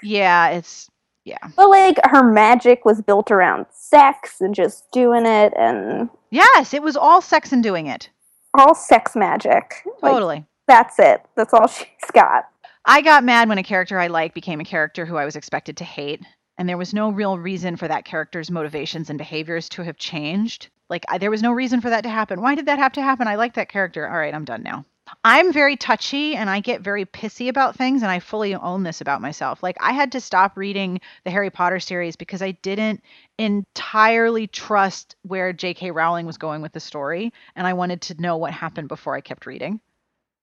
Yeah, 0.03 0.49
it's 0.49 0.89
yeah. 1.26 1.38
but 1.55 1.69
like 1.69 1.97
her 2.03 2.24
magic 2.24 2.86
was 2.86 3.01
built 3.01 3.32
around 3.32 3.65
sex 3.71 4.41
and 4.41 4.53
just 4.55 4.89
doing 4.91 5.26
it 5.26 5.53
and 5.57 6.09
Yes, 6.32 6.74
it 6.74 6.82
was 6.82 6.95
all 6.97 7.21
sex 7.21 7.51
and 7.51 7.61
doing 7.61 7.88
it. 7.88 8.09
all 8.57 8.74
sex 8.74 9.15
magic. 9.15 9.84
Like, 10.01 10.11
Totally. 10.13 10.45
that's 10.67 10.97
it. 10.99 11.21
That's 11.36 11.53
all 11.53 11.67
she's 11.67 11.88
got. 12.13 12.45
I 12.86 13.01
got 13.01 13.24
mad 13.24 13.47
when 13.49 13.57
a 13.59 13.63
character 13.63 13.99
I 13.99 14.07
like 14.07 14.34
became 14.34 14.59
a 14.59 14.65
character 14.65 15.05
who 15.05 15.15
I 15.15 15.26
was 15.26 15.36
expected 15.36 15.78
to 15.78 15.84
hate, 15.86 16.21
and 16.57 16.67
there 16.67 16.78
was 16.78 16.93
no 16.93 17.09
real 17.09 17.38
reason 17.38 17.78
for 17.78 17.88
that 17.88 18.03
character's 18.03 18.51
motivations 18.51 19.09
and 19.09 19.17
behaviors 19.17 19.69
to 19.69 19.84
have 19.84 19.97
changed. 19.97 20.67
Like, 20.89 21.05
I, 21.07 21.17
there 21.17 21.32
was 21.32 21.41
no 21.41 21.51
reason 21.53 21.80
for 21.82 21.89
that 21.89 22.01
to 22.03 22.09
happen. 22.09 22.41
Why 22.41 22.55
did 22.55 22.65
that 22.65 22.80
have 22.80 22.91
to 22.93 23.01
happen? 23.01 23.28
I 23.28 23.36
like 23.36 23.53
that 23.53 23.69
character. 23.69 24.07
All 24.09 24.17
right, 24.17 24.34
I'm 24.34 24.43
done 24.43 24.63
now. 24.63 24.84
I'm 25.24 25.51
very 25.53 25.76
touchy 25.76 26.36
and 26.36 26.49
I 26.49 26.59
get 26.59 26.82
very 26.82 27.05
pissy 27.05 27.49
about 27.49 27.76
things, 27.76 28.01
and 28.01 28.11
I 28.11 28.20
fully 28.20 28.55
own 28.55 28.84
this 28.84 29.01
about 29.01 29.22
myself. 29.22 29.61
Like, 29.64 29.78
I 29.82 29.91
had 29.93 30.11
to 30.14 30.22
stop 30.22 30.57
reading 30.57 31.01
the 31.26 31.32
Harry 31.32 31.49
Potter 31.49 31.80
series 31.80 32.16
because 32.16 32.41
I 32.41 32.51
didn't 32.51 33.01
entirely 33.38 34.47
trust 34.47 35.16
where 35.24 35.51
J.K. 35.53 35.91
Rowling 35.91 36.26
was 36.26 36.38
going 36.38 36.61
with 36.61 36.74
the 36.74 36.80
story, 36.80 37.34
and 37.55 37.68
I 37.68 37.74
wanted 37.74 38.01
to 38.03 38.22
know 38.22 38.38
what 38.38 38.53
happened 38.53 38.88
before 38.88 39.16
I 39.16 39.22
kept 39.22 39.45
reading 39.45 39.82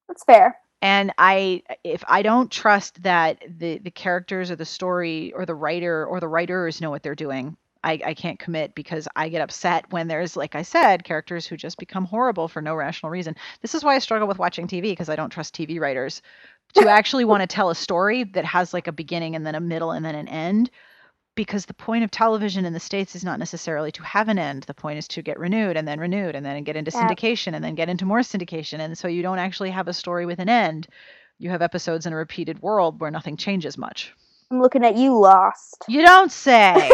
That's 0.09 0.25
fair. 0.25 0.59
and 0.83 1.13
i 1.19 1.63
if 1.85 2.03
i 2.09 2.23
don't 2.23 2.51
trust 2.51 3.03
that 3.03 3.43
the 3.59 3.79
the 3.79 3.91
characters 3.91 4.51
or 4.51 4.57
the 4.57 4.65
story 4.65 5.33
or 5.35 5.45
the 5.47 5.55
writer 5.55 6.07
or 6.07 6.21
the 6.21 6.29
writers 6.29 6.81
know 6.81 6.91
what 6.91 7.03
they're 7.03 7.15
doing 7.15 7.57
I, 7.83 8.01
I 8.05 8.15
can't 8.15 8.39
commit 8.39 8.75
because 8.75 9.09
i 9.17 9.29
get 9.29 9.41
upset 9.41 9.85
when 9.91 10.09
there's 10.09 10.37
like 10.37 10.55
i 10.55 10.63
said 10.63 11.05
characters 11.05 11.47
who 11.47 11.57
just 11.57 11.79
become 11.79 12.05
horrible 12.05 12.49
for 12.49 12.61
no 12.61 12.75
rational 12.75 13.11
reason. 13.11 13.37
This 13.63 13.75
is 13.75 13.83
why 13.85 13.95
i 13.97 13.99
struggle 13.99 14.29
with 14.29 14.39
watching 14.39 14.67
tv 14.67 14.83
because 14.83 15.09
i 15.09 15.17
don't 15.17 15.31
trust 15.31 15.55
tv 15.55 15.81
writers 15.81 16.23
to 16.75 16.89
actually 16.99 17.25
want 17.25 17.43
to 17.43 17.47
tell 17.47 17.71
a 17.71 17.75
story 17.75 18.25
that 18.25 18.45
has 18.45 18.75
like 18.75 18.87
a 18.87 18.93
beginning 18.93 19.35
and 19.35 19.47
then 19.47 19.55
a 19.55 19.61
middle 19.61 19.93
and 19.93 20.05
then 20.05 20.15
an 20.15 20.29
end 20.29 20.71
because 21.37 21.65
the 21.65 21.75
point 21.75 22.05
of 22.05 22.11
television 22.11 22.65
in 22.65 22.73
the 22.73 22.81
states 22.81 23.15
is 23.17 23.25
not 23.25 23.39
necessarily 23.39 23.91
to 23.93 24.03
have 24.03 24.29
an 24.29 24.39
end. 24.39 24.65
The 24.65 24.75
point 24.75 24.99
is 24.99 25.09
to 25.09 25.23
get 25.23 25.39
renewed 25.39 25.77
and 25.77 25.87
then 25.89 26.01
renewed 26.01 26.35
and 26.35 26.45
then 26.45 26.63
get 26.65 26.77
into 26.77 26.91
Yeah. 26.93 27.15
syndication 27.15 27.55
and 27.55 27.65
then 27.65 27.75
get 27.77 27.89
into 27.89 28.05
more 28.05 28.19
syndication 28.19 28.81
and 28.81 28.99
so 28.99 29.09
you 29.09 29.23
don't 29.23 29.39
actually 29.39 29.71
have 29.71 29.89
a 29.89 29.95
story 29.95 30.27
with 30.27 30.39
an 30.39 30.49
end. 30.49 30.89
You 31.39 31.51
have 31.51 31.63
episodes 31.63 32.05
in 32.05 32.13
a 32.13 32.17
repeated 32.17 32.61
world 32.61 33.01
where 33.01 33.11
nothing 33.11 33.37
changes 33.37 33.79
much 33.79 34.15
I'm 34.51 34.61
looking 34.61 34.85
at 34.85 34.97
you, 34.97 35.19
Lost. 35.19 35.85
you 35.89 36.03
don't 36.03 36.33
say 36.33 36.91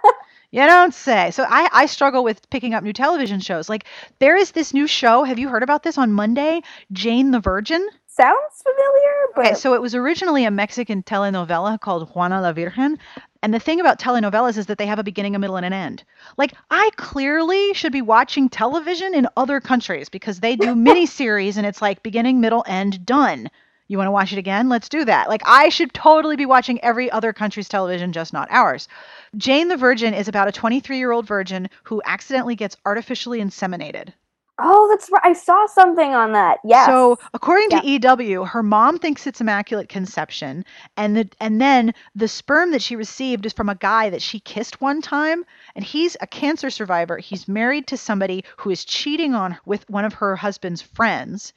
you 0.50 0.60
don't 0.60 0.94
say 0.94 1.30
so 1.30 1.44
I, 1.48 1.68
I 1.72 1.86
struggle 1.86 2.22
with 2.22 2.48
picking 2.50 2.74
up 2.74 2.84
new 2.84 2.92
television 2.92 3.40
shows 3.40 3.68
like 3.68 3.84
there 4.20 4.36
is 4.36 4.52
this 4.52 4.72
new 4.72 4.86
show 4.86 5.24
have 5.24 5.38
you 5.38 5.48
heard 5.48 5.62
about 5.64 5.82
this 5.82 5.98
on 5.98 6.12
monday 6.12 6.62
jane 6.92 7.32
the 7.32 7.40
virgin 7.40 7.88
Sounds 8.16 8.62
familiar, 8.62 9.12
but 9.34 9.46
Okay, 9.46 9.54
so 9.54 9.74
it 9.74 9.82
was 9.82 9.92
originally 9.96 10.44
a 10.44 10.50
Mexican 10.52 11.02
telenovela 11.02 11.80
called 11.80 12.08
Juana 12.14 12.40
la 12.40 12.52
Virgen. 12.52 12.96
And 13.42 13.52
the 13.52 13.58
thing 13.58 13.80
about 13.80 13.98
telenovelas 13.98 14.56
is 14.56 14.66
that 14.66 14.78
they 14.78 14.86
have 14.86 15.00
a 15.00 15.02
beginning, 15.02 15.34
a 15.34 15.40
middle, 15.40 15.56
and 15.56 15.66
an 15.66 15.72
end. 15.72 16.04
Like, 16.36 16.54
I 16.70 16.90
clearly 16.94 17.74
should 17.74 17.90
be 17.90 18.02
watching 18.02 18.48
television 18.48 19.16
in 19.16 19.26
other 19.36 19.60
countries 19.60 20.08
because 20.08 20.38
they 20.38 20.54
do 20.54 20.74
miniseries 20.76 21.56
and 21.56 21.66
it's 21.66 21.82
like 21.82 22.04
beginning, 22.04 22.40
middle, 22.40 22.62
end, 22.68 23.04
done. 23.04 23.50
You 23.86 23.98
want 23.98 24.08
to 24.08 24.12
watch 24.12 24.32
it 24.32 24.38
again? 24.38 24.68
Let's 24.68 24.88
do 24.88 25.04
that. 25.04 25.28
Like, 25.28 25.42
I 25.44 25.68
should 25.68 25.92
totally 25.92 26.36
be 26.36 26.46
watching 26.46 26.82
every 26.82 27.10
other 27.10 27.32
country's 27.32 27.68
television, 27.68 28.12
just 28.12 28.32
not 28.32 28.50
ours. 28.50 28.88
Jane 29.36 29.68
the 29.68 29.76
Virgin 29.76 30.14
is 30.14 30.26
about 30.28 30.48
a 30.48 30.52
23 30.52 30.96
year 30.96 31.12
old 31.12 31.26
virgin 31.26 31.68
who 31.82 32.00
accidentally 32.06 32.54
gets 32.56 32.76
artificially 32.86 33.40
inseminated. 33.40 34.12
oh, 34.58 34.88
that's 34.88 35.10
right. 35.10 35.22
I 35.24 35.32
saw 35.32 35.66
something 35.66 36.14
on 36.14 36.32
that. 36.32 36.60
Yes. 36.64 36.86
So, 36.86 37.18
according 37.34 37.70
to 37.70 37.84
EW, 37.84 38.44
her 38.44 38.62
mom 38.62 38.98
thinks 38.98 39.26
it's 39.26 39.40
immaculate 39.40 39.88
conception, 39.88 40.64
and 40.96 41.16
the 41.16 41.28
and 41.40 41.60
then 41.60 41.92
the 42.14 42.28
sperm 42.28 42.70
that 42.70 42.80
she 42.80 42.94
received 42.96 43.44
is 43.46 43.52
from 43.52 43.68
a 43.68 43.74
guy 43.74 44.10
that 44.10 44.22
she 44.22 44.38
kissed 44.40 44.80
one 44.80 45.02
time, 45.02 45.44
and 45.74 45.84
he's 45.84 46.16
a 46.20 46.26
cancer 46.26 46.70
survivor. 46.70 47.18
He's 47.18 47.48
married 47.48 47.86
to 47.88 47.96
somebody 47.96 48.44
who 48.58 48.70
is 48.70 48.84
cheating 48.84 49.34
on 49.34 49.58
with 49.66 49.90
one 49.90 50.04
of 50.04 50.14
her 50.14 50.36
husband's 50.36 50.80
friends, 50.80 51.52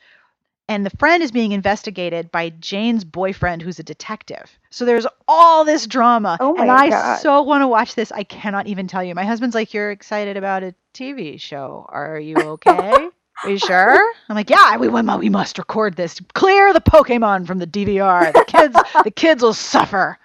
and 0.69 0.85
the 0.85 0.89
friend 0.97 1.23
is 1.23 1.31
being 1.31 1.51
investigated 1.51 2.31
by 2.31 2.49
Jane's 2.59 3.03
boyfriend, 3.03 3.61
who's 3.61 3.79
a 3.79 3.83
detective. 3.83 4.59
So 4.69 4.85
there's 4.85 5.07
all 5.27 5.63
this 5.65 5.87
drama, 5.87 6.37
Oh 6.39 6.55
and 6.55 6.69
I 6.71 6.89
God. 6.89 7.19
so 7.19 7.41
want 7.41 7.61
to 7.61 7.67
watch 7.67 7.95
this. 7.95 8.11
I 8.11 8.23
cannot 8.23 8.67
even 8.67 8.87
tell 8.87 9.03
you. 9.03 9.15
My 9.15 9.25
husband's 9.25 9.55
like, 9.55 9.73
"You're 9.73 9.91
excited 9.91 10.37
about 10.37 10.63
a 10.63 10.75
TV 10.93 11.39
show? 11.39 11.85
Are 11.89 12.19
you 12.19 12.35
okay?" 12.37 13.09
Are 13.43 13.51
you 13.51 13.59
sure? 13.59 14.13
I'm 14.29 14.35
like, 14.35 14.49
yeah, 14.49 14.77
we, 14.77 14.87
we 14.87 15.29
must 15.29 15.59
record 15.59 15.95
this. 15.95 16.19
Clear 16.33 16.73
the 16.73 16.81
Pokemon 16.81 17.45
from 17.45 17.59
the 17.59 17.67
DVR. 17.67 18.33
The 18.33 18.43
kids, 18.47 18.75
the 19.03 19.11
kids 19.11 19.43
will 19.43 19.53
suffer. 19.53 20.17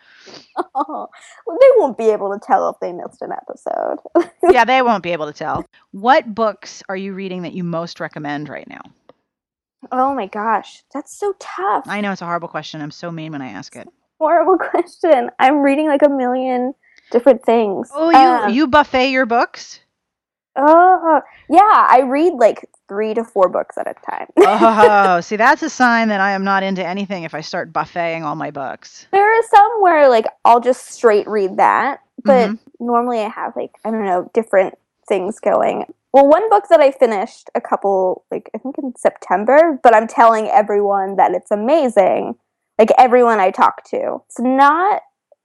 Oh, 0.75 1.09
well, 1.47 1.59
they 1.61 1.67
won't 1.77 1.99
be 1.99 2.09
able 2.11 2.33
to 2.33 2.41
tell 2.43 2.71
if 2.71 2.77
they 2.81 2.91
missed 2.93 3.21
an 3.21 3.33
episode. 3.33 3.99
Yeah, 4.51 4.65
they 4.65 4.83
won't 4.83 5.03
be 5.03 5.13
able 5.13 5.27
to 5.27 5.33
tell. 5.33 5.65
What 5.93 6.35
books 6.35 6.83
are 6.89 6.97
you 6.97 7.13
reading 7.15 7.43
that 7.43 7.53
you 7.53 7.63
most 7.65 8.01
recommend 8.01 8.49
right 8.49 8.69
now? 8.69 8.81
Oh 9.91 10.15
my 10.15 10.27
gosh, 10.27 10.83
that's 10.93 11.17
so 11.19 11.35
tough. 11.39 11.85
I 11.89 12.01
know 12.01 12.13
it's 12.13 12.23
a 12.23 12.27
horrible 12.27 12.49
question. 12.49 12.81
I'm 12.81 12.91
so 12.91 13.11
mean 13.11 13.33
when 13.33 13.43
I 13.43 13.49
ask 13.49 13.75
it. 13.77 13.89
Horrible 14.21 14.57
question. 14.57 15.31
I'm 15.41 15.63
reading 15.63 15.89
like 15.89 16.03
a 16.03 16.09
million 16.09 16.75
different 17.11 17.45
things. 17.45 17.91
Oh, 17.93 18.11
you 18.11 18.17
Um, 18.19 18.51
you 18.51 18.67
buffet 18.69 19.11
your 19.11 19.27
books? 19.27 19.81
Oh, 20.55 21.21
yeah. 21.51 21.87
I 21.91 22.03
read 22.07 22.35
like 22.35 22.65
three 22.89 23.15
to 23.15 23.25
four 23.25 23.49
books 23.49 23.77
at 23.79 23.89
a 23.89 23.95
time. 24.09 24.29
Oh, 24.47 25.21
see, 25.23 25.35
that's 25.37 25.63
a 25.63 25.71
sign 25.71 26.07
that 26.09 26.21
I 26.21 26.33
am 26.33 26.45
not 26.45 26.63
into 26.63 26.87
anything 26.87 27.25
if 27.25 27.35
I 27.35 27.41
start 27.41 27.73
buffeting 27.73 28.23
all 28.23 28.37
my 28.37 28.51
books. 28.53 29.07
there 29.11 29.25
are 29.27 29.43
some 29.51 29.81
where 29.81 30.09
like 30.09 30.27
I'll 30.45 30.61
just 30.61 30.93
straight 30.93 31.27
read 31.27 31.57
that, 31.57 32.01
but 32.25 32.51
Mhm. 32.51 32.59
normally 32.79 33.21
I 33.21 33.29
have 33.29 33.57
like 33.57 33.73
I 33.85 33.91
don't 33.91 34.05
know 34.05 34.31
different 34.35 34.79
things 35.09 35.41
going. 35.41 35.93
Well, 36.13 36.29
one 36.29 36.51
book 36.51 36.65
that 36.69 36.81
I 36.81 36.91
finished 36.91 37.49
a 37.55 37.61
couple 37.61 38.25
like 38.31 38.51
I 38.55 38.59
think 38.59 38.77
in 38.79 38.95
September, 38.97 39.79
but 39.83 39.95
I'm 39.95 40.07
telling 40.07 40.49
everyone 40.49 41.17
that 41.17 41.33
it's 41.33 41.51
amazing. 41.51 42.35
Like 42.79 42.91
everyone 42.99 43.41
I 43.41 43.51
talk 43.51 43.85
to, 43.91 44.23
it's 44.27 44.41
not 44.41 45.03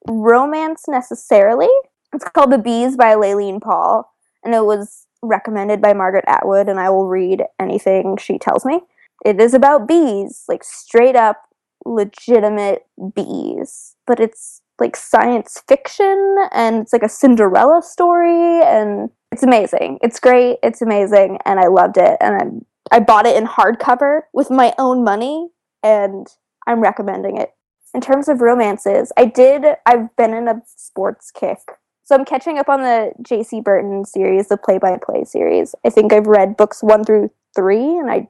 romance 0.07 0.83
necessarily. 0.87 1.69
It's 2.13 2.25
called 2.25 2.51
The 2.51 2.57
Bees 2.57 2.97
by 2.97 3.15
Laline 3.15 3.61
Paull, 3.61 4.09
and 4.43 4.53
it 4.53 4.65
was 4.65 5.07
recommended 5.21 5.81
by 5.81 5.93
Margaret 5.93 6.25
Atwood, 6.27 6.69
and 6.69 6.79
I 6.79 6.89
will 6.89 7.07
read 7.07 7.43
anything 7.59 8.17
she 8.17 8.37
tells 8.37 8.65
me. 8.65 8.81
It 9.25 9.41
is 9.41 9.53
about 9.53 9.87
bees, 9.87 10.43
like 10.47 10.63
straight 10.63 11.15
up 11.15 11.43
legitimate 11.85 12.85
bees, 13.15 13.95
but 14.05 14.19
it's 14.19 14.61
like 14.79 14.95
science 14.95 15.63
fiction 15.67 16.35
and 16.51 16.81
it's 16.81 16.93
like 16.93 17.03
a 17.03 17.09
Cinderella 17.09 17.81
story 17.81 18.61
and 18.63 19.09
it's 19.31 19.43
amazing. 19.43 19.99
It's 20.01 20.19
great. 20.19 20.57
It's 20.63 20.81
amazing 20.81 21.39
and 21.45 21.59
I 21.59 21.67
loved 21.67 21.97
it 21.97 22.17
and 22.21 22.35
I 22.35 22.95
I 22.95 22.99
bought 23.01 23.25
it 23.25 23.35
in 23.35 23.45
hardcover 23.45 24.21
with 24.33 24.49
my 24.49 24.73
own 24.77 25.03
money 25.03 25.49
and 25.83 26.27
I'm 26.65 26.81
recommending 26.81 27.37
it. 27.37 27.51
In 27.93 28.01
terms 28.01 28.29
of 28.29 28.41
romances, 28.41 29.11
I 29.17 29.25
did 29.25 29.65
I've 29.85 30.15
been 30.15 30.33
in 30.33 30.47
a 30.47 30.61
sports 30.65 31.31
kick. 31.31 31.59
So 32.03 32.15
I'm 32.15 32.23
catching 32.23 32.57
up 32.57 32.69
on 32.69 32.81
the 32.81 33.11
Jaci 33.21 33.61
Burton 33.61 34.05
series, 34.05 34.47
the 34.47 34.55
play-by-play 34.55 35.25
series. 35.25 35.75
I 35.85 35.89
think 35.89 36.13
I've 36.13 36.27
read 36.27 36.55
books 36.55 36.81
1 36.81 37.03
through 37.03 37.31
3 37.53 37.97
and 37.97 38.09
I'm 38.09 38.29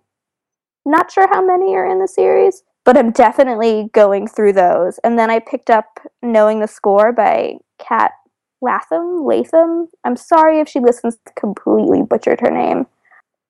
not 0.83 1.11
sure 1.11 1.27
how 1.27 1.45
many 1.45 1.75
are 1.75 1.85
in 1.85 1.99
the 1.99 2.07
series, 2.07 2.63
but 2.85 2.97
I'm 2.97 3.11
definitely 3.11 3.89
going 3.93 4.27
through 4.27 4.53
those. 4.53 4.97
And 5.03 5.19
then 5.19 5.29
I 5.29 5.37
picked 5.37 5.69
up 5.69 5.99
Knowing 6.23 6.59
the 6.59 6.67
Score 6.67 7.11
by 7.11 7.57
Kat 7.77 8.13
Latham. 8.61 9.23
Latham. 9.25 9.87
I'm 10.03 10.15
sorry 10.15 10.59
if 10.59 10.67
she 10.67 10.79
listens 10.79 11.17
completely 11.35 12.01
butchered 12.01 12.41
her 12.41 12.51
name, 12.51 12.87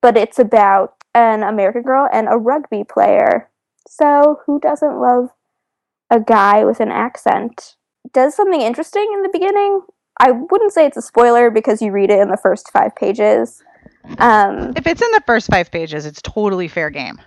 but 0.01 0.17
it's 0.17 0.39
about 0.39 0.95
an 1.15 1.43
American 1.43 1.81
girl 1.83 2.07
and 2.11 2.27
a 2.29 2.37
rugby 2.37 2.83
player. 2.83 3.49
So 3.87 4.41
who 4.45 4.59
doesn't 4.59 4.99
love 4.99 5.29
a 6.09 6.19
guy 6.19 6.63
with 6.65 6.79
an 6.79 6.91
accent? 6.91 7.75
Does 8.13 8.35
something 8.35 8.61
interesting 8.61 9.09
in 9.13 9.21
the 9.23 9.29
beginning. 9.29 9.81
I 10.19 10.31
wouldn't 10.31 10.73
say 10.73 10.85
it's 10.85 10.97
a 10.97 11.01
spoiler 11.01 11.49
because 11.51 11.81
you 11.81 11.91
read 11.91 12.09
it 12.09 12.19
in 12.19 12.29
the 12.29 12.37
first 12.37 12.71
five 12.71 12.95
pages. 12.95 13.61
Um, 14.17 14.73
If 14.75 14.87
it's 14.87 15.01
in 15.01 15.11
the 15.11 15.21
first 15.27 15.47
five 15.51 15.69
pages, 15.69 16.05
it's 16.05 16.21
totally 16.21 16.67
fair 16.67 16.89
game. 16.89 17.19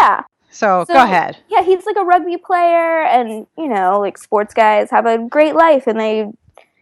yeah, 0.00 0.22
So, 0.50 0.84
So- 0.86 0.94
go 0.94 1.02
ahead. 1.02 1.36
yeah, 1.48 1.62
he's 1.62 1.84
like 1.84 1.96
a 1.96 2.04
rugby 2.04 2.36
player, 2.38 3.02
and 3.02 3.46
you 3.58 3.68
know, 3.68 3.98
like 4.00 4.16
sports 4.16 4.54
guys 4.54 4.90
have 4.90 5.04
a 5.06 5.18
great 5.18 5.54
life, 5.56 5.86
and 5.86 6.00
they 6.00 6.26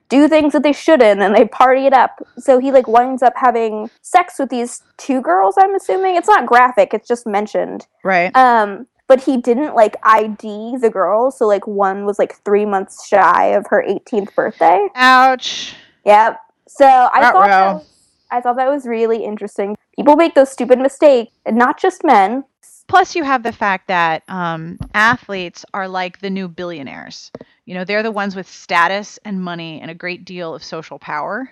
do 0.08 0.28
things 0.28 0.52
that 0.52 0.62
they 0.62 0.72
shouldn't, 0.72 1.20
and 1.20 1.34
they 1.34 1.46
party 1.46 1.86
it 1.86 1.92
up. 1.92 2.20
So 2.38 2.58
he 2.58 2.72
like 2.72 2.86
winds 2.86 3.22
up 3.22 3.34
having 3.36 3.90
sex 4.02 4.38
with 4.38 4.50
these 4.50 4.82
two 4.96 5.20
girls. 5.20 5.56
I'm 5.58 5.74
assuming 5.74 6.16
it's 6.16 6.28
not 6.28 6.46
graphic; 6.46 6.94
it's 6.94 7.08
just 7.08 7.26
mentioned. 7.26 7.86
Right. 8.04 8.34
Um, 8.36 8.86
but 9.08 9.22
he 9.22 9.36
didn't 9.36 9.74
like 9.74 9.96
ID 10.02 10.78
the 10.78 10.90
girls, 10.90 11.38
so 11.38 11.46
like 11.46 11.66
one 11.66 12.04
was 12.04 12.18
like 12.18 12.36
three 12.44 12.66
months 12.66 13.06
shy 13.06 13.46
of 13.46 13.66
her 13.68 13.84
18th 13.88 14.34
birthday. 14.34 14.88
Ouch. 14.94 15.74
Yep. 16.04 16.40
So 16.68 16.84
I 16.86 17.20
thought 17.20 17.46
that 17.46 17.74
was, 17.74 17.86
I 18.30 18.40
thought 18.40 18.56
that 18.56 18.68
was 18.68 18.86
really 18.86 19.24
interesting. 19.24 19.76
People 19.94 20.16
make 20.16 20.34
those 20.34 20.50
stupid 20.50 20.78
mistakes, 20.78 21.32
and 21.44 21.56
not 21.56 21.78
just 21.78 22.04
men. 22.04 22.44
Plus, 22.88 23.16
you 23.16 23.24
have 23.24 23.42
the 23.42 23.52
fact 23.52 23.88
that 23.88 24.22
um, 24.28 24.78
athletes 24.94 25.64
are 25.74 25.88
like 25.88 26.20
the 26.20 26.30
new 26.30 26.48
billionaires. 26.48 27.32
You 27.66 27.74
know, 27.74 27.84
they're 27.84 28.04
the 28.04 28.12
ones 28.12 28.36
with 28.36 28.48
status 28.48 29.18
and 29.24 29.42
money 29.42 29.80
and 29.80 29.90
a 29.90 29.94
great 29.94 30.24
deal 30.24 30.54
of 30.54 30.64
social 30.64 30.98
power. 30.98 31.50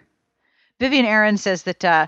Vivian 0.80 1.04
Arend 1.06 1.40
says 1.40 1.64
that 1.64 1.84
uh, 1.84 2.06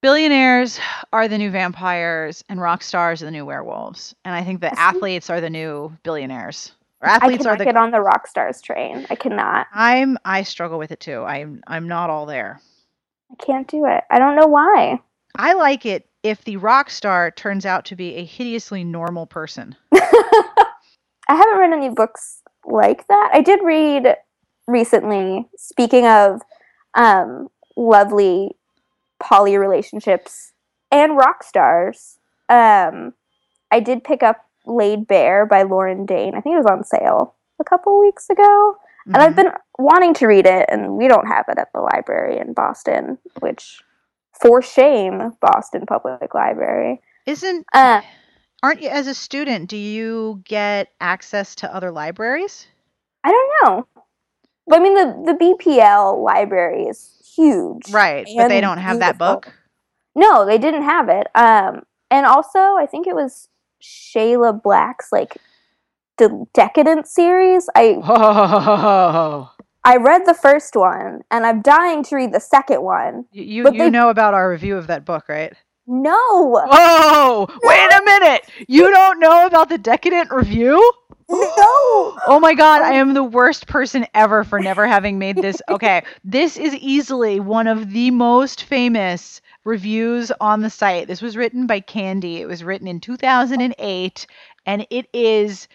billionaires 0.00 0.78
are 1.12 1.26
the 1.26 1.36
new 1.36 1.50
vampires 1.50 2.44
and 2.48 2.60
rock 2.60 2.82
stars 2.82 3.22
are 3.22 3.26
the 3.26 3.32
new 3.32 3.44
werewolves. 3.44 4.14
And 4.24 4.34
I 4.34 4.44
think 4.44 4.60
the 4.60 4.70
I 4.72 4.74
see. 4.74 4.80
athletes 4.80 5.28
are 5.28 5.40
the 5.40 5.50
new 5.50 5.96
billionaires. 6.04 6.72
Or 7.00 7.08
I 7.08 7.16
athletes 7.16 7.42
cannot 7.42 7.54
are 7.54 7.58
the 7.58 7.64
get 7.64 7.76
on 7.76 7.90
the 7.90 8.00
rock 8.00 8.28
stars 8.28 8.62
train. 8.62 9.06
I 9.10 9.16
cannot. 9.16 9.66
I'm 9.74 10.16
I 10.24 10.44
struggle 10.44 10.78
with 10.78 10.92
it 10.92 11.00
too. 11.00 11.22
I'm 11.22 11.62
I'm 11.66 11.88
not 11.88 12.10
all 12.10 12.26
there. 12.26 12.60
I 13.30 13.44
can't 13.44 13.66
do 13.66 13.86
it. 13.86 14.04
I 14.08 14.18
don't 14.20 14.36
know 14.36 14.46
why. 14.46 15.00
I 15.34 15.52
like 15.54 15.84
it 15.84 16.08
if 16.22 16.44
the 16.44 16.56
rock 16.58 16.90
star 16.90 17.30
turns 17.32 17.66
out 17.66 17.84
to 17.86 17.96
be 17.96 18.14
a 18.14 18.24
hideously 18.24 18.84
normal 18.84 19.26
person. 19.26 19.76
I 19.92 21.34
haven't 21.34 21.58
read 21.58 21.72
any 21.72 21.90
books 21.90 22.40
like 22.66 23.06
that. 23.08 23.30
I 23.32 23.40
did 23.40 23.60
read 23.62 24.16
recently, 24.66 25.48
speaking 25.56 26.06
of 26.06 26.42
um, 26.94 27.48
lovely 27.76 28.56
poly 29.20 29.56
relationships 29.56 30.52
and 30.90 31.16
rock 31.16 31.42
stars, 31.42 32.18
um, 32.48 33.14
I 33.70 33.80
did 33.80 34.04
pick 34.04 34.22
up 34.22 34.44
Laid 34.66 35.06
Bare 35.06 35.46
by 35.46 35.62
Lauren 35.62 36.06
Dane. 36.06 36.34
I 36.34 36.40
think 36.40 36.54
it 36.54 36.58
was 36.58 36.66
on 36.66 36.84
sale 36.84 37.34
a 37.60 37.64
couple 37.64 38.00
weeks 38.00 38.28
ago. 38.30 38.76
And 39.06 39.18
I've 39.18 39.32
Mhm. 39.34 39.36
been 39.36 39.52
wanting 39.78 40.14
to 40.14 40.26
read 40.26 40.46
it, 40.46 40.68
and 40.68 40.96
we 40.96 41.06
don't 41.06 41.28
have 41.28 41.44
it 41.48 41.58
at 41.58 41.72
the 41.72 41.80
library 41.80 42.38
in 42.38 42.52
Boston, 42.54 43.18
which, 43.38 43.80
for 44.32 44.60
shame, 44.60 45.36
Boston 45.40 45.86
Public 45.86 46.34
Library. 46.34 47.00
Isn't 47.24 47.64
Uh, 47.72 48.02
aren't 48.62 48.82
you 48.82 48.88
as 48.88 49.06
a 49.06 49.14
student, 49.14 49.68
do 49.70 49.76
you 49.76 50.42
get 50.44 50.88
access 51.00 51.54
to 51.56 51.74
other 51.74 51.90
libraries? 51.90 52.66
I 53.24 53.30
don't 53.30 53.52
know. 53.62 53.86
But 54.66 54.80
I 54.80 54.82
mean, 54.82 54.94
the, 54.94 55.32
the 55.32 55.38
BPL 55.38 56.24
library 56.24 56.84
is 56.84 57.32
huge. 57.36 57.90
Right, 57.90 58.26
but 58.36 58.48
they 58.48 58.60
don't 58.60 58.78
have 58.78 58.98
that 58.98 59.18
book. 59.18 59.52
No, 60.14 60.46
they 60.46 60.58
didn't 60.58 60.82
have 60.82 61.08
it. 61.08 61.26
Um, 61.34 61.82
and 62.10 62.26
also, 62.26 62.58
I 62.58 62.86
think 62.90 63.06
it 63.06 63.14
was 63.14 63.48
Shayla 63.82 64.62
Black's 64.62 65.12
like 65.12 65.36
the 66.18 66.46
Decadent 66.54 67.06
series. 67.06 67.68
I 67.74 67.98
Whoa. 68.02 69.50
I 69.84 69.98
read 69.98 70.22
the 70.26 70.34
first 70.34 70.74
one, 70.74 71.22
and 71.30 71.46
I'm 71.46 71.62
dying 71.62 72.02
to 72.04 72.16
read 72.16 72.32
the 72.32 72.40
second 72.40 72.82
one. 72.82 73.26
You 73.30 73.44
you, 73.44 73.72
you 73.72 73.78
they- 73.78 73.90
know 73.90 74.08
about 74.08 74.34
our 74.34 74.50
review 74.50 74.76
of 74.76 74.88
that 74.88 75.04
book, 75.04 75.28
right? 75.28 75.52
No, 75.86 76.62
Oh, 76.70 77.46
wait 77.62 77.92
a 77.92 78.02
minute. 78.04 78.42
You 78.66 78.90
don't 78.90 79.20
know 79.20 79.46
about 79.46 79.68
the 79.68 79.78
Decadent 79.78 80.30
review? 80.32 80.92
no. 81.28 82.16
Oh 82.28 82.38
my 82.40 82.54
god, 82.54 82.82
I 82.82 82.92
am 82.92 83.14
the 83.14 83.24
worst 83.24 83.66
person 83.66 84.06
ever 84.14 84.44
for 84.44 84.60
never 84.60 84.86
having 84.86 85.18
made 85.18 85.36
this. 85.36 85.60
Okay, 85.68 86.02
this 86.24 86.56
is 86.56 86.74
easily 86.76 87.40
one 87.40 87.66
of 87.66 87.90
the 87.90 88.10
most 88.10 88.64
famous 88.64 89.40
reviews 89.64 90.30
on 90.40 90.60
the 90.60 90.70
site. 90.70 91.08
This 91.08 91.22
was 91.22 91.36
written 91.36 91.66
by 91.66 91.80
Candy. 91.80 92.40
It 92.40 92.46
was 92.46 92.62
written 92.64 92.86
in 92.88 93.00
2008 93.00 94.26
and 94.66 94.86
it 94.90 95.06
is 95.12 95.66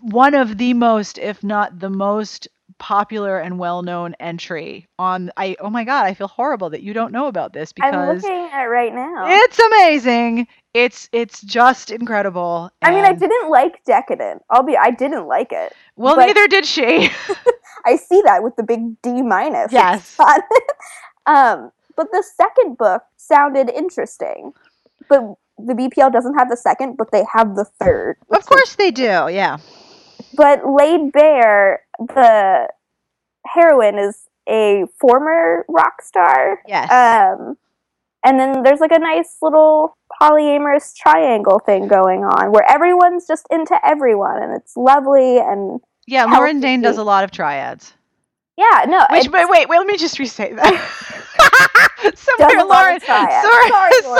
one 0.00 0.34
of 0.34 0.58
the 0.58 0.74
most 0.74 1.18
if 1.18 1.44
not 1.44 1.78
the 1.78 1.90
most 1.90 2.48
popular 2.78 3.38
and 3.38 3.58
well-known 3.58 4.14
entry 4.20 4.88
on 4.98 5.30
I 5.36 5.56
oh 5.60 5.70
my 5.70 5.84
god, 5.84 6.06
I 6.06 6.14
feel 6.14 6.28
horrible 6.28 6.70
that 6.70 6.82
you 6.82 6.92
don't 6.92 7.12
know 7.12 7.26
about 7.26 7.52
this 7.52 7.72
because 7.72 7.94
I'm 7.94 8.16
looking 8.16 8.48
at 8.52 8.64
it 8.64 8.68
right 8.68 8.94
now. 8.94 9.24
it's 9.26 9.58
amazing. 9.58 10.46
It's 10.74 11.08
it's 11.12 11.40
just 11.42 11.90
incredible. 11.90 12.70
I 12.82 12.90
mean, 12.90 13.04
I 13.04 13.12
didn't 13.12 13.50
like 13.50 13.82
Decadent. 13.84 14.42
I'll 14.50 14.62
be. 14.62 14.76
I 14.76 14.90
didn't 14.90 15.26
like 15.26 15.52
it. 15.52 15.72
Well, 15.96 16.16
neither 16.16 16.46
did 16.48 16.66
she. 16.66 17.10
I 17.86 17.96
see 17.96 18.20
that 18.24 18.42
with 18.42 18.56
the 18.56 18.62
big 18.62 19.00
D 19.02 19.22
minus. 19.22 19.72
Yes. 19.76 20.18
um, 21.26 21.70
but 21.96 22.10
the 22.12 22.22
second 22.36 22.76
book 22.76 23.02
sounded 23.16 23.70
interesting. 23.70 24.52
But 25.08 25.22
the 25.58 25.72
BPL 25.74 26.12
doesn't 26.12 26.34
have 26.34 26.50
the 26.50 26.56
second, 26.56 26.96
but 26.96 27.10
they 27.10 27.24
have 27.32 27.56
the 27.56 27.64
third. 27.64 28.16
of 28.30 28.44
course 28.44 28.74
they 28.74 28.90
do. 28.90 29.28
Yeah. 29.30 29.58
But 30.36 30.62
Laid 30.66 31.12
Bare, 31.12 31.80
the 31.98 32.68
heroine 33.46 33.98
is 33.98 34.26
a 34.48 34.84
former 35.00 35.64
rock 35.68 36.02
star. 36.02 36.60
Yes. 36.66 36.90
Um, 36.90 37.56
and 38.24 38.40
then 38.40 38.62
there's 38.62 38.80
like 38.80 38.92
a 38.92 38.98
nice 38.98 39.36
little 39.40 39.96
polyamorous 40.20 40.94
triangle 40.94 41.60
thing 41.60 41.86
going 41.86 42.24
on 42.24 42.50
where 42.50 42.68
everyone's 42.68 43.26
just 43.26 43.46
into 43.50 43.78
everyone 43.84 44.42
and 44.42 44.52
it's 44.52 44.76
lovely 44.76 45.38
and 45.38 45.80
yeah, 46.06 46.24
Lauren. 46.24 46.60
Dane 46.60 46.80
does 46.80 46.98
a 46.98 47.04
lot 47.04 47.24
of 47.24 47.30
triads. 47.30 47.94
Yeah, 48.56 48.84
no, 48.88 49.06
Which, 49.10 49.28
wait, 49.28 49.48
wait, 49.50 49.68
let 49.68 49.86
me 49.86 49.96
just 49.98 50.18
restate 50.18 50.56
that. 50.56 50.72
Somewhere 52.14 52.64
Lauren, 52.64 53.00
sorry, 53.00 53.32
Sorry, 53.42 53.92
so- 54.02 54.10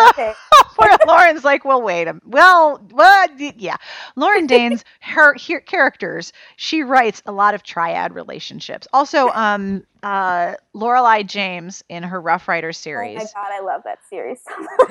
Lauren 0.78 0.98
Lauren's 1.06 1.44
like, 1.44 1.64
well, 1.64 1.80
wait 1.80 2.08
a 2.08 2.20
well, 2.24 2.78
what? 2.90 3.30
Yeah, 3.38 3.76
Lauren 4.16 4.46
Dane's 4.46 4.84
her, 5.00 5.34
her 5.48 5.60
characters. 5.60 6.32
She 6.56 6.82
writes 6.82 7.22
a 7.26 7.32
lot 7.32 7.54
of 7.54 7.62
triad 7.62 8.14
relationships. 8.14 8.86
Also, 8.92 9.28
um, 9.30 9.84
uh, 10.02 10.54
Lorelei 10.74 11.22
James 11.22 11.82
in 11.88 12.02
her 12.02 12.20
Rough 12.20 12.48
Rider 12.48 12.68
Oh 12.68 12.68
my 12.68 12.72
series. 12.72 13.18
god, 13.18 13.48
I 13.50 13.60
love 13.60 13.82
that 13.84 13.98
series 14.08 14.40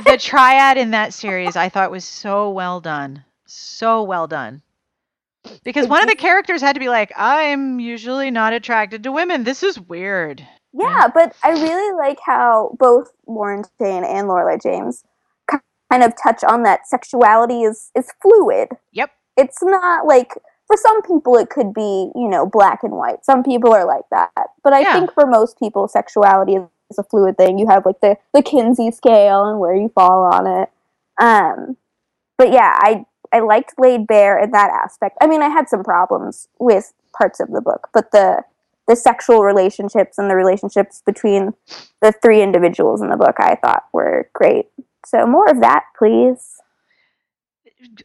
the 0.06 0.18
triad 0.18 0.78
in 0.78 0.92
that 0.92 1.14
series, 1.14 1.56
I 1.56 1.70
thought 1.70 1.92
was 1.92 2.06
so 2.06 2.50
well 2.50 2.80
done, 2.82 3.24
so 3.46 4.04
well 4.04 4.28
done. 4.28 4.62
Because 5.64 5.88
one 5.88 6.02
of 6.02 6.10
the 6.10 6.16
characters 6.16 6.62
had 6.62 6.74
to 6.74 6.80
be 6.80 6.90
like, 6.90 7.12
I'm 7.16 7.80
usually 7.80 8.32
not 8.32 8.54
attracted 8.54 9.04
to 9.04 9.12
women. 9.12 9.44
This 9.44 9.64
is 9.64 9.80
weird. 9.80 10.46
Yeah, 10.74 11.08
but 11.14 11.36
I 11.44 11.52
really 11.52 11.98
like 11.98 12.20
how 12.26 12.76
both 12.80 13.12
Lauren 13.28 13.64
Dane 13.80 14.04
and 14.04 14.28
Lorelei 14.28 14.58
James 14.62 15.04
kind 15.50 16.04
of 16.04 16.14
touch 16.22 16.44
on 16.44 16.64
that 16.64 16.88
sexuality 16.88 17.64
is 17.64 17.92
is 17.96 18.12
fluid. 18.22 18.70
Yep. 18.92 19.12
It's 19.38 19.64
not 19.64 20.06
like 20.06 20.34
for 20.68 20.76
some 20.78 21.02
people 21.04 21.38
it 21.38 21.50
could 21.50 21.74
be, 21.74 22.12
you 22.16 22.28
know, 22.28 22.46
black 22.46 22.84
and 22.84 22.94
white. 22.94 23.24
Some 23.24 23.44
people 23.44 23.74
are 23.74 23.86
like 23.86 24.06
that. 24.12 24.32
But 24.64 24.74
I 24.74 24.82
Yeah. 24.82 24.94
think 24.94 25.14
for 25.14 25.26
most 25.26 25.60
people 25.60 25.88
sexuality 25.88 26.56
is, 26.56 26.64
is 26.92 27.00
a 27.00 27.04
fluid 27.04 27.38
thing. 27.38 27.58
You 27.60 27.68
have 27.68 27.86
like 27.86 28.02
the 28.02 28.18
the 28.34 28.42
Kinsey 28.42 28.92
scale 28.92 29.46
and 29.46 29.60
where 29.60 29.76
you 29.76 29.90
fall 29.90 30.26
on 30.34 30.48
it. 30.48 30.70
Um 31.22 31.78
but 32.38 32.52
yeah, 32.52 32.74
I 32.82 33.06
I 33.36 33.40
liked 33.40 33.74
Laid 33.78 34.08
Bare 34.08 34.40
in 34.42 34.52
that 34.52 34.70
aspect. 34.72 35.18
I 35.22 35.28
mean, 35.28 35.42
I 35.42 35.50
had 35.50 35.68
some 35.68 35.84
problems 35.84 36.48
with 36.58 36.94
parts 37.18 37.42
of 37.42 37.52
the 37.52 37.62
book, 37.62 37.90
but 37.94 38.12
the 38.12 38.44
the 38.88 38.96
sexual 38.96 39.44
relationships 39.44 40.20
and 40.20 40.30
the 40.30 40.36
relationships 40.36 41.02
between 41.06 41.54
the 42.02 42.14
three 42.22 42.42
individuals 42.44 43.02
in 43.02 43.10
the 43.10 43.18
book 43.18 43.36
I 43.40 43.56
thought 43.56 43.86
were 43.94 44.30
great. 44.34 44.68
So 45.08 45.26
more 45.26 45.50
of 45.50 45.60
that, 45.62 45.84
please. 45.98 46.62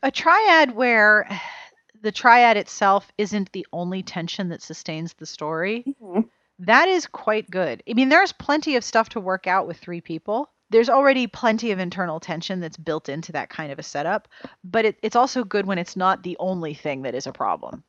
A 0.03 0.11
triad 0.11 0.75
where 0.75 1.29
the 2.03 2.11
triad 2.11 2.57
itself 2.57 3.13
isn't 3.19 3.53
the 3.53 3.67
only 3.75 4.03
tension 4.03 4.49
that 4.49 4.63
sustains 4.63 5.13
the 5.13 5.27
story. 5.27 5.85
Mhm. 6.03 6.29
That 6.59 6.89
is 6.89 7.07
quite 7.07 7.51
good. 7.51 7.83
I 7.89 7.93
mean, 7.95 8.09
there's 8.09 8.33
plenty 8.33 8.75
of 8.77 8.85
stuff 8.85 9.11
to 9.11 9.21
work 9.21 9.47
out 9.47 9.67
with 9.67 9.77
three 9.79 10.01
people. 10.01 10.51
There's 10.71 10.89
already 10.89 11.27
plenty 11.27 11.73
of 11.73 11.79
internal 11.79 12.21
tension 12.21 12.61
that's 12.61 12.77
built 12.77 13.09
into 13.09 13.33
that 13.33 13.51
kind 13.51 13.73
of 13.73 13.79
a 13.79 13.83
setup, 13.83 14.29
but 14.65 14.85
it, 14.85 14.97
it's 15.03 15.17
also 15.17 15.45
good 15.45 15.67
when 15.67 15.79
it's 15.79 15.97
not 15.97 16.23
the 16.23 16.37
only 16.39 16.75
thing 16.75 17.03
that 17.03 17.15
is 17.15 17.27
a 17.27 17.33
problem. 17.33 17.83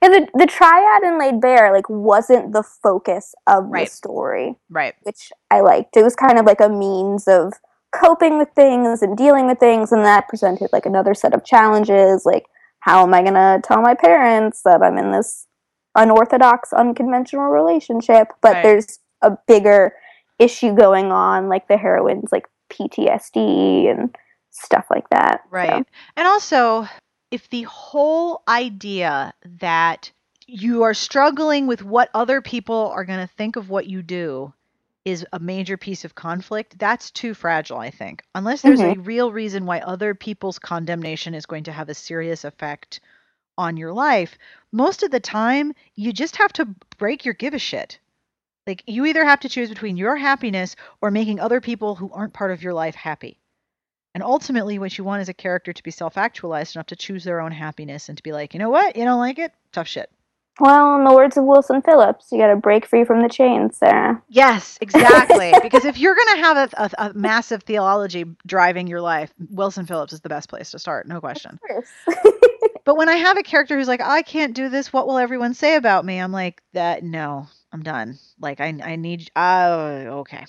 And 0.00 0.14
the 0.14 0.28
the 0.34 0.46
triad 0.46 1.02
in 1.02 1.18
Laid 1.18 1.40
Bare 1.40 1.72
like 1.72 1.88
wasn't 1.88 2.52
the 2.52 2.62
focus 2.62 3.34
of 3.46 3.68
Right. 3.68 3.86
the 3.86 3.90
story, 3.92 4.56
Right. 4.70 4.94
which 5.02 5.30
I 5.50 5.60
liked. 5.60 5.96
It 5.96 6.02
was 6.04 6.16
kind 6.16 6.38
of 6.38 6.46
like 6.46 6.60
a 6.60 6.68
means 6.68 7.28
of 7.28 7.54
coping 7.94 8.38
with 8.38 8.48
things 8.56 9.02
and 9.02 9.16
dealing 9.16 9.46
with 9.46 9.58
things, 9.58 9.92
and 9.92 10.04
that 10.04 10.28
presented 10.28 10.70
like 10.72 10.86
another 10.86 11.14
set 11.14 11.34
of 11.34 11.44
challenges. 11.44 12.24
Like, 12.24 12.46
how 12.80 13.02
am 13.02 13.12
I 13.12 13.22
gonna 13.22 13.60
tell 13.62 13.82
my 13.82 13.94
parents 13.94 14.62
that 14.64 14.82
I'm 14.82 14.96
in 14.96 15.10
this 15.10 15.46
unorthodox, 15.94 16.72
unconventional 16.72 17.50
relationship? 17.50 18.28
But 18.40 18.54
Right. 18.54 18.62
there's 18.62 18.98
a 19.20 19.36
bigger 19.46 19.94
issue 20.42 20.74
going 20.74 21.12
on, 21.12 21.48
like 21.48 21.68
the 21.68 21.76
heroine's 21.76 22.32
like 22.32 22.46
PTSD 22.70 23.90
and 23.90 24.16
stuff 24.50 24.86
like 24.90 25.08
that. 25.10 25.42
So- 25.44 25.48
Right. 25.50 25.86
And 26.16 26.26
also, 26.26 26.88
if 27.30 27.48
the 27.48 27.62
whole 27.62 28.42
idea 28.46 29.32
that 29.60 30.10
you 30.46 30.82
are 30.82 30.94
struggling 30.94 31.66
with 31.66 31.82
what 31.82 32.10
other 32.12 32.42
people 32.42 32.92
are 32.94 33.04
going 33.04 33.26
to 33.26 33.34
think 33.34 33.56
of 33.56 33.70
what 33.70 33.86
you 33.86 34.02
do 34.02 34.52
is 35.04 35.26
a 35.32 35.38
major 35.38 35.76
piece 35.76 36.04
of 36.04 36.14
conflict, 36.14 36.78
that's 36.78 37.10
too 37.10 37.34
fragile, 37.34 37.78
I 37.78 37.90
think. 37.90 38.22
Unless 38.34 38.62
there's 38.62 38.80
a 38.80 38.84
mm-hmm. 38.84 39.02
real 39.02 39.32
reason 39.32 39.66
why 39.66 39.80
other 39.80 40.14
people's 40.14 40.58
condemnation 40.58 41.34
is 41.34 41.46
going 41.46 41.64
to 41.64 41.72
have 41.72 41.88
a 41.88 41.94
serious 41.94 42.44
effect 42.44 43.00
on 43.58 43.76
your 43.76 43.92
life, 43.92 44.38
most 44.70 45.02
of 45.02 45.10
the 45.10 45.20
time, 45.20 45.72
you 45.96 46.12
just 46.12 46.36
have 46.36 46.52
to 46.54 46.68
break 46.98 47.24
your 47.24 47.34
give 47.34 47.54
a 47.54 47.58
shit. 47.58 47.98
Like, 48.66 48.82
you 48.86 49.06
either 49.06 49.24
have 49.24 49.40
to 49.40 49.48
choose 49.48 49.68
between 49.68 49.96
your 49.96 50.16
happiness 50.16 50.76
or 51.00 51.10
making 51.10 51.40
other 51.40 51.60
people 51.60 51.94
who 51.94 52.10
aren't 52.12 52.32
part 52.32 52.52
of 52.52 52.62
your 52.62 52.74
life 52.74 52.94
happy. 52.94 53.38
And 54.14 54.22
ultimately, 54.22 54.78
what 54.78 54.96
you 54.96 55.04
want 55.04 55.22
is 55.22 55.28
a 55.28 55.34
character 55.34 55.72
to 55.72 55.82
be 55.82 55.90
self 55.90 56.16
actualized 56.16 56.76
enough 56.76 56.86
to 56.86 56.96
choose 56.96 57.24
their 57.24 57.40
own 57.40 57.52
happiness 57.52 58.08
and 58.08 58.16
to 58.18 58.22
be 58.22 58.32
like, 58.32 58.52
you 58.54 58.60
know 58.60 58.70
what? 58.70 58.94
You 58.96 59.04
don't 59.04 59.18
like 59.18 59.38
it? 59.38 59.52
Tough 59.72 59.88
shit. 59.88 60.10
Well, 60.60 60.96
in 60.96 61.04
the 61.04 61.14
words 61.14 61.38
of 61.38 61.44
Wilson 61.44 61.80
Phillips, 61.80 62.26
you 62.30 62.38
got 62.38 62.48
to 62.48 62.56
break 62.56 62.84
free 62.84 63.04
from 63.04 63.22
the 63.22 63.28
chains, 63.28 63.78
Sarah. 63.78 64.22
Yes, 64.28 64.76
exactly. 64.82 65.52
because 65.62 65.86
if 65.86 65.98
you're 65.98 66.14
going 66.14 66.36
to 66.36 66.42
have 66.42 66.56
a, 66.56 66.68
a, 66.76 67.06
a, 67.06 67.14
massive 67.14 67.62
theology 67.62 68.26
driving 68.46 68.86
your 68.86 69.00
life, 69.00 69.32
Wilson 69.48 69.86
Phillips 69.86 70.12
is 70.12 70.20
the 70.20 70.28
best 70.28 70.50
place 70.50 70.70
to 70.72 70.78
start, 70.78 71.08
no 71.08 71.20
question. 71.20 71.58
but 72.84 72.98
when 72.98 73.08
I 73.08 73.14
have 73.14 73.38
a 73.38 73.42
character 73.42 73.78
who's 73.78 73.88
like, 73.88 74.02
I 74.02 74.20
can't 74.20 74.54
do 74.54 74.68
this, 74.68 74.92
what 74.92 75.06
will 75.06 75.16
everyone 75.16 75.54
say 75.54 75.76
about 75.76 76.04
me? 76.04 76.18
I'm 76.18 76.32
like, 76.32 76.62
that 76.74 77.02
no, 77.02 77.46
I'm 77.72 77.82
done. 77.82 78.18
Like, 78.38 78.60
I, 78.60 78.74
I 78.82 78.96
need, 78.96 79.30
oh, 79.34 80.20
okay. 80.20 80.44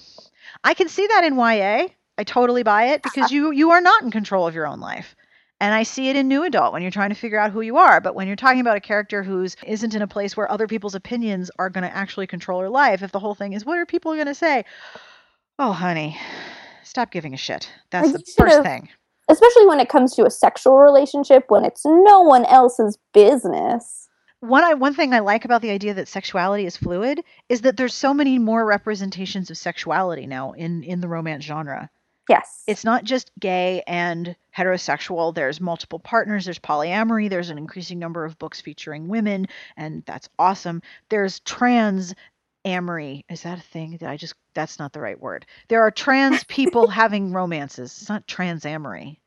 I 0.64 0.74
can 0.74 0.90
see 0.90 1.08
that 1.08 1.24
in 1.24 1.36
YA. 1.36 1.88
I 2.18 2.24
totally 2.24 2.64
buy 2.64 2.88
it 2.88 3.02
because 3.02 3.32
you 3.32 3.52
you 3.52 3.72
are 3.72 3.82
not 3.82 4.04
in 4.04 4.12
control 4.12 4.48
of 4.48 4.54
your 4.54 4.68
own 4.68 4.80
life. 4.80 5.16
And 5.60 5.74
I 5.74 5.84
see 5.84 6.10
it 6.10 6.18
in 6.18 6.28
new 6.28 6.44
adult 6.44 6.74
when 6.74 6.82
you're 6.82 6.92
trying 6.92 7.10
to 7.10 7.16
figure 7.16 7.40
out 7.40 7.52
who 7.52 7.62
you 7.62 7.78
are. 7.78 8.02
But 8.02 8.16
when 8.16 8.28
you're 8.28 8.36
talking 8.36 8.60
about 8.60 8.76
a 8.76 8.82
character 8.82 9.24
who's 9.24 9.56
isn't 9.66 9.96
in 9.96 10.02
a 10.02 10.08
place 10.08 10.36
where 10.36 10.52
other 10.52 10.68
people's 10.68 10.94
opinions 10.94 11.50
are 11.58 11.70
going 11.70 11.86
to 11.86 11.96
actually 11.96 12.28
control 12.28 12.60
her 12.60 12.70
life, 12.70 13.02
if 13.02 13.14
the 13.14 13.20
whole 13.20 13.34
thing 13.34 13.54
is 13.54 13.66
what 13.66 13.78
are 13.78 13.86
people 13.86 14.14
going 14.14 14.28
to 14.28 14.36
say? 14.36 14.66
Oh, 15.58 15.72
honey, 15.72 16.18
stop 16.84 17.12
giving 17.12 17.34
a 17.34 17.38
shit. 17.38 17.72
That's 17.92 18.12
the 18.12 18.24
first 18.38 18.62
thing. 18.64 18.90
Especially 19.30 19.66
when 19.66 19.80
it 19.80 19.88
comes 19.88 20.14
to 20.16 20.26
a 20.26 20.30
sexual 20.30 20.80
relationship, 20.80 21.46
when 21.48 21.64
it's 21.64 21.86
no 21.86 22.22
one 22.22 22.46
else's 22.46 22.98
business. 23.14 24.03
One, 24.44 24.66
I, 24.66 24.74
one 24.74 24.94
thing 24.94 25.14
I 25.14 25.20
like 25.20 25.46
about 25.46 25.62
the 25.62 25.70
idea 25.70 25.94
that 25.94 26.10
sexuality 26.10 26.66
is 26.66 26.76
fluid 26.76 27.24
is 27.48 27.62
that 27.62 27.78
there's 27.78 27.94
so 27.94 28.14
many 28.14 28.40
more 28.40 28.66
representations 28.66 29.50
of 29.50 29.58
sexuality 29.58 30.28
now 30.28 30.52
in, 30.52 30.84
in 30.84 31.00
the 31.00 31.08
romance 31.08 31.46
genre. 31.46 31.90
Yes. 32.28 32.62
It's 32.68 32.84
not 32.84 33.06
just 33.06 33.32
gay 33.40 33.84
and 33.88 34.36
heterosexual. 34.54 35.34
There's 35.34 35.62
multiple 35.62 36.00
partners. 36.00 36.44
There's 36.44 36.60
polyamory. 36.60 37.30
There's 37.30 37.52
an 37.52 37.58
increasing 37.58 38.00
number 38.00 38.26
of 38.26 38.38
books 38.38 38.60
featuring 38.60 39.08
women, 39.08 39.48
and 39.78 40.04
that's 40.06 40.28
awesome. 40.38 40.82
There's 41.08 41.40
trans 41.40 42.14
amory. 42.66 43.24
Is 43.30 43.44
that 43.44 43.60
a 43.60 43.62
thing? 43.62 43.92
Did 43.92 44.04
I 44.10 44.18
just? 44.18 44.36
That's 44.56 44.78
not 44.78 44.92
the 44.92 45.00
right 45.00 45.20
word. 45.20 45.46
There 45.70 45.84
are 45.84 45.92
trans 45.92 46.44
people 46.50 46.90
having 46.90 47.32
romances. 47.32 47.98
It's 47.98 48.10
not 48.10 48.28
trans 48.28 48.66
amory. 48.66 49.22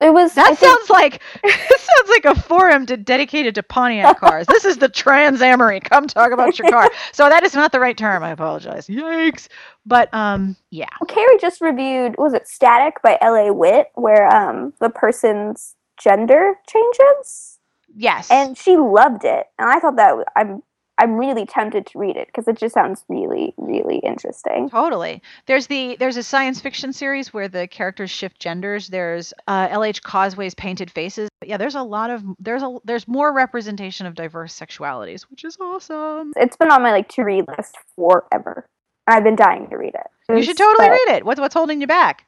It 0.00 0.14
was. 0.14 0.34
That 0.34 0.52
I 0.52 0.54
sounds 0.54 0.86
think... 0.86 0.90
like 0.90 1.22
it 1.44 1.80
sounds 1.80 2.08
like 2.08 2.24
a 2.24 2.40
forum 2.40 2.86
to, 2.86 2.96
dedicated 2.96 3.54
to 3.56 3.62
Pontiac 3.62 4.18
cars. 4.20 4.46
this 4.46 4.64
is 4.64 4.78
the 4.78 4.88
Trans 4.88 5.42
Amory. 5.42 5.80
Come 5.80 6.06
talk 6.06 6.32
about 6.32 6.58
your 6.58 6.70
car. 6.70 6.90
So 7.12 7.28
that 7.28 7.42
is 7.42 7.54
not 7.54 7.72
the 7.72 7.80
right 7.80 7.96
term. 7.96 8.22
I 8.22 8.30
apologize. 8.30 8.86
Yikes. 8.86 9.48
But 9.84 10.12
um, 10.14 10.56
yeah. 10.70 10.86
Well, 11.00 11.06
Carrie 11.06 11.38
just 11.40 11.60
reviewed. 11.60 12.14
Was 12.18 12.32
it 12.34 12.48
Static 12.48 13.02
by 13.02 13.18
L.A. 13.20 13.52
Witt, 13.52 13.88
where 13.94 14.28
um 14.34 14.72
the 14.80 14.90
person's 14.90 15.76
gender 16.02 16.54
changes? 16.68 17.58
Yes. 17.94 18.30
And 18.30 18.56
she 18.56 18.76
loved 18.76 19.24
it, 19.24 19.46
and 19.58 19.68
I 19.68 19.80
thought 19.80 19.96
that 19.96 20.14
I'm 20.36 20.62
I'm 21.00 21.16
really 21.16 21.46
tempted 21.46 21.86
to 21.86 21.98
read 21.98 22.16
it 22.16 22.26
because 22.26 22.46
it 22.46 22.58
just 22.58 22.74
sounds 22.74 23.04
really, 23.08 23.54
really 23.56 23.98
interesting. 23.98 24.68
Totally. 24.68 25.22
There's 25.46 25.66
the 25.66 25.96
there's 25.98 26.18
a 26.18 26.22
science 26.22 26.60
fiction 26.60 26.92
series 26.92 27.32
where 27.32 27.48
the 27.48 27.66
characters 27.66 28.10
shift 28.10 28.38
genders. 28.38 28.88
There's 28.88 29.32
uh, 29.48 29.68
L.H. 29.70 30.02
Cosway's 30.02 30.54
Painted 30.54 30.90
Faces. 30.90 31.30
But 31.40 31.48
yeah, 31.48 31.56
there's 31.56 31.74
a 31.74 31.82
lot 31.82 32.10
of 32.10 32.22
there's 32.38 32.62
a 32.62 32.76
there's 32.84 33.08
more 33.08 33.32
representation 33.32 34.04
of 34.04 34.14
diverse 34.14 34.58
sexualities, 34.58 35.22
which 35.22 35.42
is 35.42 35.56
awesome. 35.58 36.34
It's 36.36 36.56
been 36.56 36.70
on 36.70 36.82
my 36.82 36.90
like 36.90 37.08
to 37.10 37.22
read 37.22 37.46
list 37.56 37.78
forever. 37.96 38.66
I've 39.06 39.24
been 39.24 39.36
dying 39.36 39.68
to 39.70 39.78
read 39.78 39.94
it. 39.94 40.06
it 40.28 40.36
you 40.36 40.42
should 40.42 40.58
totally 40.58 40.90
read 40.90 41.16
it. 41.16 41.24
What's 41.24 41.40
what's 41.40 41.54
holding 41.54 41.80
you 41.80 41.86
back? 41.86 42.26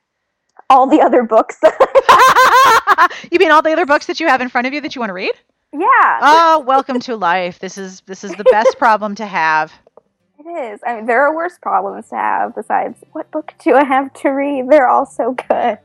All 0.71 0.87
the 0.87 1.03
other 1.03 1.23
books. 1.25 1.59
you 3.31 3.39
mean 3.39 3.51
all 3.51 3.61
the 3.61 3.73
other 3.73 3.87
books 3.87 4.07
that 4.07 4.19
you 4.19 4.29
have 4.29 4.41
in 4.41 4.49
front 4.49 4.67
of 4.67 4.73
you 4.73 4.81
that 4.81 4.95
you 4.95 5.01
want 5.01 5.11
to 5.11 5.15
read? 5.15 5.35
Yeah. 5.73 6.19
Oh, 6.21 6.65
welcome 6.67 7.01
to 7.01 7.17
life. 7.17 7.59
This 7.59 7.79
is 7.79 8.03
this 8.03 8.25
is 8.25 8.33
the 8.33 8.45
best 8.45 8.79
problem 8.79 9.15
to 9.17 9.27
have. 9.27 9.73
It 10.45 10.73
is. 10.75 10.81
I 10.85 10.97
mean, 10.97 11.07
there 11.07 11.25
are 11.25 11.33
worse 11.37 11.57
problems 11.63 12.09
to 12.09 12.17
have 12.17 12.57
besides 12.57 12.99
what 13.13 13.31
book 13.31 13.55
do 13.63 13.77
I 13.77 13.85
have 13.85 14.13
to 14.15 14.31
read? 14.31 14.69
They're 14.69 14.89
all 14.89 15.07
so 15.07 15.37
good. 15.49 15.79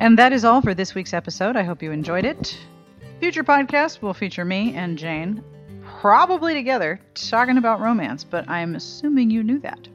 And 0.00 0.18
that 0.18 0.32
is 0.32 0.44
all 0.44 0.60
for 0.62 0.74
this 0.74 0.96
week's 0.96 1.14
episode. 1.14 1.54
I 1.54 1.62
hope 1.62 1.80
you 1.80 1.92
enjoyed 1.92 2.24
it. 2.24 2.58
Future 3.20 3.44
podcasts 3.44 4.02
will 4.02 4.14
feature 4.14 4.44
me 4.44 4.74
and 4.74 4.98
Jane, 4.98 5.44
probably 6.00 6.54
together, 6.54 7.00
talking 7.14 7.56
about 7.56 7.80
romance, 7.80 8.24
but 8.24 8.48
I'm 8.50 8.74
assuming 8.74 9.30
you 9.30 9.44
knew 9.44 9.60
that. 9.60 9.88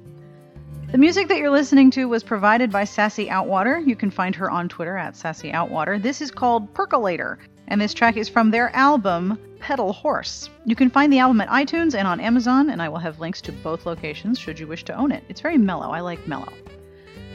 The 0.91 0.97
music 0.97 1.27
that 1.27 1.37
you're 1.37 1.51
listening 1.51 1.91
to 1.91 2.05
was 2.05 2.23
provided 2.23 2.71
by 2.71 2.83
Sassy 2.83 3.27
Outwater. 3.27 3.85
You 3.85 3.95
can 3.95 4.09
find 4.09 4.33
her 4.33 4.49
on 4.49 4.67
Twitter 4.67 4.97
at 4.97 5.15
Sassy 5.15 5.51
Outwater. 5.51 6.01
This 6.01 6.19
is 6.19 6.31
called 6.31 6.73
Percolator, 6.73 7.37
and 7.67 7.79
this 7.79 7.93
track 7.93 8.17
is 8.17 8.27
from 8.27 8.49
their 8.49 8.75
album 8.75 9.37
Pedal 9.59 9.93
Horse. 9.93 10.49
You 10.65 10.75
can 10.75 10.89
find 10.89 11.13
the 11.13 11.19
album 11.19 11.41
at 11.41 11.49
iTunes 11.49 11.93
and 11.93 12.07
on 12.07 12.19
Amazon, 12.19 12.71
and 12.71 12.81
I 12.81 12.89
will 12.89 12.97
have 12.97 13.19
links 13.19 13.39
to 13.41 13.51
both 13.51 13.85
locations 13.85 14.39
should 14.39 14.59
you 14.59 14.65
wish 14.65 14.83
to 14.85 14.95
own 14.95 15.11
it. 15.11 15.23
It's 15.29 15.41
very 15.41 15.59
mellow. 15.59 15.91
I 15.91 15.99
like 15.99 16.27
mellow. 16.27 16.51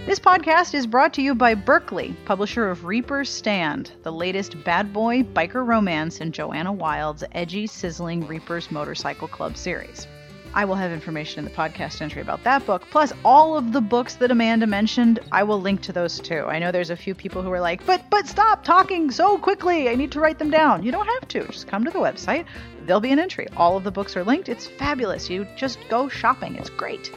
This 0.04 0.18
podcast 0.18 0.74
is 0.74 0.88
brought 0.88 1.14
to 1.14 1.22
you 1.22 1.36
by 1.36 1.54
Berkley, 1.54 2.16
publisher 2.24 2.68
of 2.68 2.84
Reaper's 2.84 3.30
Stand, 3.30 3.92
the 4.02 4.10
latest 4.10 4.64
bad 4.64 4.92
boy 4.92 5.22
biker 5.22 5.64
romance 5.64 6.20
in 6.20 6.32
Joanna 6.32 6.72
Wylde's 6.72 7.22
edgy, 7.30 7.68
sizzling 7.68 8.26
Reaper's 8.26 8.72
Motorcycle 8.72 9.28
Club 9.28 9.56
series. 9.56 10.08
I 10.54 10.64
will 10.64 10.76
have 10.76 10.92
information 10.92 11.40
in 11.40 11.44
the 11.44 11.50
podcast 11.50 12.00
entry 12.00 12.22
about 12.22 12.44
that 12.44 12.64
book. 12.64 12.86
Plus, 12.92 13.12
all 13.24 13.56
of 13.56 13.72
the 13.72 13.80
books 13.80 14.14
that 14.14 14.30
Amanda 14.30 14.68
mentioned, 14.68 15.18
I 15.32 15.42
will 15.42 15.60
link 15.60 15.82
to 15.82 15.92
those 15.92 16.20
too. 16.20 16.44
I 16.46 16.60
know 16.60 16.70
there's 16.70 16.90
a 16.90 16.96
few 16.96 17.12
people 17.12 17.42
who 17.42 17.50
are 17.50 17.60
like, 17.60 17.84
but 17.84 18.08
but 18.08 18.28
stop 18.28 18.62
talking 18.62 19.10
so 19.10 19.36
quickly. 19.36 19.88
I 19.88 19.96
need 19.96 20.12
to 20.12 20.20
write 20.20 20.38
them 20.38 20.50
down. 20.50 20.84
You 20.84 20.92
don't 20.92 21.06
have 21.06 21.26
to. 21.28 21.46
Just 21.48 21.66
come 21.66 21.84
to 21.84 21.90
the 21.90 21.98
website. 21.98 22.46
There'll 22.86 23.00
be 23.00 23.10
an 23.10 23.18
entry. 23.18 23.48
All 23.56 23.76
of 23.76 23.82
the 23.82 23.90
books 23.90 24.16
are 24.16 24.22
linked. 24.22 24.48
It's 24.48 24.68
fabulous. 24.68 25.28
You 25.28 25.44
just 25.56 25.80
go 25.88 26.08
shopping. 26.08 26.54
It's 26.54 26.70
great. 26.70 27.10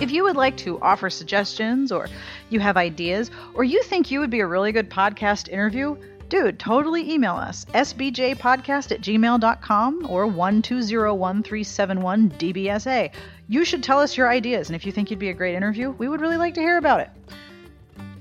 If 0.00 0.10
you 0.10 0.24
would 0.24 0.36
like 0.36 0.58
to 0.58 0.78
offer 0.80 1.08
suggestions 1.08 1.90
or 1.90 2.08
you 2.50 2.60
have 2.60 2.76
ideas 2.76 3.30
or 3.54 3.64
you 3.64 3.82
think 3.82 4.10
you 4.10 4.20
would 4.20 4.30
be 4.30 4.40
a 4.40 4.46
really 4.46 4.72
good 4.72 4.90
podcast 4.90 5.48
interview, 5.48 5.96
dude, 6.30 6.58
totally 6.58 7.12
email 7.12 7.34
us 7.34 7.66
sbjpodcast 7.74 8.92
at 8.92 9.02
gmail.com 9.02 10.06
or 10.08 10.26
1201371dbsa. 10.26 13.10
You 13.48 13.66
should 13.66 13.82
tell 13.82 14.00
us 14.00 14.16
your 14.16 14.30
ideas, 14.30 14.68
and 14.68 14.76
if 14.76 14.86
you 14.86 14.92
think 14.92 15.10
you'd 15.10 15.18
be 15.18 15.28
a 15.28 15.34
great 15.34 15.56
interview, 15.56 15.90
we 15.90 16.08
would 16.08 16.22
really 16.22 16.38
like 16.38 16.54
to 16.54 16.60
hear 16.60 16.78
about 16.78 17.00
it. 17.00 17.10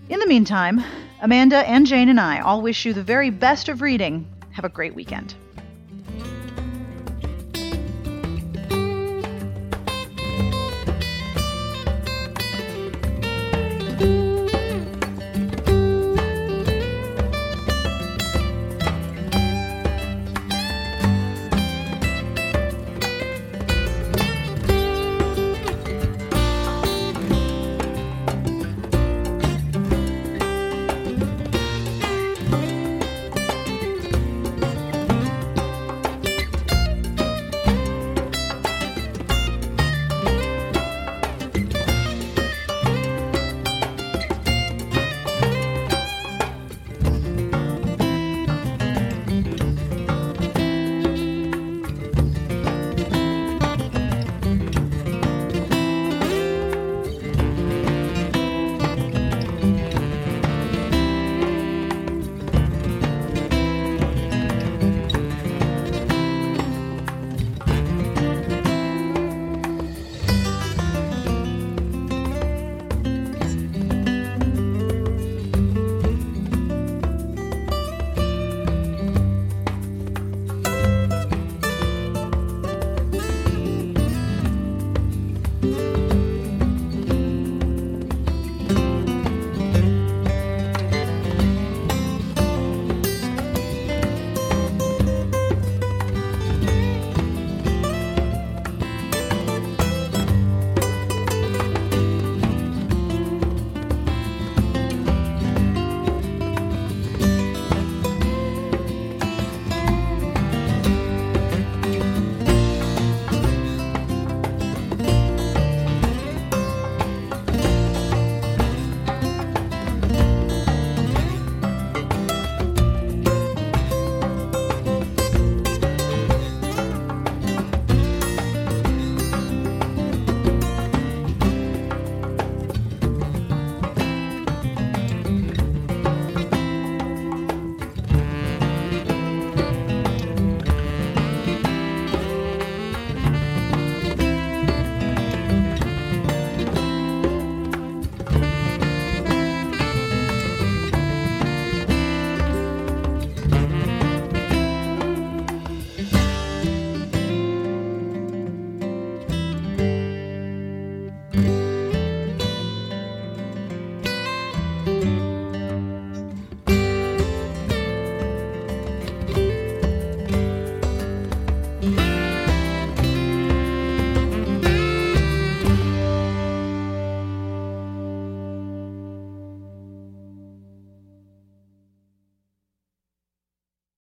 In 0.09 0.19
the 0.19 0.27
meantime, 0.27 0.83
Amanda 1.21 1.57
and 1.69 1.85
Jane 1.85 2.09
and 2.09 2.19
I 2.19 2.39
all 2.39 2.61
wish 2.61 2.85
you 2.85 2.93
the 2.93 3.03
very 3.03 3.29
best 3.29 3.69
of 3.69 3.81
reading. 3.81 4.27
Have 4.51 4.65
a 4.65 4.69
great 4.69 4.93
weekend. 4.95 5.35